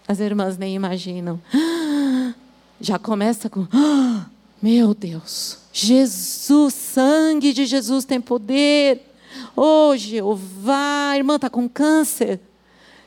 As 0.06 0.20
irmãs 0.20 0.58
nem 0.58 0.74
imaginam. 0.74 1.40
Já 2.80 2.98
começa 2.98 3.48
com. 3.48 3.66
Meu 4.60 4.94
Deus, 4.94 5.58
Jesus, 5.72 6.74
sangue 6.74 7.52
de 7.52 7.66
Jesus 7.66 8.04
tem 8.04 8.20
poder. 8.20 9.02
Oh, 9.56 9.96
Jeová, 9.96 11.10
a 11.10 11.16
irmã 11.16 11.36
está 11.36 11.50
com 11.50 11.68
câncer. 11.68 12.40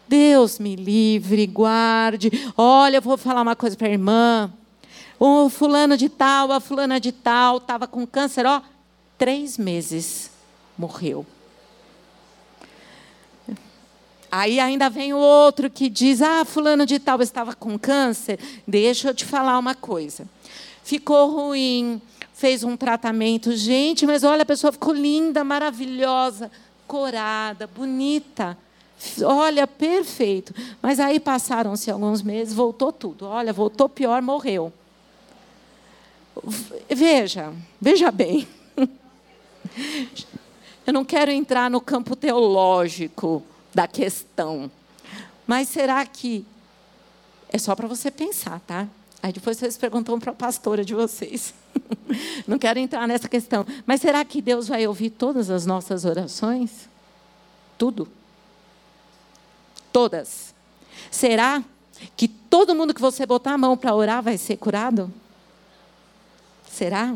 Deus 0.08 0.60
me 0.60 0.76
livre, 0.76 1.48
guarde. 1.48 2.30
Olha, 2.58 2.98
eu 2.98 3.02
vou 3.02 3.18
falar 3.18 3.42
uma 3.42 3.56
coisa 3.56 3.76
para 3.78 3.88
a 3.88 3.92
irmã. 3.92 4.52
O 5.20 5.50
fulano 5.50 5.96
de 5.96 6.10
tal, 6.10 6.52
a 6.52 6.60
fulana 6.60 7.00
de 7.00 7.12
tal, 7.12 7.58
estava 7.58 7.88
com 7.88 8.06
câncer, 8.06 8.46
ó, 8.46 8.62
três 9.18 9.58
meses, 9.58 10.30
morreu. 10.78 11.26
Aí 14.38 14.60
ainda 14.60 14.90
vem 14.90 15.14
o 15.14 15.18
outro 15.18 15.70
que 15.70 15.88
diz: 15.88 16.22
Ah, 16.22 16.44
fulano 16.44 16.86
de 16.86 17.00
tal 17.00 17.22
estava 17.22 17.56
com 17.56 17.80
câncer. 17.80 18.38
Deixa 18.68 19.08
eu 19.08 19.14
te 19.14 19.24
falar 19.24 19.58
uma 19.58 19.74
coisa. 19.74 20.28
Ficou 20.84 21.32
ruim, 21.32 22.02
fez 22.34 22.62
um 22.62 22.76
tratamento. 22.76 23.56
Gente, 23.56 24.06
mas 24.06 24.26
olha, 24.26 24.42
a 24.42 24.46
pessoa 24.46 24.74
ficou 24.74 24.94
linda, 24.94 25.42
maravilhosa, 25.46 26.52
corada, 26.86 27.66
bonita. 27.66 28.58
Olha, 29.24 29.66
perfeito. 29.66 30.54
Mas 30.82 31.00
aí 31.00 31.18
passaram-se 31.18 31.90
alguns 31.90 32.22
meses, 32.22 32.54
voltou 32.54 32.92
tudo. 32.92 33.26
Olha, 33.26 33.54
voltou 33.54 33.88
pior, 33.88 34.22
morreu. 34.22 34.74
Veja, 36.90 37.54
veja 37.80 38.12
bem. 38.12 38.46
Eu 40.86 40.92
não 40.92 41.06
quero 41.06 41.32
entrar 41.32 41.72
no 41.72 41.80
campo 41.80 42.18
teológico 42.18 43.42
da 43.76 43.88
questão. 43.88 44.72
Mas 45.46 45.68
será 45.68 46.04
que 46.06 46.46
é 47.50 47.58
só 47.58 47.76
para 47.76 47.88
você 47.88 48.10
pensar, 48.10 48.62
tá? 48.62 48.88
Aí 49.22 49.34
depois 49.34 49.58
vocês 49.58 49.76
perguntam 49.76 50.18
para 50.18 50.32
a 50.32 50.36
pastora 50.36 50.86
de 50.86 50.96
vocês. 50.96 51.54
Não 52.48 52.58
quero 52.58 52.80
entrar 52.80 53.06
nessa 53.08 53.28
questão. 53.28 53.66
Mas 53.86 54.00
será 54.00 54.24
que 54.24 54.42
Deus 54.42 54.68
vai 54.68 54.88
ouvir 54.88 55.10
todas 55.10 55.50
as 55.50 55.66
nossas 55.66 56.06
orações? 56.06 56.88
Tudo? 57.78 58.08
Todas. 59.92 60.56
Será 61.12 61.64
que 62.16 62.28
todo 62.28 62.76
mundo 62.76 62.94
que 62.94 63.02
você 63.02 63.26
botar 63.26 63.54
a 63.54 63.58
mão 63.58 63.76
para 63.76 63.94
orar 63.94 64.24
vai 64.24 64.38
ser 64.38 64.58
curado? 64.58 65.12
Será? 66.70 67.16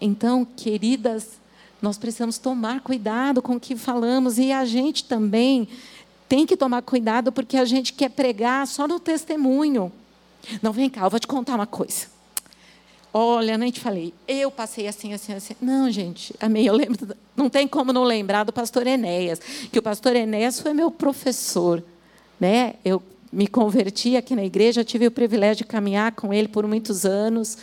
Então, 0.00 0.44
queridas, 0.44 1.40
nós 1.82 1.98
precisamos 1.98 2.38
tomar 2.38 2.80
cuidado 2.80 3.42
com 3.42 3.56
o 3.56 3.60
que 3.60 3.74
falamos 3.74 4.38
e 4.38 4.52
a 4.52 4.64
gente 4.64 5.04
também 5.04 5.68
tem 6.28 6.46
que 6.46 6.56
tomar 6.56 6.80
cuidado 6.80 7.32
porque 7.32 7.56
a 7.56 7.64
gente 7.64 7.92
quer 7.92 8.08
pregar 8.08 8.66
só 8.68 8.86
no 8.86 9.00
testemunho. 9.00 9.92
Não, 10.62 10.72
vem 10.72 10.88
cá, 10.88 11.02
eu 11.02 11.10
vou 11.10 11.18
te 11.18 11.26
contar 11.26 11.56
uma 11.56 11.66
coisa. 11.66 12.06
Olha, 13.12 13.58
nem 13.58 13.70
te 13.70 13.80
falei, 13.80 14.14
eu 14.26 14.50
passei 14.50 14.88
assim, 14.88 15.12
assim, 15.12 15.34
assim. 15.34 15.54
Não, 15.60 15.90
gente, 15.90 16.34
amei, 16.40 16.66
eu 16.66 16.74
lembro, 16.74 17.14
não 17.36 17.50
tem 17.50 17.68
como 17.68 17.92
não 17.92 18.04
lembrar 18.04 18.44
do 18.44 18.52
pastor 18.52 18.86
Enéas, 18.86 19.38
que 19.70 19.78
o 19.78 19.82
pastor 19.82 20.16
Enéas 20.16 20.60
foi 20.60 20.72
meu 20.72 20.90
professor. 20.90 21.84
Né? 22.40 22.76
Eu 22.82 23.02
me 23.30 23.46
converti 23.46 24.16
aqui 24.16 24.34
na 24.34 24.44
igreja, 24.44 24.84
tive 24.84 25.06
o 25.06 25.10
privilégio 25.10 25.64
de 25.64 25.64
caminhar 25.64 26.12
com 26.12 26.32
ele 26.32 26.48
por 26.48 26.66
muitos 26.66 27.04
anos. 27.04 27.58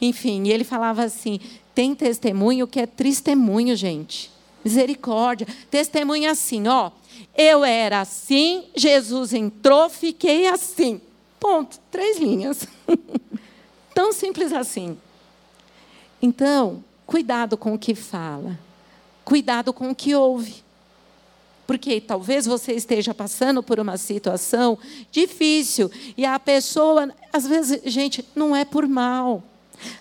Enfim, 0.00 0.44
e 0.44 0.52
ele 0.52 0.64
falava 0.64 1.02
assim: 1.02 1.38
tem 1.74 1.94
testemunho 1.94 2.66
que 2.66 2.80
é 2.80 2.86
testemunho, 2.86 3.74
gente. 3.74 4.30
Misericórdia. 4.64 5.46
Testemunha 5.70 6.30
assim, 6.30 6.68
ó. 6.68 6.90
Eu 7.36 7.64
era 7.64 8.00
assim, 8.00 8.64
Jesus 8.74 9.32
entrou, 9.32 9.90
fiquei 9.90 10.46
assim. 10.46 11.00
Ponto. 11.40 11.78
Três 11.90 12.18
linhas. 12.18 12.66
Tão 13.94 14.12
simples 14.12 14.52
assim. 14.52 14.96
Então, 16.22 16.82
cuidado 17.06 17.56
com 17.56 17.74
o 17.74 17.78
que 17.78 17.94
fala, 17.94 18.58
cuidado 19.24 19.72
com 19.72 19.90
o 19.90 19.94
que 19.94 20.14
ouve. 20.14 20.64
Porque 21.66 22.00
talvez 22.00 22.46
você 22.46 22.72
esteja 22.72 23.14
passando 23.14 23.62
por 23.62 23.78
uma 23.78 23.96
situação 23.96 24.78
difícil 25.10 25.90
e 26.16 26.24
a 26.24 26.38
pessoa, 26.38 27.10
às 27.32 27.46
vezes, 27.46 27.80
gente, 27.84 28.24
não 28.34 28.54
é 28.54 28.64
por 28.64 28.86
mal. 28.86 29.42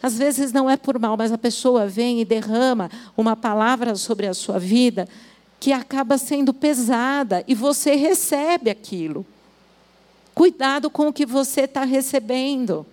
Às 0.01 0.17
vezes 0.17 0.51
não 0.51 0.69
é 0.69 0.77
por 0.77 0.99
mal, 0.99 1.15
mas 1.17 1.31
a 1.31 1.37
pessoa 1.37 1.87
vem 1.87 2.21
e 2.21 2.25
derrama 2.25 2.89
uma 3.15 3.35
palavra 3.35 3.95
sobre 3.95 4.27
a 4.27 4.33
sua 4.33 4.59
vida 4.59 5.07
que 5.59 5.71
acaba 5.71 6.17
sendo 6.17 6.53
pesada 6.53 7.41
e 7.47 7.55
você 7.55 7.95
recebe 7.95 8.69
aquilo. 8.69 9.25
Cuidado 10.35 10.89
com 10.89 11.07
o 11.07 11.13
que 11.13 11.25
você 11.25 11.61
está 11.61 11.85
recebendo. 11.85 12.85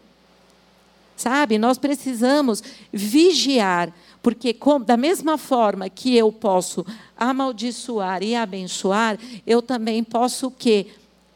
Sabe? 1.16 1.59
Nós 1.59 1.78
precisamos 1.78 2.62
vigiar, 2.93 3.93
porque 4.22 4.57
da 4.87 4.97
mesma 4.97 5.37
forma 5.37 5.89
que 5.89 6.16
eu 6.16 6.31
posso 6.31 6.87
amaldiçoar 7.16 8.22
e 8.22 8.37
abençoar, 8.37 9.18
eu 9.47 9.61
também 9.61 10.05
posso 10.05 10.47
o 10.47 10.51
quê? 10.51 10.87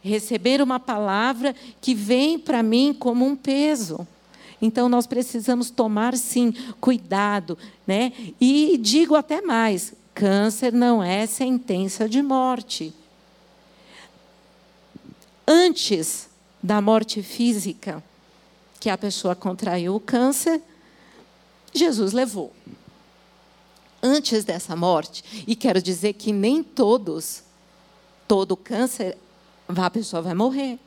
Receber 0.01 0.63
uma 0.63 0.79
palavra 0.79 1.55
que 1.81 1.95
vem 1.95 2.39
para 2.39 2.63
mim 2.63 2.95
como 2.97 3.27
um 3.27 3.35
peso. 3.35 4.07
Então 4.65 4.89
nós 4.89 5.07
precisamos 5.07 5.69
tomar 5.69 6.17
sim 6.17 6.51
cuidado, 6.81 7.59
né? 7.87 8.15
E 8.41 8.79
digo 8.79 9.15
até 9.15 9.43
mais, 9.43 9.93
câncer 10.15 10.73
não 10.73 11.03
é 11.03 11.27
sentença 11.27 12.09
de 12.09 12.23
morte. 12.23 12.95
Antes 15.47 16.31
da 16.63 16.81
morte 16.81 17.23
física, 17.23 18.03
que 18.81 18.89
a 18.89 18.97
pessoa 18.97 19.35
contraiu 19.35 19.97
o 19.97 20.01
câncer, 20.01 20.63
Jesus 21.75 22.15
levou. 22.15 22.51
Antes 24.03 24.45
dessa 24.45 24.75
morte, 24.75 25.45
e 25.47 25.55
quero 25.55 25.83
dizer 25.83 26.15
que 26.15 26.33
nem 26.33 26.63
todos, 26.63 27.43
todo 28.27 28.57
câncer, 28.57 29.19
a 29.69 29.91
pessoa 29.91 30.23
vai 30.23 30.33
morrer. 30.33 30.79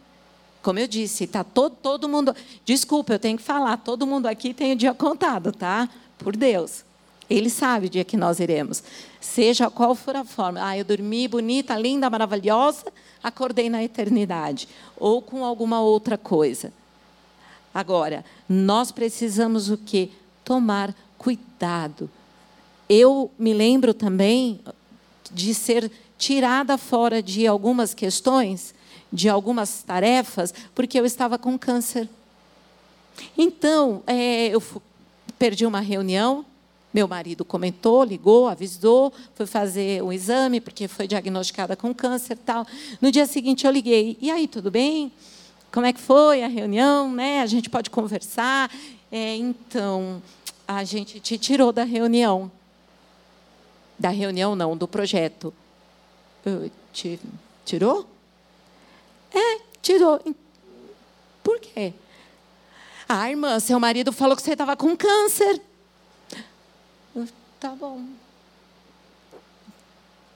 Como 0.68 0.80
eu 0.80 0.88
disse, 0.88 1.24
está 1.24 1.46
todo, 1.46 1.78
todo 1.78 2.10
mundo. 2.10 2.36
Desculpa, 2.66 3.14
eu 3.14 3.20
tenho 3.20 3.38
que 3.38 3.44
falar, 3.44 3.78
todo 3.78 4.06
mundo 4.06 4.26
aqui 4.26 4.54
tem 4.54 4.74
o 4.74 4.76
dia 4.76 4.94
contado, 4.94 5.54
tá? 5.54 5.88
Por 6.18 6.36
Deus. 6.36 6.84
Ele 7.30 7.50
sabe 7.50 7.86
o 7.86 7.90
dia 7.90 8.04
que 8.04 8.18
nós 8.18 8.42
iremos. 8.42 8.84
Seja 9.22 9.70
qual 9.70 9.96
for 9.96 10.18
a 10.18 10.26
forma. 10.26 10.60
Ah, 10.62 10.78
eu 10.78 10.84
dormi 10.84 11.26
bonita, 11.26 11.74
linda, 11.80 12.10
maravilhosa, 12.10 12.84
acordei 13.24 13.70
na 13.70 13.82
eternidade. 13.82 14.68
Ou 14.98 15.22
com 15.22 15.46
alguma 15.46 15.80
outra 15.80 16.18
coisa. 16.18 16.74
Agora, 17.74 18.26
nós 18.50 18.92
precisamos 18.92 19.70
o 19.70 19.78
quê? 19.78 20.10
Tomar 20.44 20.94
cuidado. 21.18 22.10
Eu 22.90 23.32
me 23.40 23.54
lembro 23.54 23.94
também 23.94 24.60
de 25.32 25.54
ser 25.54 25.90
tirada 26.18 26.78
fora 26.78 27.24
de 27.24 27.48
algumas 27.48 27.94
questões, 27.94 28.76
de 29.12 29.30
algumas 29.30 29.84
tarefas, 29.84 30.54
porque 30.76 31.00
eu 31.00 31.06
estava 31.06 31.38
com 31.38 31.58
câncer. 31.58 32.08
Então, 33.38 34.04
é, 34.06 34.48
eu 34.48 34.62
perdi 35.40 35.66
uma 35.66 35.80
reunião, 35.80 36.46
meu 36.94 37.08
marido 37.08 37.46
comentou, 37.46 38.04
ligou, 38.04 38.48
avisou, 38.48 39.14
foi 39.36 39.46
fazer 39.46 40.04
um 40.04 40.12
exame, 40.12 40.60
porque 40.60 40.88
foi 40.88 41.08
diagnosticada 41.08 41.76
com 41.76 41.94
câncer 41.94 42.38
tal. 42.38 42.66
No 43.02 43.12
dia 43.12 43.26
seguinte 43.26 43.66
eu 43.66 43.72
liguei, 43.72 44.18
e 44.22 44.30
aí, 44.30 44.48
tudo 44.48 44.70
bem? 44.72 45.12
como 45.72 45.86
é 45.86 45.94
que 45.94 46.00
foi 46.00 46.44
a 46.44 46.48
reunião, 46.48 47.12
né? 47.12 47.42
A 47.42 47.46
gente 47.46 47.70
pode 47.70 47.90
conversar. 47.90 48.72
É, 49.12 49.36
então, 49.36 50.22
a 50.68 50.84
gente 50.84 51.20
te 51.20 51.38
tirou 51.38 51.72
da 51.72 51.84
reunião. 51.84 52.52
Da 53.98 54.10
reunião, 54.10 54.56
não, 54.56 54.76
do 54.76 54.88
projeto. 54.88 55.54
Te, 56.94 57.20
tirou? 57.66 58.08
É, 59.38 59.62
tirou. 59.82 60.20
Por 61.44 61.60
quê? 61.60 61.94
Ah, 63.08 63.30
irmã, 63.30 63.60
seu 63.60 63.80
marido 63.80 64.12
falou 64.12 64.36
que 64.36 64.42
você 64.42 64.52
estava 64.52 64.76
com 64.76 64.98
câncer. 64.98 65.62
Tá 67.60 67.70
bom. 67.70 68.04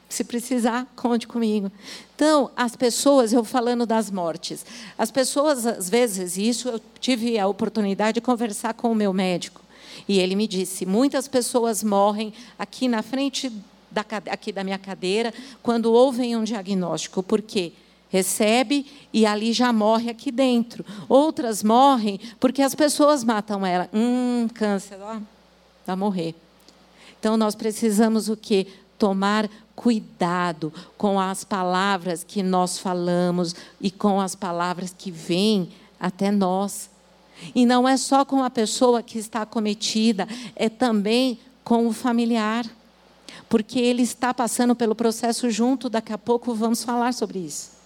Se 0.08 0.24
precisar, 0.24 0.88
conte 0.96 1.28
comigo. 1.28 1.72
Então, 2.16 2.52
as 2.56 2.76
pessoas, 2.76 3.32
eu 3.32 3.44
falando 3.44 3.86
das 3.86 4.12
mortes, 4.12 4.66
as 4.98 5.10
pessoas, 5.10 5.66
às 5.66 5.90
vezes, 5.90 6.38
isso 6.38 6.70
eu 6.70 6.82
tive 7.00 7.38
a 7.40 7.48
oportunidade 7.48 8.16
de 8.16 8.22
conversar 8.22 8.74
com 8.74 8.92
o 8.92 8.96
meu 8.96 9.14
médico. 9.14 9.62
E 10.08 10.20
ele 10.20 10.36
me 10.36 10.48
disse: 10.48 10.86
muitas 10.86 11.28
pessoas 11.28 11.84
morrem 11.84 12.34
aqui 12.58 12.88
na 12.88 13.02
frente 13.02 13.52
da, 13.90 14.06
aqui 14.32 14.52
da 14.52 14.64
minha 14.64 14.80
cadeira 14.80 15.34
quando 15.62 15.92
ouvem 15.92 16.36
um 16.36 16.44
diagnóstico. 16.44 17.22
Por 17.22 17.42
quê? 17.42 17.74
Recebe 18.12 18.86
e 19.14 19.26
ali 19.26 19.54
já 19.54 19.72
morre 19.72 20.10
aqui 20.10 20.32
dentro. 20.32 20.86
Outras 21.08 21.64
morrem 21.64 22.20
porque 22.42 22.62
as 22.62 22.76
pessoas 22.76 23.24
matam 23.24 23.66
ela. 23.66 23.90
Hum, 23.94 24.50
câncer, 24.54 24.98
ó, 25.02 25.18
vai 25.88 25.96
morrer. 25.96 26.36
Então 27.18 27.38
nós 27.38 27.56
precisamos 27.56 28.28
o 28.28 28.36
quê? 28.36 28.68
Tomar 29.00 29.50
cuidado 29.74 30.74
com 30.98 31.18
as 31.18 31.46
palavras 31.46 32.22
que 32.22 32.44
nós 32.44 32.78
falamos 32.78 33.56
e 33.80 33.90
com 33.90 34.20
as 34.20 34.36
palavras 34.36 34.94
que 34.96 35.10
vêm 35.10 35.70
até 35.98 36.30
nós. 36.32 36.90
E 37.56 37.66
não 37.66 37.88
é 37.88 37.96
só 37.96 38.26
com 38.26 38.44
a 38.44 38.50
pessoa 38.50 39.02
que 39.02 39.18
está 39.18 39.46
cometida, 39.46 40.28
é 40.54 40.68
também 40.68 41.40
com 41.64 41.88
o 41.88 41.94
familiar. 41.94 42.66
Porque 43.48 43.80
ele 43.80 44.04
está 44.04 44.34
passando 44.34 44.76
pelo 44.76 44.96
processo 44.96 45.50
junto, 45.50 45.90
daqui 45.90 46.12
a 46.12 46.18
pouco 46.18 46.54
vamos 46.54 46.84
falar 46.84 47.14
sobre 47.14 47.40
isso. 47.40 47.81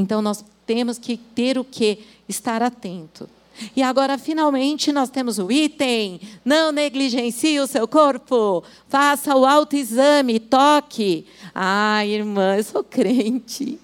Então 0.00 0.22
nós 0.22 0.42
temos 0.66 0.98
que 0.98 1.18
ter 1.18 1.58
o 1.58 1.64
que? 1.64 1.98
Estar 2.26 2.62
atento. 2.62 3.28
E 3.76 3.82
agora, 3.82 4.16
finalmente, 4.16 4.90
nós 4.90 5.10
temos 5.10 5.38
o 5.38 5.52
item: 5.52 6.18
não 6.42 6.72
negligencie 6.72 7.60
o 7.60 7.66
seu 7.66 7.86
corpo, 7.86 8.64
faça 8.88 9.36
o 9.36 9.44
autoexame, 9.44 10.40
toque. 10.40 11.26
Ah, 11.54 12.04
irmã, 12.06 12.56
eu 12.56 12.64
sou 12.64 12.82
crente. 12.82 13.78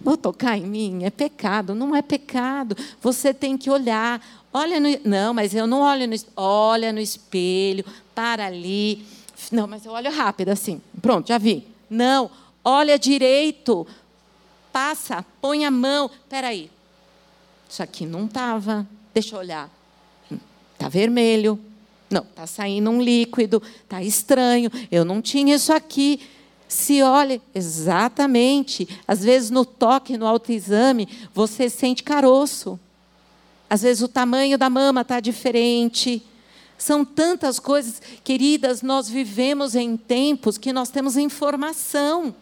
Vou 0.00 0.16
tocar 0.16 0.56
em 0.56 0.64
mim? 0.64 1.02
É 1.02 1.10
pecado. 1.10 1.74
Não 1.74 1.94
é 1.94 2.00
pecado. 2.00 2.76
Você 3.02 3.34
tem 3.34 3.58
que 3.58 3.68
olhar. 3.68 4.24
Olha 4.52 4.78
no. 4.78 4.88
Não, 5.04 5.34
mas 5.34 5.52
eu 5.52 5.66
não 5.66 5.80
olho 5.80 6.06
no. 6.06 6.14
Olha 6.36 6.92
no 6.92 7.00
espelho, 7.00 7.84
para 8.14 8.46
ali. 8.46 9.04
Não, 9.50 9.66
mas 9.66 9.84
eu 9.84 9.90
olho 9.90 10.12
rápido 10.12 10.50
assim. 10.50 10.80
Pronto, 11.02 11.26
já 11.26 11.36
vi. 11.36 11.66
Não, 11.90 12.30
olha 12.64 12.96
direito. 12.96 13.84
Passa, 14.72 15.24
põe 15.40 15.64
a 15.64 15.70
mão. 15.70 16.10
Espera 16.12 16.48
aí. 16.48 16.70
Isso 17.68 17.82
aqui 17.82 18.06
não 18.06 18.26
estava. 18.26 18.86
Deixa 19.12 19.34
eu 19.34 19.40
olhar. 19.40 19.70
Está 20.72 20.88
vermelho. 20.88 21.58
Não, 22.10 22.22
está 22.22 22.46
saindo 22.46 22.90
um 22.90 23.00
líquido. 23.00 23.62
Está 23.82 24.02
estranho. 24.02 24.70
Eu 24.90 25.04
não 25.04 25.22
tinha 25.22 25.54
isso 25.54 25.72
aqui. 25.72 26.20
Se 26.66 27.02
olha, 27.02 27.40
exatamente. 27.54 28.88
Às 29.06 29.24
vezes 29.24 29.50
no 29.50 29.64
toque, 29.64 30.16
no 30.16 30.26
autoexame, 30.26 31.08
você 31.34 31.68
sente 31.68 32.02
caroço. 32.02 32.78
Às 33.68 33.82
vezes 33.82 34.02
o 34.02 34.08
tamanho 34.08 34.58
da 34.58 34.68
mama 34.68 35.02
está 35.02 35.20
diferente. 35.20 36.22
São 36.76 37.04
tantas 37.04 37.58
coisas, 37.58 38.00
queridas, 38.24 38.82
nós 38.82 39.08
vivemos 39.08 39.74
em 39.74 39.96
tempos 39.96 40.56
que 40.56 40.72
nós 40.72 40.88
temos 40.88 41.16
informação. 41.16 42.34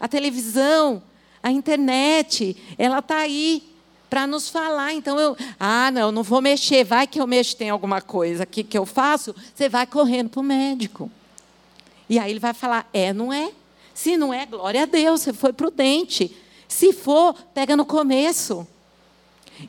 A 0.00 0.08
televisão, 0.08 1.02
a 1.48 1.52
internet, 1.52 2.56
ela 2.76 2.98
está 2.98 3.18
aí 3.18 3.62
para 4.08 4.26
nos 4.26 4.48
falar. 4.48 4.92
Então 4.92 5.18
eu, 5.18 5.36
ah, 5.58 5.90
não, 5.90 6.12
não 6.12 6.22
vou 6.22 6.40
mexer, 6.40 6.84
vai 6.84 7.06
que 7.06 7.20
eu 7.20 7.26
mexo, 7.26 7.56
tem 7.56 7.70
alguma 7.70 8.00
coisa 8.00 8.42
aqui 8.42 8.62
que 8.62 8.78
eu 8.78 8.86
faço, 8.86 9.34
você 9.54 9.68
vai 9.68 9.86
correndo 9.86 10.30
para 10.30 10.40
o 10.40 10.44
médico. 10.44 11.10
E 12.08 12.18
aí 12.18 12.30
ele 12.30 12.40
vai 12.40 12.54
falar: 12.54 12.88
é, 12.92 13.12
não 13.12 13.32
é? 13.32 13.50
Se 13.94 14.16
não 14.16 14.32
é, 14.32 14.46
glória 14.46 14.82
a 14.82 14.86
Deus, 14.86 15.22
você 15.22 15.32
foi 15.32 15.52
prudente. 15.52 16.34
Se 16.68 16.92
for, 16.92 17.34
pega 17.54 17.76
no 17.76 17.84
começo. 17.84 18.66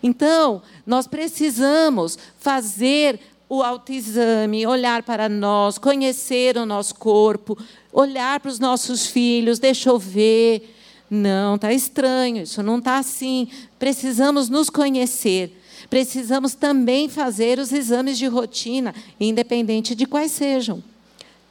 Então, 0.03 0.61
nós 0.85 1.07
precisamos 1.07 2.17
fazer 2.37 3.19
o 3.47 3.63
autoexame, 3.63 4.67
olhar 4.67 5.01
para 5.01 5.27
nós, 5.27 5.79
conhecer 5.79 6.55
o 6.57 6.65
nosso 6.65 6.93
corpo, 6.93 7.57
olhar 7.91 8.39
para 8.39 8.49
os 8.49 8.59
nossos 8.59 9.07
filhos, 9.07 9.57
deixa 9.57 9.89
eu 9.89 9.97
ver. 9.97 10.75
Não, 11.09 11.55
está 11.55 11.73
estranho, 11.73 12.43
isso 12.43 12.61
não 12.61 12.77
está 12.77 12.97
assim. 12.97 13.47
Precisamos 13.79 14.47
nos 14.47 14.69
conhecer. 14.69 15.59
Precisamos 15.89 16.53
também 16.53 17.09
fazer 17.09 17.57
os 17.57 17.71
exames 17.71 18.17
de 18.17 18.27
rotina, 18.27 18.93
independente 19.19 19.95
de 19.95 20.05
quais 20.05 20.31
sejam. 20.31 20.83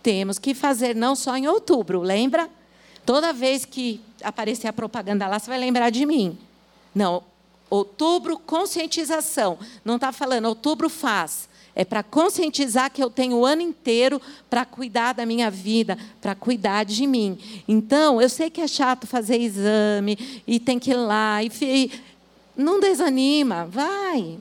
Temos 0.02 0.38
que 0.38 0.54
fazer 0.54 0.94
não 0.94 1.16
só 1.16 1.36
em 1.36 1.48
outubro, 1.48 2.00
lembra? 2.00 2.48
Toda 3.04 3.32
vez 3.32 3.64
que 3.64 4.00
aparecer 4.22 4.68
a 4.68 4.72
propaganda 4.72 5.26
lá, 5.26 5.38
você 5.38 5.50
vai 5.50 5.58
lembrar 5.58 5.90
de 5.90 6.06
mim. 6.06 6.38
Não, 6.94 7.22
outubro, 7.68 8.38
conscientização. 8.38 9.58
Não 9.84 9.96
está 9.96 10.12
falando, 10.12 10.46
outubro 10.46 10.88
faz. 10.88 11.47
É 11.78 11.84
para 11.84 12.02
conscientizar 12.02 12.90
que 12.90 13.00
eu 13.00 13.08
tenho 13.08 13.36
o 13.36 13.46
ano 13.46 13.62
inteiro 13.62 14.20
para 14.50 14.64
cuidar 14.64 15.12
da 15.12 15.24
minha 15.24 15.48
vida, 15.48 15.96
para 16.20 16.34
cuidar 16.34 16.84
de 16.84 17.06
mim. 17.06 17.38
Então, 17.68 18.20
eu 18.20 18.28
sei 18.28 18.50
que 18.50 18.60
é 18.60 18.66
chato 18.66 19.06
fazer 19.06 19.40
exame 19.40 20.42
e 20.44 20.58
tem 20.58 20.76
que 20.76 20.90
ir 20.90 20.96
lá. 20.96 21.40
E, 21.40 21.92
não 22.56 22.80
desanima, 22.80 23.64
vai. 23.64 24.38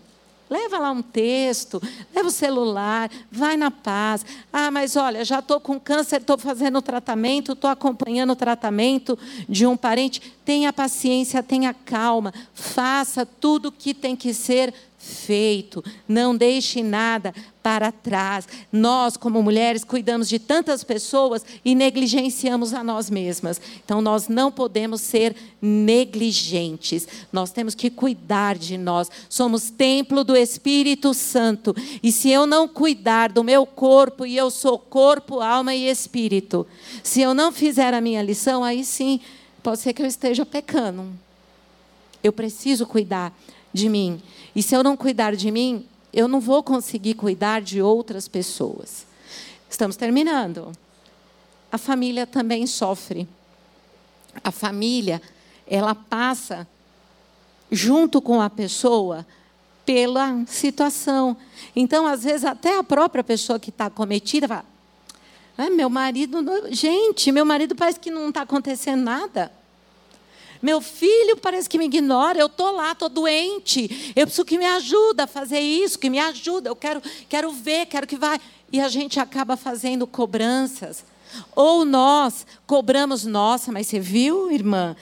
Leva 0.50 0.80
lá 0.80 0.90
um 0.90 1.04
texto, 1.04 1.80
leva 2.16 2.28
o 2.28 2.32
celular, 2.32 3.12
vai 3.32 3.56
na 3.56 3.70
paz. 3.70 4.26
Ah, 4.52 4.72
mas 4.72 4.96
olha, 4.96 5.24
já 5.24 5.38
estou 5.38 5.60
com 5.60 5.80
câncer, 5.80 6.22
estou 6.22 6.40
fazendo 6.40 6.82
tratamento, 6.82 7.52
estou 7.52 7.70
acompanhando 7.70 8.32
o 8.32 8.36
tratamento 8.36 9.16
de 9.48 9.68
um 9.68 9.78
parente. 9.78 10.22
Tenha 10.44 10.74
paciência, 10.74 11.44
tenha 11.44 11.72
calma, 11.72 12.34
faça 12.56 13.28
tudo 13.28 13.68
o 13.68 13.72
que 13.72 13.94
tem 13.94 14.16
que 14.16 14.34
ser 14.34 14.74
feito. 15.08 15.84
Não 16.08 16.36
deixe 16.36 16.84
nada 16.84 17.34
para 17.64 17.92
trás. 17.92 18.48
Nós, 18.72 19.18
como 19.18 19.42
mulheres, 19.42 19.84
cuidamos 19.84 20.30
de 20.30 20.38
tantas 20.40 20.84
pessoas 20.84 21.46
e 21.66 21.74
negligenciamos 21.74 22.74
a 22.74 22.84
nós 22.84 23.10
mesmas. 23.10 23.60
Então, 23.84 24.02
nós 24.02 24.28
não 24.28 24.52
podemos 24.52 25.02
ser 25.02 25.36
negligentes. 25.62 27.08
Nós 27.32 27.52
temos 27.52 27.74
que 27.74 27.90
cuidar 27.90 28.58
de 28.58 28.78
nós. 28.78 29.10
Somos 29.28 29.70
templo 29.70 30.24
do 30.24 30.36
Espírito 30.36 31.14
Santo. 31.14 31.76
E 32.04 32.12
se 32.12 32.30
eu 32.30 32.46
não 32.46 32.68
cuidar 32.68 33.32
do 33.32 33.44
meu 33.44 33.66
corpo, 33.66 34.26
e 34.26 34.38
eu 34.38 34.52
sou 34.52 34.78
corpo, 34.78 35.42
alma 35.42 35.74
e 35.74 35.90
espírito, 35.90 36.68
se 37.04 37.22
eu 37.22 37.34
não 37.34 37.52
fizer 37.52 37.94
a 37.94 38.02
minha 38.02 38.22
lição, 38.22 38.64
aí 38.64 38.84
sim, 38.86 39.20
pode 39.64 39.80
ser 39.80 39.94
que 39.94 40.02
eu 40.02 40.08
esteja 40.08 40.46
pecando. 40.46 41.06
Eu 42.24 42.34
preciso 42.34 42.86
cuidar 42.86 43.34
de 43.78 43.88
mim. 43.88 44.22
E 44.56 44.64
se 44.64 44.76
eu 44.76 44.84
não 44.84 44.98
cuidar 44.98 45.36
de 45.36 45.52
mim, 45.52 45.86
eu 46.12 46.28
não 46.28 46.40
vou 46.40 46.64
conseguir 46.64 47.14
cuidar 47.14 47.62
de 47.62 47.82
outras 47.82 48.28
pessoas. 48.28 49.06
Estamos 49.70 49.96
terminando. 49.96 50.72
A 51.72 51.78
família 51.78 52.26
também 52.26 52.66
sofre. 52.66 53.28
A 54.44 54.52
família, 54.52 55.22
ela 55.68 55.94
passa 55.94 56.68
junto 57.72 58.22
com 58.22 58.42
a 58.42 58.50
pessoa 58.50 59.26
pela 59.86 60.44
situação. 60.48 61.38
Então, 61.76 62.08
às 62.08 62.24
vezes, 62.24 62.46
até 62.46 62.78
a 62.78 62.84
própria 62.84 63.24
pessoa 63.24 63.60
que 63.60 63.70
está 63.70 63.90
cometida 63.90 64.48
fala: 64.48 64.66
ah, 65.58 65.70
meu 65.70 65.90
marido, 65.90 66.40
gente, 66.72 67.32
meu 67.32 67.46
marido 67.46 67.76
parece 67.76 68.00
que 68.00 68.12
não 68.12 68.30
está 68.30 68.42
acontecendo 68.42 69.04
nada. 69.04 69.52
Meu 70.62 70.82
filho 70.82 71.38
parece 71.38 71.70
que 71.70 71.78
me 71.78 71.86
ignora, 71.86 72.40
eu 72.40 72.48
estou 72.48 72.72
lá, 72.72 72.92
estou 72.92 73.10
doente. 73.10 74.14
Eu 74.16 74.26
preciso 74.26 74.46
que 74.46 74.58
me 74.58 74.66
ajude 74.66 75.22
a 75.22 75.28
fazer 75.28 75.60
isso, 75.60 76.00
que 76.00 76.10
me 76.10 76.20
ajuda. 76.20 76.70
Eu 76.70 76.76
quero, 76.76 77.02
quero 77.30 77.52
ver, 77.52 77.86
quero 77.86 78.08
que 78.08 78.18
vá. 78.18 78.40
E 78.72 78.80
a 78.80 78.90
gente 78.90 79.20
acaba 79.20 79.56
fazendo 79.56 80.08
cobranças. 80.08 81.04
Ou 81.56 81.86
nós 81.86 82.46
cobramos, 82.66 83.26
nossa, 83.26 83.72
mas 83.72 83.88
você 83.88 84.00
viu, 84.00 84.52
irmã? 84.52 84.96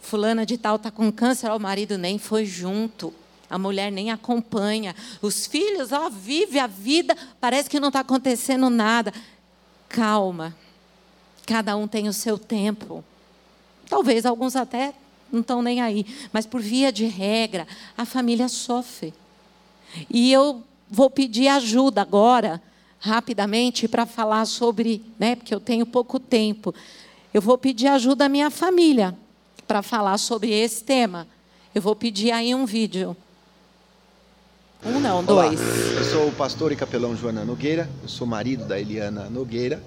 Fulana 0.00 0.46
de 0.46 0.56
tal 0.56 0.76
está 0.76 0.90
com 0.90 1.12
câncer, 1.12 1.50
o 1.50 1.58
marido 1.58 1.98
nem 1.98 2.18
foi 2.18 2.44
junto. 2.44 3.12
A 3.50 3.58
mulher 3.58 3.90
nem 3.90 4.10
acompanha. 4.10 4.94
Os 5.22 5.46
filhos, 5.46 5.92
ó, 5.92 6.10
vive 6.10 6.58
a 6.58 6.66
vida, 6.66 7.16
parece 7.40 7.68
que 7.68 7.80
não 7.80 7.88
está 7.88 8.00
acontecendo 8.00 8.68
nada. 8.68 9.12
Calma. 9.88 10.54
Cada 11.46 11.76
um 11.76 11.88
tem 11.88 12.08
o 12.08 12.12
seu 12.12 12.38
tempo. 12.38 13.02
Talvez 13.88 14.26
alguns 14.26 14.54
até 14.54 14.92
não 15.30 15.40
estão 15.40 15.62
nem 15.62 15.80
aí, 15.80 16.06
mas 16.32 16.46
por 16.46 16.60
via 16.60 16.90
de 16.90 17.04
regra, 17.04 17.66
a 17.96 18.04
família 18.04 18.48
sofre. 18.48 19.12
E 20.10 20.32
eu 20.32 20.62
vou 20.90 21.10
pedir 21.10 21.48
ajuda 21.48 22.00
agora, 22.00 22.62
rapidamente, 22.98 23.86
para 23.86 24.06
falar 24.06 24.46
sobre, 24.46 25.02
né, 25.18 25.36
porque 25.36 25.54
eu 25.54 25.60
tenho 25.60 25.86
pouco 25.86 26.18
tempo. 26.18 26.74
Eu 27.32 27.42
vou 27.42 27.58
pedir 27.58 27.88
ajuda 27.88 28.24
à 28.24 28.28
minha 28.28 28.50
família 28.50 29.14
para 29.66 29.82
falar 29.82 30.18
sobre 30.18 30.50
esse 30.50 30.82
tema. 30.82 31.26
Eu 31.74 31.82
vou 31.82 31.94
pedir 31.94 32.30
aí 32.30 32.54
um 32.54 32.64
vídeo. 32.64 33.16
Um 34.84 34.98
não, 34.98 35.22
dois. 35.22 35.60
Olá, 35.60 35.98
eu 35.98 36.04
sou 36.04 36.28
o 36.28 36.32
pastor 36.32 36.72
e 36.72 36.76
capelão 36.76 37.14
Joana 37.14 37.44
Nogueira, 37.44 37.90
eu 38.02 38.08
sou 38.08 38.26
marido 38.26 38.64
da 38.64 38.80
Eliana 38.80 39.28
Nogueira 39.28 39.82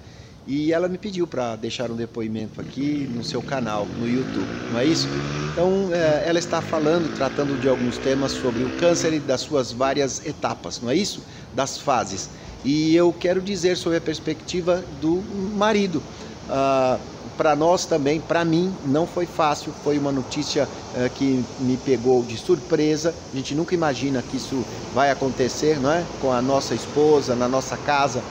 e 0.46 0.72
ela 0.72 0.88
me 0.88 0.98
pediu 0.98 1.26
para 1.26 1.56
deixar 1.56 1.90
um 1.90 1.96
depoimento 1.96 2.60
aqui 2.60 3.08
no 3.14 3.22
seu 3.22 3.40
canal, 3.42 3.86
no 3.98 4.08
YouTube, 4.08 4.48
não 4.72 4.80
é 4.80 4.84
isso? 4.84 5.08
Então, 5.52 5.90
é, 5.92 6.24
ela 6.26 6.38
está 6.38 6.60
falando, 6.60 7.14
tratando 7.14 7.60
de 7.60 7.68
alguns 7.68 7.98
temas 7.98 8.32
sobre 8.32 8.62
o 8.62 8.76
câncer 8.76 9.12
e 9.12 9.20
das 9.20 9.42
suas 9.42 9.72
várias 9.72 10.24
etapas, 10.26 10.80
não 10.80 10.90
é 10.90 10.96
isso? 10.96 11.22
Das 11.54 11.78
fases. 11.78 12.28
E 12.64 12.94
eu 12.94 13.12
quero 13.12 13.40
dizer 13.40 13.76
sobre 13.76 13.98
a 13.98 14.00
perspectiva 14.00 14.84
do 15.00 15.22
marido. 15.56 16.02
Ah, 16.48 16.98
para 17.36 17.56
nós 17.56 17.86
também, 17.86 18.20
para 18.20 18.44
mim, 18.44 18.72
não 18.84 19.06
foi 19.06 19.26
fácil. 19.26 19.72
Foi 19.82 19.98
uma 19.98 20.12
notícia 20.12 20.64
uh, 20.64 21.10
que 21.10 21.44
me 21.60 21.76
pegou 21.76 22.22
de 22.22 22.36
surpresa. 22.36 23.14
A 23.32 23.36
gente 23.36 23.54
nunca 23.54 23.74
imagina 23.74 24.22
que 24.22 24.36
isso 24.36 24.64
vai 24.94 25.10
acontecer, 25.10 25.80
não 25.80 25.90
é? 25.90 26.04
Com 26.20 26.30
a 26.32 26.42
nossa 26.42 26.74
esposa, 26.74 27.34
na 27.34 27.48
nossa 27.48 27.76
casa. 27.76 28.22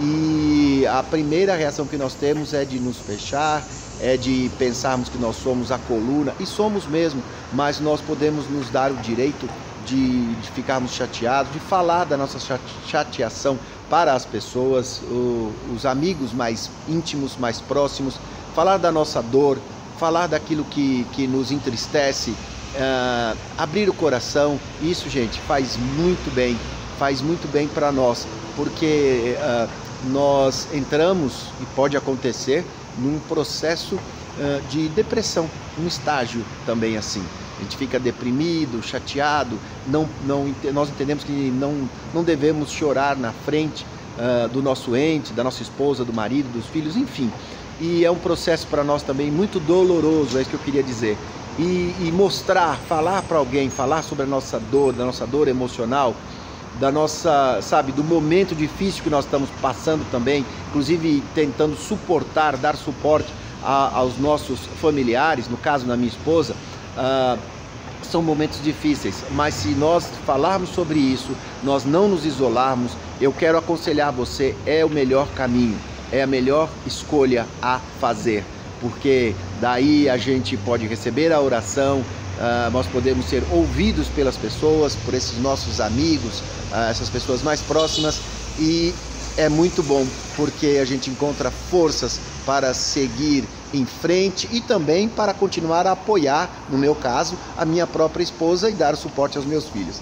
E 0.00 0.86
a 0.86 1.02
primeira 1.02 1.56
reação 1.56 1.86
que 1.86 1.96
nós 1.96 2.14
temos 2.14 2.54
é 2.54 2.64
de 2.64 2.78
nos 2.78 2.98
fechar, 2.98 3.64
é 4.00 4.16
de 4.16 4.50
pensarmos 4.58 5.08
que 5.08 5.18
nós 5.18 5.36
somos 5.36 5.72
a 5.72 5.78
coluna, 5.78 6.32
e 6.38 6.46
somos 6.46 6.86
mesmo, 6.86 7.22
mas 7.52 7.80
nós 7.80 8.00
podemos 8.00 8.48
nos 8.48 8.70
dar 8.70 8.92
o 8.92 8.96
direito 8.96 9.48
de, 9.84 10.34
de 10.34 10.50
ficarmos 10.52 10.92
chateados, 10.92 11.52
de 11.52 11.58
falar 11.58 12.04
da 12.04 12.16
nossa 12.16 12.38
chateação 12.86 13.58
para 13.90 14.12
as 14.12 14.24
pessoas, 14.24 15.00
o, 15.10 15.52
os 15.74 15.84
amigos 15.84 16.32
mais 16.32 16.70
íntimos, 16.86 17.36
mais 17.36 17.60
próximos, 17.60 18.20
falar 18.54 18.76
da 18.76 18.92
nossa 18.92 19.20
dor, 19.20 19.58
falar 19.98 20.28
daquilo 20.28 20.64
que, 20.64 21.04
que 21.12 21.26
nos 21.26 21.50
entristece, 21.50 22.30
uh, 22.30 23.36
abrir 23.56 23.88
o 23.88 23.94
coração, 23.94 24.60
isso, 24.80 25.08
gente, 25.08 25.40
faz 25.40 25.76
muito 25.76 26.32
bem, 26.32 26.56
faz 26.98 27.20
muito 27.20 27.50
bem 27.50 27.66
para 27.66 27.90
nós, 27.90 28.28
porque 28.54 29.36
uh, 29.38 29.87
nós 30.06 30.68
entramos, 30.72 31.46
e 31.60 31.66
pode 31.74 31.96
acontecer, 31.96 32.64
num 32.98 33.18
processo 33.20 33.98
de 34.70 34.88
depressão, 34.90 35.50
um 35.80 35.86
estágio 35.86 36.44
também 36.64 36.96
assim. 36.96 37.24
A 37.58 37.62
gente 37.62 37.76
fica 37.76 37.98
deprimido, 37.98 38.80
chateado, 38.80 39.58
não, 39.86 40.08
não, 40.24 40.54
nós 40.72 40.88
entendemos 40.90 41.24
que 41.24 41.32
não, 41.32 41.88
não 42.14 42.22
devemos 42.22 42.70
chorar 42.70 43.16
na 43.16 43.32
frente 43.32 43.84
uh, 44.16 44.48
do 44.48 44.62
nosso 44.62 44.94
ente, 44.94 45.32
da 45.32 45.42
nossa 45.42 45.60
esposa, 45.60 46.04
do 46.04 46.12
marido, 46.12 46.52
dos 46.52 46.66
filhos, 46.66 46.96
enfim 46.96 47.32
e 47.80 48.04
é 48.04 48.10
um 48.10 48.16
processo 48.16 48.66
para 48.66 48.82
nós 48.82 49.02
também 49.02 49.30
muito 49.30 49.60
doloroso, 49.60 50.36
é 50.36 50.40
isso 50.40 50.50
que 50.50 50.56
eu 50.56 50.60
queria 50.60 50.82
dizer. 50.82 51.16
E, 51.58 51.94
e 52.00 52.12
mostrar, 52.12 52.76
falar 52.88 53.22
para 53.22 53.38
alguém, 53.38 53.68
falar 53.68 54.02
sobre 54.02 54.24
a 54.24 54.26
nossa 54.26 54.60
dor, 54.60 54.92
da 54.92 55.04
nossa 55.04 55.26
dor 55.26 55.48
emocional, 55.48 56.14
da 56.78 56.92
nossa, 56.92 57.58
sabe, 57.62 57.92
do 57.92 58.04
momento 58.04 58.54
difícil 58.54 59.02
que 59.02 59.10
nós 59.10 59.24
estamos 59.24 59.48
passando 59.60 60.08
também, 60.10 60.44
inclusive 60.68 61.22
tentando 61.34 61.76
suportar, 61.76 62.56
dar 62.56 62.76
suporte 62.76 63.28
a, 63.62 63.96
aos 63.96 64.18
nossos 64.18 64.60
familiares, 64.80 65.48
no 65.48 65.56
caso 65.56 65.86
da 65.86 65.96
minha 65.96 66.08
esposa, 66.08 66.54
uh, 66.96 67.38
são 68.02 68.22
momentos 68.22 68.62
difíceis, 68.62 69.24
mas 69.32 69.54
se 69.54 69.68
nós 69.70 70.08
falarmos 70.24 70.70
sobre 70.70 70.98
isso, 70.98 71.30
nós 71.62 71.84
não 71.84 72.08
nos 72.08 72.24
isolarmos, 72.24 72.92
eu 73.20 73.32
quero 73.32 73.58
aconselhar 73.58 74.12
você, 74.12 74.54
é 74.64 74.84
o 74.84 74.88
melhor 74.88 75.26
caminho 75.34 75.76
é 76.12 76.22
a 76.22 76.26
melhor 76.26 76.68
escolha 76.86 77.46
a 77.60 77.80
fazer, 78.00 78.44
porque 78.80 79.34
daí 79.60 80.08
a 80.08 80.16
gente 80.16 80.56
pode 80.56 80.86
receber 80.86 81.32
a 81.32 81.40
oração, 81.40 82.02
uh, 82.38 82.70
nós 82.70 82.86
podemos 82.86 83.26
ser 83.26 83.44
ouvidos 83.52 84.08
pelas 84.08 84.36
pessoas, 84.36 84.94
por 84.94 85.14
esses 85.14 85.38
nossos 85.38 85.80
amigos, 85.80 86.40
uh, 86.72 86.90
essas 86.90 87.08
pessoas 87.08 87.42
mais 87.42 87.60
próximas 87.60 88.20
e 88.58 88.94
é 89.36 89.48
muito 89.48 89.82
bom 89.82 90.04
porque 90.36 90.78
a 90.80 90.84
gente 90.84 91.10
encontra 91.10 91.50
forças 91.50 92.18
para 92.44 92.74
seguir 92.74 93.44
em 93.72 93.84
frente 93.84 94.48
e 94.50 94.60
também 94.60 95.08
para 95.08 95.32
continuar 95.34 95.86
a 95.86 95.92
apoiar, 95.92 96.48
no 96.70 96.78
meu 96.78 96.94
caso, 96.94 97.36
a 97.56 97.64
minha 97.64 97.86
própria 97.86 98.22
esposa 98.22 98.68
e 98.70 98.72
dar 98.72 98.96
suporte 98.96 99.36
aos 99.36 99.46
meus 99.46 99.64
filhos 99.66 100.00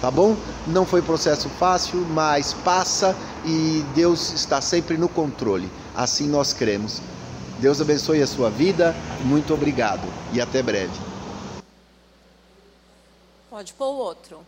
tá 0.00 0.10
bom? 0.10 0.36
Não 0.66 0.84
foi 0.84 1.02
processo 1.02 1.48
fácil, 1.48 2.06
mas 2.10 2.52
passa 2.52 3.16
e 3.44 3.84
Deus 3.94 4.32
está 4.32 4.60
sempre 4.60 4.96
no 4.96 5.08
controle. 5.08 5.70
Assim 5.96 6.28
nós 6.28 6.52
cremos. 6.52 7.00
Deus 7.58 7.80
abençoe 7.80 8.22
a 8.22 8.26
sua 8.26 8.50
vida. 8.50 8.94
Muito 9.24 9.54
obrigado 9.54 10.06
e 10.32 10.40
até 10.40 10.62
breve. 10.62 11.15
Pode 13.56 13.72
pôr 13.72 13.86
o 13.86 13.96
outro. 13.96 14.46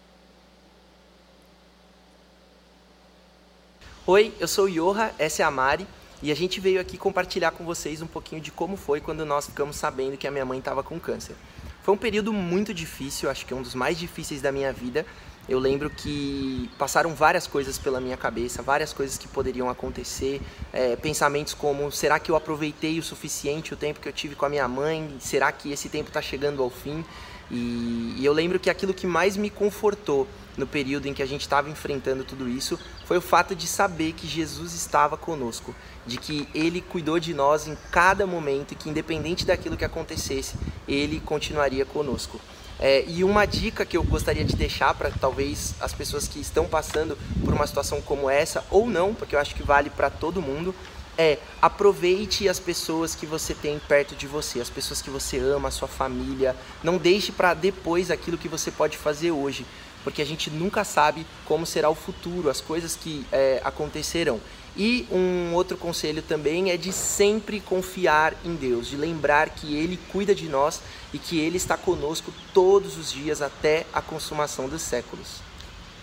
Oi, 4.07 4.35
eu 4.39 4.47
sou 4.47 4.67
o 4.67 4.69
Yoha, 4.69 5.15
essa 5.19 5.41
é 5.41 5.47
a 5.47 5.51
Mari, 5.51 5.87
e 6.23 6.31
a 6.31 6.37
gente 6.37 6.61
veio 6.61 6.79
aqui 6.79 6.99
compartilhar 6.99 7.53
com 7.53 7.65
vocês 7.65 8.03
um 8.03 8.07
pouquinho 8.07 8.39
de 8.43 8.53
como 8.53 8.77
foi 8.77 9.01
quando 9.01 9.25
nós 9.25 9.47
ficamos 9.47 9.77
sabendo 9.77 10.19
que 10.19 10.29
a 10.29 10.31
minha 10.31 10.45
mãe 10.45 10.59
estava 10.59 10.83
com 10.83 11.01
câncer. 11.01 11.35
Foi 11.83 11.95
um 11.95 11.97
período 11.97 12.35
muito 12.35 12.75
difícil, 12.75 13.31
acho 13.31 13.47
que 13.47 13.55
um 13.55 13.63
dos 13.63 13.75
mais 13.75 13.99
difíceis 13.99 14.43
da 14.43 14.53
minha 14.53 14.75
vida, 14.75 15.07
eu 15.49 15.59
lembro 15.59 15.89
que 15.89 16.69
passaram 16.77 17.15
várias 17.15 17.47
coisas 17.47 17.79
pela 17.79 18.03
minha 18.03 18.19
cabeça, 18.19 18.61
várias 18.61 18.93
coisas 18.93 19.17
que 19.17 19.27
poderiam 19.27 19.71
acontecer, 19.71 20.43
é, 20.71 20.97
pensamentos 20.97 21.55
como: 21.55 21.91
será 21.91 22.19
que 22.19 22.31
eu 22.31 22.37
aproveitei 22.37 22.99
o 22.99 23.03
suficiente 23.03 23.73
o 23.73 23.77
tempo 23.77 24.01
que 24.01 24.09
eu 24.09 24.13
tive 24.13 24.35
com 24.35 24.45
a 24.45 24.51
minha 24.51 24.69
mãe? 24.69 25.17
Será 25.19 25.51
que 25.51 25.73
esse 25.73 25.89
tempo 25.89 26.09
está 26.09 26.21
chegando 26.21 26.63
ao 26.63 26.69
fim? 26.69 27.03
E, 27.51 28.15
e 28.19 28.25
eu 28.25 28.33
lembro 28.33 28.59
que 28.59 28.69
aquilo 28.69 28.93
que 28.93 29.07
mais 29.07 29.37
me 29.37 29.51
confortou 29.51 30.27
no 30.57 30.67
período 30.67 31.07
em 31.07 31.15
que 31.15 31.23
a 31.23 31.27
gente 31.27 31.43
estava 31.43 31.71
enfrentando 31.71 32.25
tudo 32.25 32.49
isso 32.49 32.79
foi 33.07 33.17
o 33.17 33.23
fato 33.23 33.55
de 33.55 33.67
saber 33.67 34.13
que 34.13 34.27
Jesus 34.27 34.75
estava 34.75 35.17
conosco, 35.17 35.75
de 36.07 36.19
que 36.19 36.49
Ele 36.55 36.81
cuidou 36.81 37.19
de 37.19 37.33
nós 37.33 37.67
em 37.67 37.77
cada 37.91 38.27
momento 38.27 38.73
e 38.73 38.75
que, 38.75 38.91
independente 38.91 39.47
daquilo 39.47 39.77
que 39.77 39.85
acontecesse, 39.85 40.57
Ele 40.87 41.21
continuaria 41.21 41.87
conosco. 41.87 42.41
É, 42.81 43.05
e 43.09 43.25
uma 43.25 43.45
dica 43.45 43.85
que 43.85 43.97
eu 43.97 44.05
gostaria 44.05 44.45
de 44.45 44.55
deixar 44.55 44.95
para 44.95 45.11
talvez 45.11 45.75
as 45.81 45.93
pessoas 45.93 46.29
que 46.29 46.39
estão 46.39 46.67
passando 46.67 47.19
por 47.45 47.53
uma 47.53 47.67
situação 47.67 48.01
como 48.01 48.31
essa, 48.31 48.65
ou 48.71 48.89
não, 48.89 49.15
porque 49.15 49.35
eu 49.35 49.41
acho 49.41 49.55
que 49.55 49.65
vale 49.65 49.91
para 49.91 50.11
todo 50.11 50.41
mundo, 50.41 50.73
é 51.19 51.37
aproveite 51.61 52.49
as 52.49 52.61
pessoas 52.61 53.17
que 53.17 53.27
você 53.27 53.53
tem 53.53 53.81
perto 53.81 54.15
de 54.15 54.29
você, 54.29 54.61
as 54.61 54.71
pessoas 54.71 55.03
que 55.03 55.11
você 55.11 55.37
ama, 55.39 55.69
a 55.69 55.73
sua 55.73 55.89
família. 55.89 56.55
Não 56.83 56.97
deixe 56.97 57.33
para 57.33 57.53
depois 57.55 58.09
aquilo 58.09 58.39
que 58.39 58.47
você 58.47 58.71
pode 58.71 58.97
fazer 58.97 59.33
hoje, 59.33 59.67
porque 60.05 60.23
a 60.23 60.25
gente 60.25 60.49
nunca 60.49 60.85
sabe 60.85 61.27
como 61.45 61.67
será 61.67 61.91
o 61.91 61.95
futuro, 61.95 62.49
as 62.49 62.61
coisas 62.61 62.95
que 62.95 63.27
é, 63.33 63.61
acontecerão. 63.65 64.41
E 64.77 65.09
um 65.11 65.55
outro 65.55 65.77
conselho 65.77 66.23
também 66.23 66.71
é 66.71 66.77
de 66.77 66.93
sempre 66.93 67.59
confiar 67.59 68.33
em 68.45 68.55
Deus, 68.55 68.87
de 68.87 68.97
lembrar 68.97 69.51
que 69.51 69.75
Ele 69.75 69.99
cuida 70.13 70.33
de 70.33 70.49
nós 70.49 70.81
e 71.13 71.19
que 71.19 71.41
Ele 71.41 71.57
está 71.57 71.77
conosco 71.77 72.33
todos 72.55 72.97
os 72.97 73.11
dias 73.11 73.43
até 73.43 73.87
a 73.93 74.01
consumação 74.01 74.69
dos 74.69 74.83
séculos. 74.83 75.48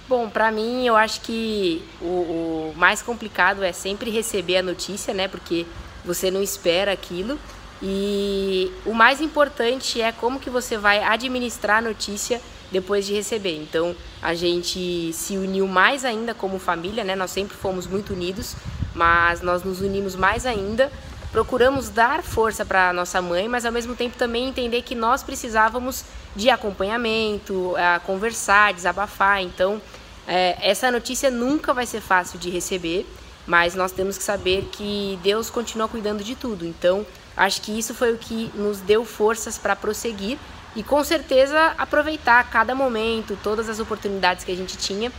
Bom, 0.08 0.30
para 0.30 0.52
mim 0.52 0.86
eu 0.86 0.96
acho 0.96 1.22
que 1.22 1.84
o, 2.00 2.06
o, 2.06 2.74
mais 2.76 3.02
complicado 3.02 3.64
é 3.64 3.72
sempre 3.72 4.12
receber 4.12 4.58
a 4.58 4.62
notícia, 4.62 5.16
né? 5.16 5.28
Porque 5.28 5.66
você 6.06 6.30
não 6.30 6.44
espera 6.44 6.92
aquilo. 6.92 7.40
E 7.82 8.72
o 8.86 8.94
mais 8.94 9.20
importante 9.20 10.00
é 10.00 10.12
como 10.12 10.40
que 10.40 10.50
você 10.50 10.78
vai 10.78 11.04
administrar 11.04 11.80
a 11.80 11.82
notícia 11.82 12.40
depois 12.72 13.06
de 13.06 13.14
receber. 13.14 13.58
Então 13.58 13.96
a 14.22 14.36
gente 14.36 15.12
se 15.12 15.38
uniu 15.38 15.68
mais 15.68 16.06
ainda 16.06 16.36
como 16.36 16.60
família, 16.60 17.04
né? 17.04 17.16
Nós 17.16 17.32
sempre 17.32 17.58
fomos 17.58 17.88
muito 17.88 18.14
unidos, 18.14 18.56
mas 18.94 19.42
nós 19.42 19.64
nos 19.64 19.82
unimos 19.82 20.16
mais 20.16 20.46
ainda. 20.46 20.92
Procuramos 21.32 21.90
dar 21.90 22.22
força 22.22 22.64
para 22.64 22.94
nossa 22.94 23.22
mãe, 23.22 23.48
mas 23.48 23.66
ao 23.66 23.72
mesmo 23.72 23.96
tempo 23.96 24.16
também 24.16 24.48
entender 24.48 24.84
que 24.84 24.96
nós 24.96 25.24
precisávamos 25.24 26.06
de 26.36 26.50
acompanhamento, 26.50 27.74
conversar, 28.06 28.74
desabafar. 28.74 29.42
Então 29.42 29.82
é, 30.28 30.58
essa 30.62 30.92
notícia 30.92 31.30
nunca 31.30 31.74
vai 31.74 31.86
ser 31.86 32.02
fácil 32.02 32.40
de 32.40 32.50
receber, 32.50 33.06
mas 33.46 33.76
nós 33.76 33.92
temos 33.92 34.18
que 34.18 34.24
saber 34.24 34.70
que 34.72 35.20
Deus 35.22 35.50
continua 35.50 35.88
cuidando 35.88 36.24
de 36.24 36.36
tudo. 36.36 36.66
Então 36.66 37.06
acho 37.36 37.62
que 37.62 37.78
isso 37.78 37.94
foi 37.94 38.14
o 38.14 38.18
que 38.18 38.52
nos 38.56 38.80
deu 38.80 39.06
forças 39.06 39.58
para 39.58 39.76
prosseguir 39.76 40.38
e 40.76 40.84
com 40.84 41.04
certeza 41.04 41.74
aproveitar 41.78 42.50
cada 42.50 42.76
momento, 42.76 43.38
todas 43.42 43.70
as 43.70 43.80
oportunidades 43.80 44.44
que 44.44 44.52
a 44.52 44.56
gente 44.56 44.78
tinha. 44.78 45.12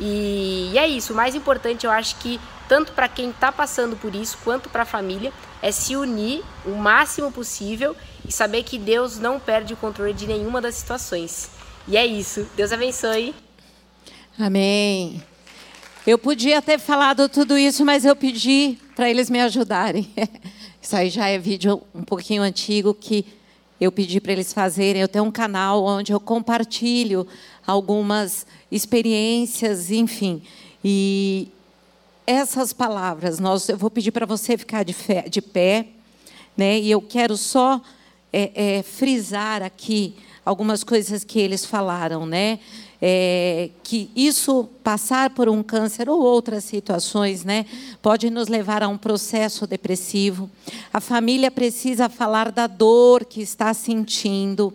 E, 0.00 0.70
e 0.72 0.78
é 0.78 0.88
isso, 0.88 1.12
o 1.12 1.16
mais 1.16 1.34
importante 1.34 1.86
eu 1.86 1.90
acho 1.90 2.16
que 2.16 2.40
tanto 2.68 2.92
para 2.92 3.06
quem 3.06 3.30
está 3.30 3.52
passando 3.52 3.94
por 3.96 4.14
isso 4.14 4.38
quanto 4.42 4.68
para 4.68 4.82
a 4.82 4.86
família 4.86 5.32
é 5.62 5.70
se 5.70 5.94
unir 5.94 6.42
o 6.64 6.70
máximo 6.70 7.30
possível 7.30 7.94
e 8.26 8.32
saber 8.32 8.62
que 8.62 8.78
Deus 8.78 9.18
não 9.18 9.38
perde 9.38 9.74
o 9.74 9.76
controle 9.76 10.12
de 10.12 10.26
nenhuma 10.26 10.60
das 10.60 10.74
situações. 10.74 11.50
E 11.86 11.96
é 11.96 12.04
isso. 12.04 12.46
Deus 12.56 12.72
abençoe. 12.72 13.43
Amém. 14.36 15.22
Eu 16.04 16.18
podia 16.18 16.60
ter 16.60 16.80
falado 16.80 17.28
tudo 17.28 17.56
isso, 17.56 17.84
mas 17.84 18.04
eu 18.04 18.16
pedi 18.16 18.76
para 18.96 19.08
eles 19.08 19.30
me 19.30 19.40
ajudarem. 19.40 20.10
Isso 20.82 20.96
aí 20.96 21.08
já 21.08 21.28
é 21.28 21.38
vídeo 21.38 21.80
um 21.94 22.02
pouquinho 22.02 22.42
antigo 22.42 22.92
que 22.92 23.24
eu 23.80 23.92
pedi 23.92 24.20
para 24.20 24.32
eles 24.32 24.52
fazerem. 24.52 25.00
Eu 25.00 25.06
tenho 25.06 25.24
um 25.24 25.30
canal 25.30 25.84
onde 25.84 26.12
eu 26.12 26.18
compartilho 26.18 27.28
algumas 27.64 28.44
experiências, 28.72 29.92
enfim. 29.92 30.42
E 30.84 31.48
essas 32.26 32.72
palavras, 32.72 33.38
nós, 33.38 33.68
eu 33.68 33.78
vou 33.78 33.88
pedir 33.88 34.10
para 34.10 34.26
você 34.26 34.58
ficar 34.58 34.82
de, 34.82 34.92
fé, 34.92 35.22
de 35.28 35.40
pé, 35.40 35.86
né? 36.56 36.80
E 36.80 36.90
eu 36.90 37.00
quero 37.00 37.36
só 37.36 37.80
é, 38.32 38.78
é, 38.78 38.82
frisar 38.82 39.62
aqui 39.62 40.16
algumas 40.44 40.82
coisas 40.82 41.22
que 41.22 41.38
eles 41.38 41.64
falaram, 41.64 42.26
né? 42.26 42.58
É, 43.02 43.70
que 43.82 44.10
isso 44.16 44.68
passar 44.82 45.30
por 45.30 45.48
um 45.48 45.62
câncer 45.62 46.08
ou 46.08 46.22
outras 46.22 46.64
situações, 46.64 47.44
né, 47.44 47.66
pode 48.00 48.30
nos 48.30 48.48
levar 48.48 48.82
a 48.82 48.88
um 48.88 48.96
processo 48.96 49.66
depressivo. 49.66 50.50
A 50.92 51.00
família 51.00 51.50
precisa 51.50 52.08
falar 52.08 52.50
da 52.50 52.66
dor 52.66 53.24
que 53.24 53.42
está 53.42 53.74
sentindo. 53.74 54.72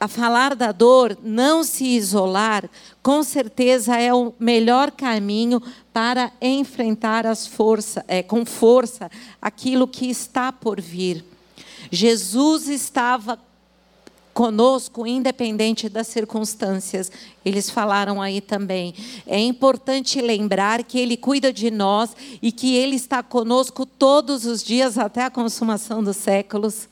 A 0.00 0.06
falar 0.06 0.54
da 0.54 0.70
dor, 0.70 1.18
não 1.24 1.64
se 1.64 1.84
isolar, 1.84 2.70
com 3.02 3.24
certeza 3.24 3.96
é 3.96 4.14
o 4.14 4.32
melhor 4.38 4.92
caminho 4.92 5.60
para 5.92 6.30
enfrentar 6.40 7.26
as 7.26 7.48
forças, 7.48 8.04
é, 8.06 8.22
com 8.22 8.46
força 8.46 9.10
aquilo 9.42 9.88
que 9.88 10.08
está 10.08 10.52
por 10.52 10.80
vir. 10.80 11.24
Jesus 11.90 12.68
estava 12.68 13.38
conosco, 14.38 15.04
independente 15.04 15.88
das 15.88 16.06
circunstâncias. 16.06 17.10
Eles 17.44 17.68
falaram 17.68 18.22
aí 18.22 18.40
também. 18.40 18.94
É 19.26 19.36
importante 19.36 20.20
lembrar 20.20 20.84
que 20.84 20.96
Ele 20.96 21.16
cuida 21.16 21.52
de 21.52 21.72
nós 21.72 22.14
e 22.40 22.52
que 22.52 22.76
Ele 22.76 22.94
está 22.94 23.20
conosco 23.20 23.84
todos 23.84 24.46
os 24.46 24.62
dias 24.62 24.96
até 24.96 25.24
a 25.24 25.30
consumação 25.30 26.04
dos 26.04 26.18
séculos. 26.18 26.88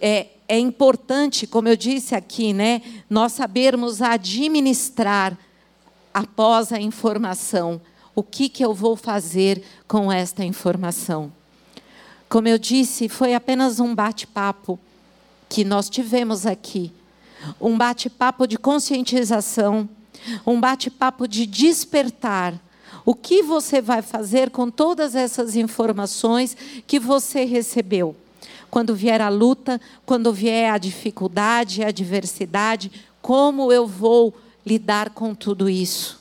É, 0.00 0.28
é 0.48 0.58
importante, 0.58 1.46
como 1.46 1.68
eu 1.68 1.76
disse 1.76 2.14
aqui, 2.14 2.54
né, 2.54 2.80
nós 3.10 3.32
sabermos 3.32 4.00
administrar 4.00 5.36
após 6.14 6.72
a 6.72 6.80
informação. 6.80 7.78
O 8.14 8.22
que, 8.22 8.48
que 8.48 8.64
eu 8.64 8.72
vou 8.72 8.96
fazer 8.96 9.62
com 9.86 10.10
esta 10.10 10.42
informação? 10.42 11.30
Como 12.30 12.48
eu 12.48 12.56
disse, 12.56 13.10
foi 13.10 13.34
apenas 13.34 13.78
um 13.78 13.94
bate-papo 13.94 14.80
que 15.52 15.64
nós 15.64 15.90
tivemos 15.90 16.46
aqui. 16.46 16.90
Um 17.60 17.76
bate-papo 17.76 18.46
de 18.46 18.56
conscientização, 18.56 19.86
um 20.46 20.58
bate-papo 20.58 21.28
de 21.28 21.44
despertar. 21.44 22.54
O 23.04 23.14
que 23.14 23.42
você 23.42 23.82
vai 23.82 24.00
fazer 24.00 24.48
com 24.48 24.70
todas 24.70 25.14
essas 25.14 25.54
informações 25.54 26.56
que 26.86 26.98
você 26.98 27.44
recebeu? 27.44 28.16
Quando 28.70 28.94
vier 28.94 29.20
a 29.20 29.28
luta, 29.28 29.78
quando 30.06 30.32
vier 30.32 30.72
a 30.72 30.78
dificuldade, 30.78 31.84
a 31.84 31.88
adversidade, 31.88 32.90
como 33.20 33.70
eu 33.70 33.86
vou 33.86 34.34
lidar 34.64 35.10
com 35.10 35.34
tudo 35.34 35.68
isso? 35.68 36.18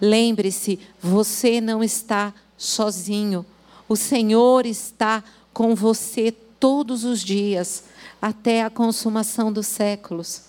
Lembre-se, 0.00 0.78
você 1.00 1.60
não 1.60 1.82
está 1.82 2.32
sozinho. 2.56 3.44
O 3.88 3.96
Senhor 3.96 4.66
está 4.66 5.24
com 5.52 5.74
você 5.74 6.30
todos 6.60 7.02
os 7.02 7.24
dias 7.24 7.90
até 8.22 8.62
a 8.62 8.70
consumação 8.70 9.52
dos 9.52 9.66
séculos. 9.66 10.42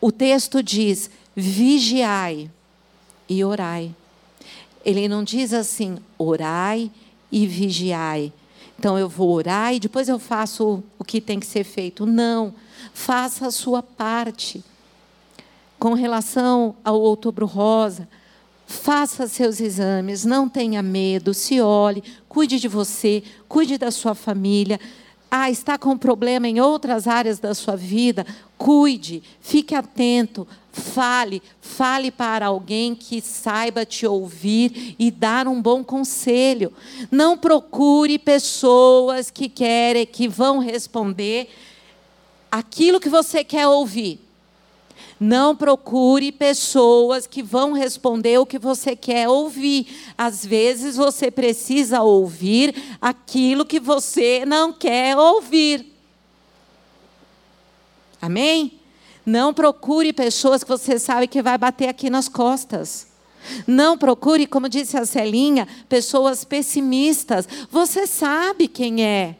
O 0.00 0.12
texto 0.12 0.62
diz: 0.62 1.10
vigiai 1.34 2.48
e 3.28 3.44
orai. 3.44 3.92
Ele 4.84 5.08
não 5.08 5.24
diz 5.24 5.52
assim, 5.52 5.98
orai 6.16 6.92
e 7.32 7.44
vigiai. 7.44 8.32
Então 8.78 8.96
eu 8.96 9.08
vou 9.08 9.30
orar 9.32 9.74
e 9.74 9.80
depois 9.80 10.08
eu 10.08 10.18
faço 10.18 10.82
o 10.96 11.04
que 11.04 11.20
tem 11.20 11.40
que 11.40 11.46
ser 11.46 11.64
feito. 11.64 12.06
Não, 12.06 12.54
faça 12.94 13.48
a 13.48 13.50
sua 13.50 13.82
parte. 13.82 14.62
Com 15.78 15.92
relação 15.92 16.76
ao 16.84 17.00
outubro 17.00 17.46
rosa, 17.46 18.08
faça 18.66 19.26
seus 19.26 19.60
exames, 19.60 20.24
não 20.24 20.48
tenha 20.48 20.82
medo, 20.82 21.34
se 21.34 21.60
olhe, 21.60 22.02
cuide 22.28 22.58
de 22.58 22.68
você, 22.68 23.22
cuide 23.48 23.76
da 23.76 23.90
sua 23.90 24.14
família, 24.14 24.80
ah, 25.30 25.50
está 25.50 25.76
com 25.76 25.96
problema 25.98 26.48
em 26.48 26.60
outras 26.60 27.06
áreas 27.06 27.38
da 27.38 27.54
sua 27.54 27.76
vida, 27.76 28.24
cuide, 28.56 29.22
fique 29.40 29.74
atento, 29.74 30.46
fale, 30.72 31.42
fale 31.60 32.10
para 32.10 32.46
alguém 32.46 32.94
que 32.94 33.20
saiba 33.20 33.84
te 33.84 34.06
ouvir 34.06 34.94
e 34.98 35.10
dar 35.10 35.48
um 35.48 35.60
bom 35.60 35.82
conselho. 35.82 36.72
Não 37.10 37.36
procure 37.36 38.18
pessoas 38.18 39.30
que 39.30 39.48
querem, 39.48 40.06
que 40.06 40.28
vão 40.28 40.58
responder 40.58 41.48
aquilo 42.50 43.00
que 43.00 43.08
você 43.08 43.42
quer 43.42 43.66
ouvir. 43.66 44.25
Não 45.18 45.56
procure 45.56 46.30
pessoas 46.30 47.26
que 47.26 47.42
vão 47.42 47.72
responder 47.72 48.38
o 48.38 48.44
que 48.44 48.58
você 48.58 48.94
quer 48.94 49.28
ouvir. 49.28 50.12
Às 50.16 50.44
vezes 50.44 50.96
você 50.96 51.30
precisa 51.30 52.02
ouvir 52.02 52.74
aquilo 53.00 53.64
que 53.64 53.80
você 53.80 54.44
não 54.44 54.72
quer 54.72 55.16
ouvir. 55.16 55.94
Amém? 58.20 58.78
Não 59.24 59.54
procure 59.54 60.12
pessoas 60.12 60.62
que 60.62 60.68
você 60.68 60.98
sabe 60.98 61.26
que 61.26 61.42
vai 61.42 61.56
bater 61.56 61.88
aqui 61.88 62.10
nas 62.10 62.28
costas. 62.28 63.08
Não 63.66 63.96
procure, 63.96 64.46
como 64.46 64.68
disse 64.68 64.96
a 64.96 65.06
Celinha, 65.06 65.66
pessoas 65.88 66.44
pessimistas. 66.44 67.48
Você 67.70 68.06
sabe 68.06 68.68
quem 68.68 69.04
é. 69.04 69.36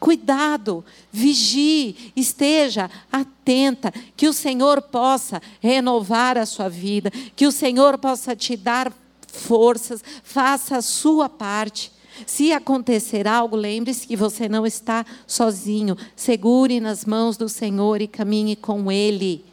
Cuidado, 0.00 0.84
vigie, 1.10 2.12
esteja 2.14 2.88
atenta, 3.10 3.92
que 4.16 4.28
o 4.28 4.32
Senhor 4.32 4.80
possa 4.80 5.42
renovar 5.60 6.38
a 6.38 6.46
sua 6.46 6.68
vida, 6.68 7.10
que 7.34 7.46
o 7.46 7.52
Senhor 7.52 7.98
possa 7.98 8.36
te 8.36 8.56
dar 8.56 8.92
forças, 9.26 10.02
faça 10.22 10.76
a 10.76 10.82
sua 10.82 11.28
parte. 11.28 11.90
Se 12.26 12.52
acontecer 12.52 13.26
algo, 13.26 13.56
lembre-se 13.56 14.06
que 14.06 14.16
você 14.16 14.48
não 14.48 14.66
está 14.66 15.04
sozinho. 15.26 15.96
Segure 16.14 16.80
nas 16.80 17.04
mãos 17.04 17.36
do 17.36 17.48
Senhor 17.48 18.00
e 18.00 18.08
caminhe 18.08 18.56
com 18.56 18.90
Ele. 18.90 19.44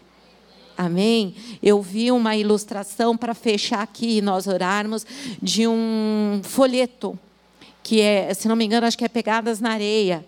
Amém? 0.78 1.36
Eu 1.62 1.82
vi 1.82 2.12
uma 2.12 2.36
ilustração 2.36 3.16
para 3.16 3.34
fechar 3.34 3.82
aqui 3.82 4.18
e 4.18 4.22
nós 4.22 4.46
orarmos 4.46 5.06
de 5.42 5.68
um 5.68 6.42
folheto 6.44 7.18
que 7.82 8.02
é, 8.02 8.34
se 8.34 8.48
não 8.48 8.56
me 8.56 8.66
engano, 8.66 8.88
acho 8.88 8.98
que 8.98 9.06
é 9.06 9.08
Pegadas 9.08 9.60
na 9.60 9.70
Areia 9.72 10.26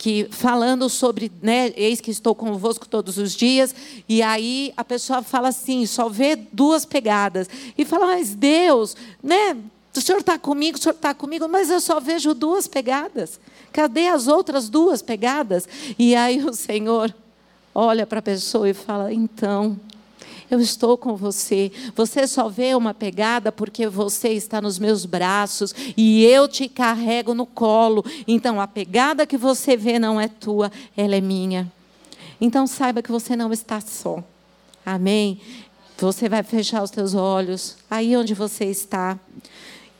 que 0.00 0.26
falando 0.30 0.88
sobre, 0.88 1.30
né, 1.42 1.74
eis 1.76 2.00
que 2.00 2.10
estou 2.10 2.34
convosco 2.34 2.88
todos 2.88 3.18
os 3.18 3.34
dias, 3.34 3.74
e 4.08 4.22
aí 4.22 4.72
a 4.74 4.82
pessoa 4.82 5.22
fala 5.22 5.48
assim, 5.48 5.84
só 5.84 6.08
vê 6.08 6.36
duas 6.36 6.86
pegadas, 6.86 7.46
e 7.76 7.84
fala, 7.84 8.06
mas 8.06 8.34
Deus, 8.34 8.96
né, 9.22 9.58
o 9.94 10.00
senhor 10.00 10.20
está 10.20 10.38
comigo, 10.38 10.78
o 10.78 10.80
senhor 10.80 10.94
está 10.94 11.12
comigo, 11.12 11.46
mas 11.50 11.68
eu 11.68 11.82
só 11.82 12.00
vejo 12.00 12.32
duas 12.32 12.66
pegadas, 12.66 13.38
cadê 13.70 14.08
as 14.08 14.26
outras 14.26 14.70
duas 14.70 15.02
pegadas? 15.02 15.68
E 15.98 16.14
aí 16.14 16.42
o 16.42 16.54
Senhor 16.54 17.14
olha 17.74 18.06
para 18.06 18.20
a 18.20 18.22
pessoa 18.22 18.70
e 18.70 18.72
fala, 18.72 19.12
então, 19.12 19.78
eu 20.50 20.60
estou 20.60 20.98
com 20.98 21.14
você. 21.14 21.70
Você 21.94 22.26
só 22.26 22.48
vê 22.48 22.74
uma 22.74 22.92
pegada 22.92 23.52
porque 23.52 23.86
você 23.86 24.30
está 24.30 24.60
nos 24.60 24.78
meus 24.78 25.06
braços 25.06 25.74
e 25.96 26.24
eu 26.24 26.48
te 26.48 26.68
carrego 26.68 27.34
no 27.34 27.46
colo. 27.46 28.04
Então 28.26 28.60
a 28.60 28.66
pegada 28.66 29.26
que 29.26 29.36
você 29.36 29.76
vê 29.76 29.98
não 29.98 30.20
é 30.20 30.26
tua, 30.26 30.72
ela 30.96 31.14
é 31.14 31.20
minha. 31.20 31.70
Então 32.40 32.66
saiba 32.66 33.02
que 33.02 33.12
você 33.12 33.36
não 33.36 33.52
está 33.52 33.80
só. 33.80 34.22
Amém? 34.84 35.40
Você 35.98 36.28
vai 36.28 36.42
fechar 36.42 36.82
os 36.82 36.90
teus 36.90 37.14
olhos 37.14 37.76
aí 37.90 38.16
onde 38.16 38.34
você 38.34 38.64
está 38.64 39.18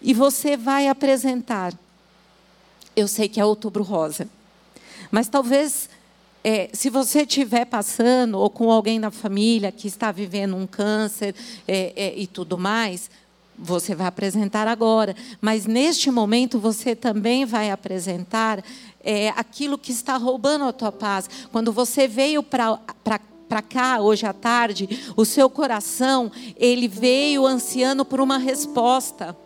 e 0.03 0.15
você 0.15 0.57
vai 0.57 0.89
apresentar. 0.89 1.75
Eu 2.97 3.07
sei 3.07 3.29
que 3.29 3.39
é 3.39 3.45
outubro 3.45 3.83
rosa, 3.83 4.27
mas 5.11 5.29
talvez 5.29 5.89
é, 6.43 6.71
se 6.73 6.89
você 6.89 7.23
estiver 7.23 7.67
passando, 7.67 8.39
ou 8.39 8.49
com 8.49 8.71
alguém 8.71 8.99
na 8.99 9.11
família 9.11 9.71
que 9.71 9.87
está 9.87 10.11
vivendo 10.11 10.57
um 10.57 10.67
câncer 10.67 11.35
é, 11.69 11.93
é, 11.95 12.19
e 12.19 12.27
tudo 12.27 12.57
mais, 12.57 13.11
você 13.59 13.95
vai 13.95 14.07
apresentar 14.07 14.67
agora. 14.67 15.15
Mas 15.41 15.67
neste 15.67 16.11
momento 16.11 16.59
você 16.59 16.97
também 16.97 17.45
vai 17.45 17.71
apresentar 17.71 18.65
é, 19.05 19.29
aquilo 19.31 19.77
que 19.77 19.93
está 19.93 20.17
roubando 20.17 20.65
a 20.65 20.73
tua 20.73 20.91
paz. 20.91 21.29
Quando 21.53 21.73
você 21.73 22.09
veio 22.09 22.43
para 22.43 22.79
para 23.51 23.63
cá 23.63 24.01
hoje 24.01 24.25
à 24.25 24.33
tarde, 24.33 24.89
o 25.17 25.25
seu 25.25 25.51
coração, 25.51 26.31
ele 26.57 26.87
veio 26.87 27.45
ansiando 27.45 28.05
por 28.05 28.21
uma 28.21 28.39
resposta. 28.39 29.37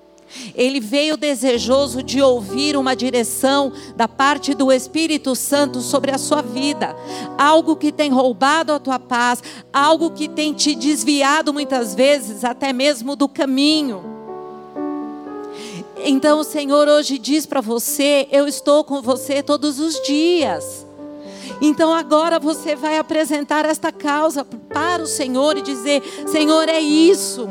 Ele 0.55 0.81
veio 0.81 1.17
desejoso 1.17 2.03
de 2.03 2.21
ouvir 2.21 2.77
uma 2.77 2.95
direção 2.95 3.73
da 3.97 4.09
parte 4.09 4.55
do 4.55 4.73
Espírito 4.73 5.35
Santo 5.35 5.81
sobre 5.81 6.11
a 6.11 6.19
sua 6.19 6.43
vida. 6.43 6.97
Algo 7.39 7.77
que 7.77 7.93
tem 7.93 8.11
roubado 8.11 8.73
a 8.73 8.79
tua 8.79 8.99
paz, 8.99 9.43
algo 9.73 10.11
que 10.11 10.29
tem 10.29 10.53
te 10.53 10.75
desviado 10.75 11.53
muitas 11.53 11.95
vezes 11.95 12.45
até 12.45 12.73
mesmo 12.73 13.15
do 13.17 13.29
caminho. 13.29 14.03
Então 16.05 16.41
o 16.41 16.45
Senhor 16.45 16.87
hoje 16.89 17.19
diz 17.19 17.47
para 17.47 17.61
você: 17.61 18.29
Eu 18.31 18.47
estou 18.47 18.85
com 18.85 19.01
você 19.01 19.43
todos 19.43 19.79
os 19.79 20.01
dias. 20.03 20.85
Então 21.61 21.95
agora 21.95 22.39
você 22.39 22.75
vai 22.75 22.99
apresentar 22.99 23.65
esta 23.65 23.93
causa 23.93 24.45
para 24.45 25.03
o 25.03 25.07
Senhor 25.07 25.57
e 25.57 25.63
dizer: 25.63 26.03
Senhor, 26.27 26.69
é 26.69 26.81
isso. 26.81 27.49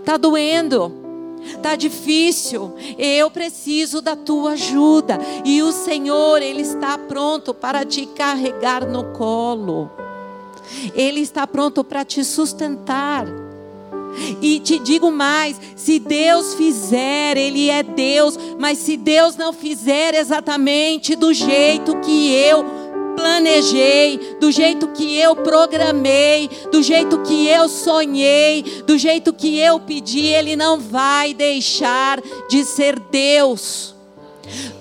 Está 0.00 0.16
doendo, 0.16 1.05
está 1.54 1.76
difícil, 1.76 2.74
eu 2.98 3.30
preciso 3.30 4.00
da 4.00 4.16
tua 4.16 4.52
ajuda. 4.52 5.18
E 5.44 5.62
o 5.62 5.72
Senhor, 5.72 6.42
Ele 6.42 6.62
está 6.62 6.98
pronto 6.98 7.54
para 7.54 7.84
te 7.84 8.06
carregar 8.06 8.86
no 8.86 9.04
colo, 9.12 9.90
Ele 10.94 11.20
está 11.20 11.46
pronto 11.46 11.84
para 11.84 12.04
te 12.04 12.24
sustentar. 12.24 13.26
E 14.40 14.60
te 14.60 14.78
digo 14.78 15.10
mais: 15.10 15.60
se 15.74 15.98
Deus 15.98 16.54
fizer, 16.54 17.36
Ele 17.36 17.68
é 17.68 17.82
Deus, 17.82 18.38
mas 18.58 18.78
se 18.78 18.96
Deus 18.96 19.36
não 19.36 19.52
fizer 19.52 20.14
exatamente 20.14 21.14
do 21.14 21.34
jeito 21.34 22.00
que 22.00 22.32
eu 22.32 22.85
planejei, 23.16 24.36
do 24.38 24.52
jeito 24.52 24.88
que 24.88 25.18
eu 25.18 25.34
programei, 25.34 26.48
do 26.70 26.82
jeito 26.82 27.18
que 27.22 27.48
eu 27.48 27.68
sonhei, 27.68 28.62
do 28.86 28.96
jeito 28.98 29.32
que 29.32 29.58
eu 29.58 29.80
pedi, 29.80 30.26
Ele 30.26 30.54
não 30.54 30.78
vai 30.78 31.34
deixar 31.34 32.20
de 32.48 32.64
ser 32.64 33.00
Deus. 33.00 33.94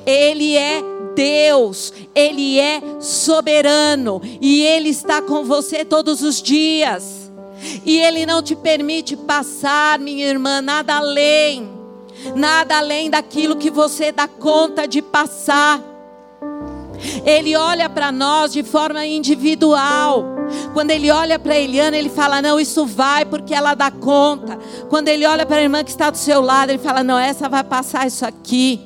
Ele 0.06 0.56
é 0.56 0.84
Deus, 1.16 1.94
Ele 2.14 2.60
é 2.60 2.82
soberano 3.00 4.22
e 4.42 4.62
Ele 4.62 4.90
está 4.90 5.22
com 5.22 5.44
você 5.44 5.84
todos 5.84 6.22
os 6.22 6.42
dias. 6.42 7.32
E 7.86 7.98
Ele 7.98 8.26
não 8.26 8.44
te 8.44 8.56
permite 8.56 9.16
passar, 9.16 9.98
minha 9.98 10.28
irmã, 10.28 10.62
nada 10.62 10.98
além, 10.98 11.68
nada 12.36 12.78
além 12.78 13.10
daquilo 13.10 13.56
que 13.56 13.72
você 13.72 14.12
dá 14.12 14.28
conta 14.28 14.88
de 14.88 15.02
passar. 15.02 15.95
Ele 17.26 17.56
olha 17.56 17.90
para 17.90 18.12
nós 18.12 18.54
de 18.54 18.64
forma 18.64 19.06
individual. 19.06 20.26
Quando 20.74 20.92
ele 20.92 21.10
olha 21.10 21.40
para 21.40 21.58
Eliana, 21.58 21.98
ele 21.98 22.10
fala: 22.10 22.42
Não, 22.42 22.60
isso 22.60 22.86
vai 22.86 23.26
porque 23.26 23.54
ela 23.54 23.74
dá 23.74 23.90
conta. 23.92 24.58
Quando 24.90 25.08
ele 25.08 25.26
olha 25.26 25.46
para 25.46 25.58
a 25.58 25.62
irmã 25.62 25.84
que 25.84 25.90
está 25.90 26.10
do 26.10 26.18
seu 26.18 26.42
lado, 26.42 26.70
ele 26.70 26.80
fala: 26.80 27.04
Não, 27.04 27.18
essa 27.18 27.50
vai 27.50 27.64
passar 27.64 28.08
isso 28.08 28.26
aqui. 28.26 28.80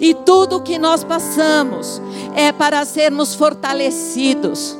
E 0.00 0.14
tudo 0.14 0.56
o 0.56 0.62
que 0.62 0.78
nós 0.78 1.02
passamos 1.02 2.00
é 2.34 2.52
para 2.52 2.84
sermos 2.84 3.34
fortalecidos. 3.34 4.76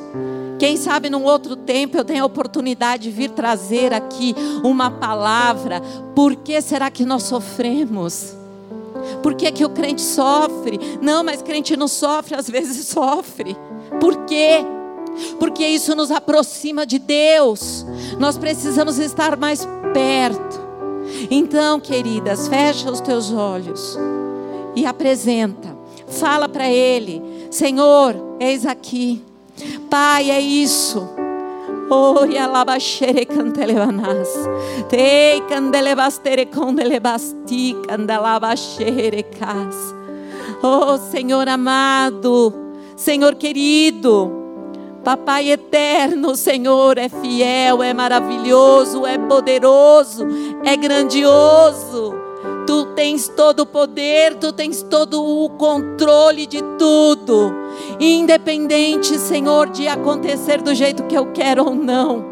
Quem 0.57 0.77
sabe 0.77 1.09
num 1.09 1.23
outro 1.23 1.55
tempo 1.55 1.97
eu 1.97 2.05
tenho 2.05 2.23
a 2.23 2.25
oportunidade 2.25 3.03
de 3.03 3.11
vir 3.11 3.31
trazer 3.31 3.93
aqui 3.93 4.33
uma 4.63 4.89
palavra. 4.89 5.81
Por 6.15 6.35
que 6.35 6.61
será 6.61 6.89
que 6.89 7.05
nós 7.05 7.23
sofremos? 7.23 8.35
Por 9.21 9.35
que, 9.35 9.51
que 9.51 9.65
o 9.65 9.69
crente 9.69 10.01
sofre? 10.01 10.79
Não, 11.01 11.23
mas 11.23 11.41
crente 11.41 11.75
não 11.75 11.87
sofre, 11.87 12.35
às 12.35 12.49
vezes 12.49 12.85
sofre. 12.87 13.55
Por 13.99 14.25
quê? 14.25 14.65
Porque 15.39 15.65
isso 15.65 15.95
nos 15.95 16.11
aproxima 16.11 16.85
de 16.85 16.99
Deus. 16.99 17.85
Nós 18.19 18.37
precisamos 18.37 18.97
estar 18.99 19.37
mais 19.37 19.67
perto. 19.93 20.65
Então, 21.29 21.79
queridas, 21.79 22.47
fecha 22.47 22.91
os 22.91 22.99
teus 22.99 23.31
olhos 23.31 23.97
e 24.75 24.85
apresenta. 24.85 25.75
Fala 26.07 26.49
para 26.49 26.69
Ele: 26.69 27.21
Senhor, 27.49 28.15
eis 28.39 28.65
aqui. 28.65 29.23
Pai, 29.89 30.29
é 30.29 30.39
isso. 30.39 31.07
Oi, 31.89 32.37
alabaxere 32.37 33.25
cantelebanas. 33.25 34.29
Te 34.89 35.41
candelebastere 35.47 36.47
condelebasti 36.47 37.75
candalabaxere 37.87 39.23
cas. 39.37 39.93
Oh, 40.63 40.97
Senhor 40.97 41.47
amado, 41.47 42.53
Senhor 42.95 43.35
querido, 43.35 44.45
Papai 45.03 45.51
eterno, 45.51 46.35
Senhor 46.35 46.97
é 46.97 47.07
fiel, 47.07 47.83
é 47.83 47.93
maravilhoso, 47.93 49.05
é 49.05 49.19
poderoso, 49.19 50.25
é 50.63 50.75
grandioso. 50.75 52.24
Tu 52.75 52.87
tens 52.87 53.29
todo 53.29 53.61
o 53.61 53.65
poder, 53.65 54.35
tu 54.35 54.51
tens 54.51 54.83
todo 54.83 55.23
o 55.23 55.49
controle 55.51 56.45
de 56.45 56.61
tudo, 56.77 57.53
independente, 58.01 59.17
Senhor, 59.17 59.69
de 59.69 59.87
acontecer 59.87 60.61
do 60.61 60.75
jeito 60.75 61.03
que 61.03 61.15
eu 61.15 61.31
quero 61.31 61.67
ou 61.67 61.73
não. 61.73 62.25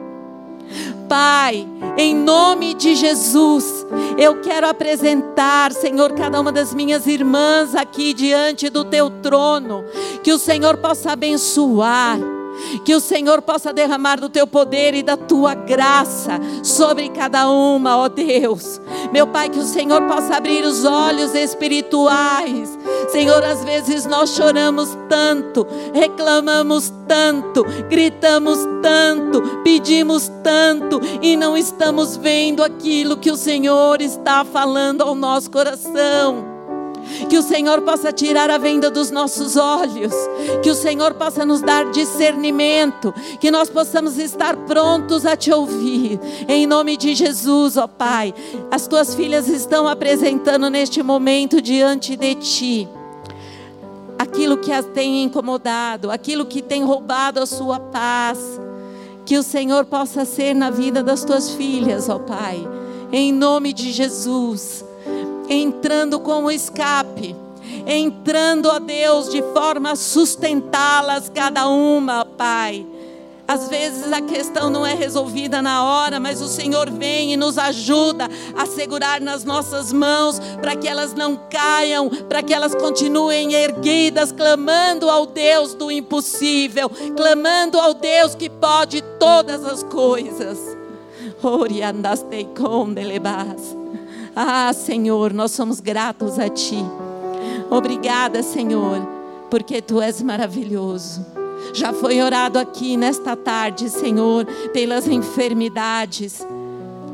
Pai, 1.08 1.66
em 1.98 2.14
nome 2.14 2.74
de 2.74 2.94
Jesus, 2.94 3.88
eu 4.18 4.42
quero 4.42 4.68
apresentar, 4.68 5.72
Senhor, 5.72 6.12
cada 6.12 6.42
uma 6.42 6.52
das 6.52 6.74
minhas 6.74 7.08
irmãs 7.08 7.74
aqui 7.74 8.14
diante 8.14 8.70
do 8.70 8.84
teu 8.84 9.10
trono, 9.10 9.86
que 10.22 10.34
o 10.34 10.38
Senhor 10.38 10.76
possa 10.76 11.14
abençoar 11.14 12.20
que 12.84 12.96
o 12.96 13.00
Senhor 13.00 13.42
possa 13.42 13.74
derramar 13.74 14.20
do 14.20 14.30
teu 14.30 14.46
poder 14.46 14.94
e 14.94 15.04
da 15.04 15.18
tua 15.18 15.54
graça 15.54 16.40
sobre 16.64 17.10
cada 17.10 17.50
uma, 17.50 17.98
ó 17.98 18.10
Deus. 18.10 18.82
Meu 19.12 19.28
Pai, 19.28 19.50
que 19.50 19.60
o 19.60 19.64
Senhor 19.64 20.04
possa 20.04 20.38
abrir 20.38 20.64
os 20.64 20.86
olhos 20.86 21.34
espirituais. 21.36 22.78
Senhor, 23.10 23.44
às 23.44 23.64
vezes 23.64 24.06
nós 24.06 24.32
choramos 24.32 24.98
tanto, 25.10 25.68
reclamamos 25.94 26.92
tanto, 27.08 27.64
gritamos 27.90 28.60
tanto, 28.82 29.42
pedimos 29.64 30.32
tanto 30.44 31.00
e 31.22 31.36
não 31.36 31.56
estamos 31.58 32.18
vendo 32.18 32.64
aquilo 32.64 33.18
que 33.18 33.32
o 33.32 33.38
Senhor 33.38 34.02
está 34.02 34.44
falando 34.44 35.02
ao 35.02 35.16
nosso 35.16 35.52
coração. 35.52 36.53
Que 37.30 37.38
o 37.38 37.42
Senhor 37.42 37.82
possa 37.82 38.12
tirar 38.12 38.50
a 38.50 38.58
venda 38.58 38.90
dos 38.90 39.12
nossos 39.12 39.56
olhos. 39.56 40.14
Que 40.62 40.70
o 40.70 40.76
Senhor 40.76 41.14
possa 41.14 41.46
nos 41.46 41.62
dar 41.62 41.92
discernimento. 41.92 43.14
Que 43.40 43.52
nós 43.52 43.70
possamos 43.70 44.18
estar 44.18 44.56
prontos 44.58 45.26
a 45.26 45.36
te 45.36 45.52
ouvir. 45.52 46.20
Em 46.48 46.66
nome 46.66 46.98
de 46.98 47.16
Jesus, 47.16 47.78
ó 47.78 47.88
Pai. 47.88 48.34
As 48.72 48.88
tuas 48.88 49.16
filhas 49.16 49.48
estão 49.48 49.88
apresentando 49.88 50.70
neste 50.70 51.02
momento 51.02 51.62
diante 51.62 52.16
de 52.16 52.36
ti 52.36 52.90
aquilo 54.18 54.58
que 54.58 54.72
as 54.72 54.86
tem 54.86 55.24
incomodado, 55.24 56.10
aquilo 56.10 56.46
que 56.46 56.62
tem 56.62 56.84
roubado 56.84 57.40
a 57.42 57.46
sua 57.46 57.80
paz. 57.80 58.40
Que 59.26 59.38
o 59.38 59.44
Senhor 59.44 59.86
possa 59.86 60.26
ser 60.26 60.54
na 60.54 60.70
vida 60.70 61.02
das 61.02 61.24
tuas 61.24 61.52
filhas, 61.52 62.10
ó 62.10 62.20
Pai. 62.20 62.68
Em 63.12 63.32
nome 63.32 63.74
de 63.74 63.92
Jesus 63.92 64.84
entrando 65.54 66.20
como 66.20 66.52
escape, 66.52 67.36
entrando, 67.86 68.68
ó 68.68 68.80
Deus, 68.80 69.30
de 69.30 69.42
forma 69.54 69.92
a 69.92 69.96
sustentá-las 69.96 71.30
cada 71.34 71.68
uma, 71.68 72.26
Pai. 72.26 72.86
Às 73.46 73.68
vezes 73.68 74.12
a 74.14 74.22
questão 74.22 74.70
não 74.70 74.86
é 74.86 74.94
resolvida 74.94 75.62
na 75.62 75.84
hora, 75.84 76.18
mas 76.18 76.42
o 76.42 76.48
Senhor 76.48 76.90
vem 76.90 77.34
e 77.34 77.38
nos 77.38 77.58
ajuda 77.58 78.30
a 78.56 78.66
segurar 78.66 79.20
nas 79.20 79.44
nossas 79.44 79.92
mãos 79.92 80.40
para 80.62 80.76
que 80.78 80.88
elas 80.88 81.14
não 81.14 81.38
caiam, 81.50 82.10
para 82.10 82.42
que 82.42 82.54
elas 82.54 82.74
continuem 82.74 83.54
erguidas, 83.54 84.32
clamando 84.32 85.10
ao 85.10 85.26
Deus 85.26 85.74
do 85.74 85.92
impossível, 85.92 86.90
clamando 87.18 87.78
ao 87.80 87.94
Deus 87.94 88.34
que 88.34 88.50
pode 88.50 89.02
todas 89.20 89.66
as 89.66 89.84
coisas. 89.84 90.58
Oriandastei 91.42 92.48
com 92.58 92.94
delebas. 92.94 93.83
Ah, 94.36 94.74
Senhor, 94.74 95.32
nós 95.32 95.52
somos 95.52 95.80
gratos 95.80 96.40
a 96.40 96.50
Ti. 96.50 96.84
Obrigada, 97.70 98.42
Senhor, 98.42 99.00
porque 99.50 99.82
Tu 99.82 100.02
és 100.02 100.22
maravilhoso. 100.22 101.26
Já 101.74 101.94
foi 101.94 102.22
orado 102.22 102.58
aqui 102.60 102.98
nesta 102.98 103.36
tarde, 103.36 103.90
Senhor, 103.90 104.46
pelas 104.74 105.08
enfermidades. 105.08 106.46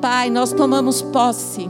Pai, 0.01 0.29
nós 0.29 0.53
tomamos 0.53 1.01
posse 1.01 1.69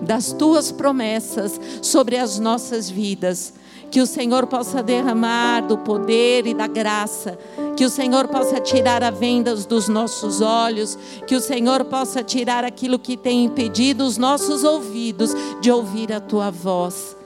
das 0.00 0.32
tuas 0.32 0.70
promessas 0.70 1.60
sobre 1.82 2.16
as 2.16 2.38
nossas 2.38 2.88
vidas. 2.88 3.52
Que 3.96 4.02
o 4.02 4.06
Senhor 4.06 4.46
possa 4.46 4.82
derramar 4.82 5.62
do 5.62 5.78
poder 5.78 6.46
e 6.46 6.52
da 6.52 6.66
graça. 6.66 7.38
Que 7.74 7.82
o 7.82 7.88
Senhor 7.88 8.28
possa 8.28 8.60
tirar 8.60 9.02
as 9.02 9.18
vendas 9.18 9.64
dos 9.64 9.88
nossos 9.88 10.42
olhos. 10.42 10.98
Que 11.26 11.34
o 11.34 11.40
Senhor 11.40 11.82
possa 11.86 12.22
tirar 12.22 12.62
aquilo 12.62 12.98
que 12.98 13.16
tem 13.16 13.46
impedido 13.46 14.04
os 14.04 14.18
nossos 14.18 14.64
ouvidos 14.64 15.34
de 15.62 15.72
ouvir 15.72 16.12
a 16.12 16.20
tua 16.20 16.50
voz. 16.50 17.16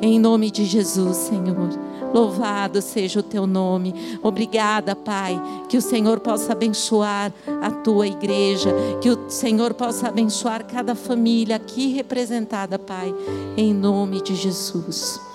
Em 0.00 0.20
nome 0.20 0.48
de 0.48 0.64
Jesus, 0.64 1.16
Senhor. 1.16 1.70
Louvado 2.14 2.80
seja 2.80 3.18
o 3.18 3.24
teu 3.24 3.44
nome. 3.44 3.92
Obrigada, 4.22 4.94
Pai. 4.94 5.36
Que 5.68 5.76
o 5.76 5.82
Senhor 5.82 6.20
possa 6.20 6.52
abençoar 6.52 7.32
a 7.60 7.70
tua 7.72 8.06
igreja. 8.06 8.72
Que 9.00 9.10
o 9.10 9.28
Senhor 9.28 9.74
possa 9.74 10.06
abençoar 10.06 10.64
cada 10.66 10.94
família 10.94 11.56
aqui 11.56 11.88
representada, 11.88 12.78
Pai. 12.78 13.12
Em 13.56 13.74
nome 13.74 14.22
de 14.22 14.36
Jesus. 14.36 15.25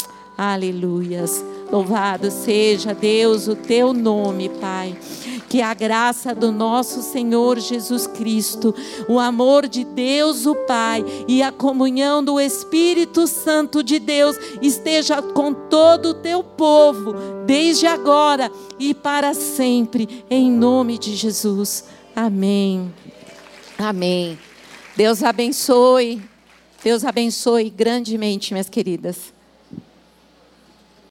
Aleluias. 0.44 1.46
Louvado 1.72 2.32
seja, 2.32 2.96
Deus, 2.96 3.48
o 3.48 3.56
teu 3.56 3.94
nome, 3.94 4.50
Pai. 4.50 4.98
Que 5.48 5.62
a 5.62 5.72
graça 5.72 6.34
do 6.34 6.52
nosso 6.52 7.04
Senhor 7.04 7.60
Jesus 7.60 8.08
Cristo, 8.08 8.74
o 9.08 9.20
amor 9.20 9.68
de 9.68 9.84
Deus, 9.84 10.48
o 10.48 10.56
Pai, 10.56 11.06
e 11.28 11.44
a 11.44 11.52
comunhão 11.52 12.24
do 12.24 12.39
Espírito 12.39 13.28
Santo 13.28 13.84
de 13.84 14.00
Deus 14.00 14.36
esteja 14.64 15.22
com 15.22 15.54
todo 15.54 16.08
o 16.08 16.14
teu 16.16 16.44
povo, 16.44 17.14
desde 17.46 17.86
agora 17.86 18.52
e 18.80 18.96
para 18.96 19.36
sempre, 19.36 20.26
em 20.28 20.52
nome 20.52 20.98
de 20.98 21.16
Jesus. 21.16 21.86
Amém. 22.16 22.92
Amém. 23.78 24.39
Deus 24.98 25.22
abençoe. 25.22 26.20
Deus 26.84 27.06
abençoe 27.06 27.70
grandemente, 27.70 28.56
minhas 28.56 28.70
queridas. 28.70 29.39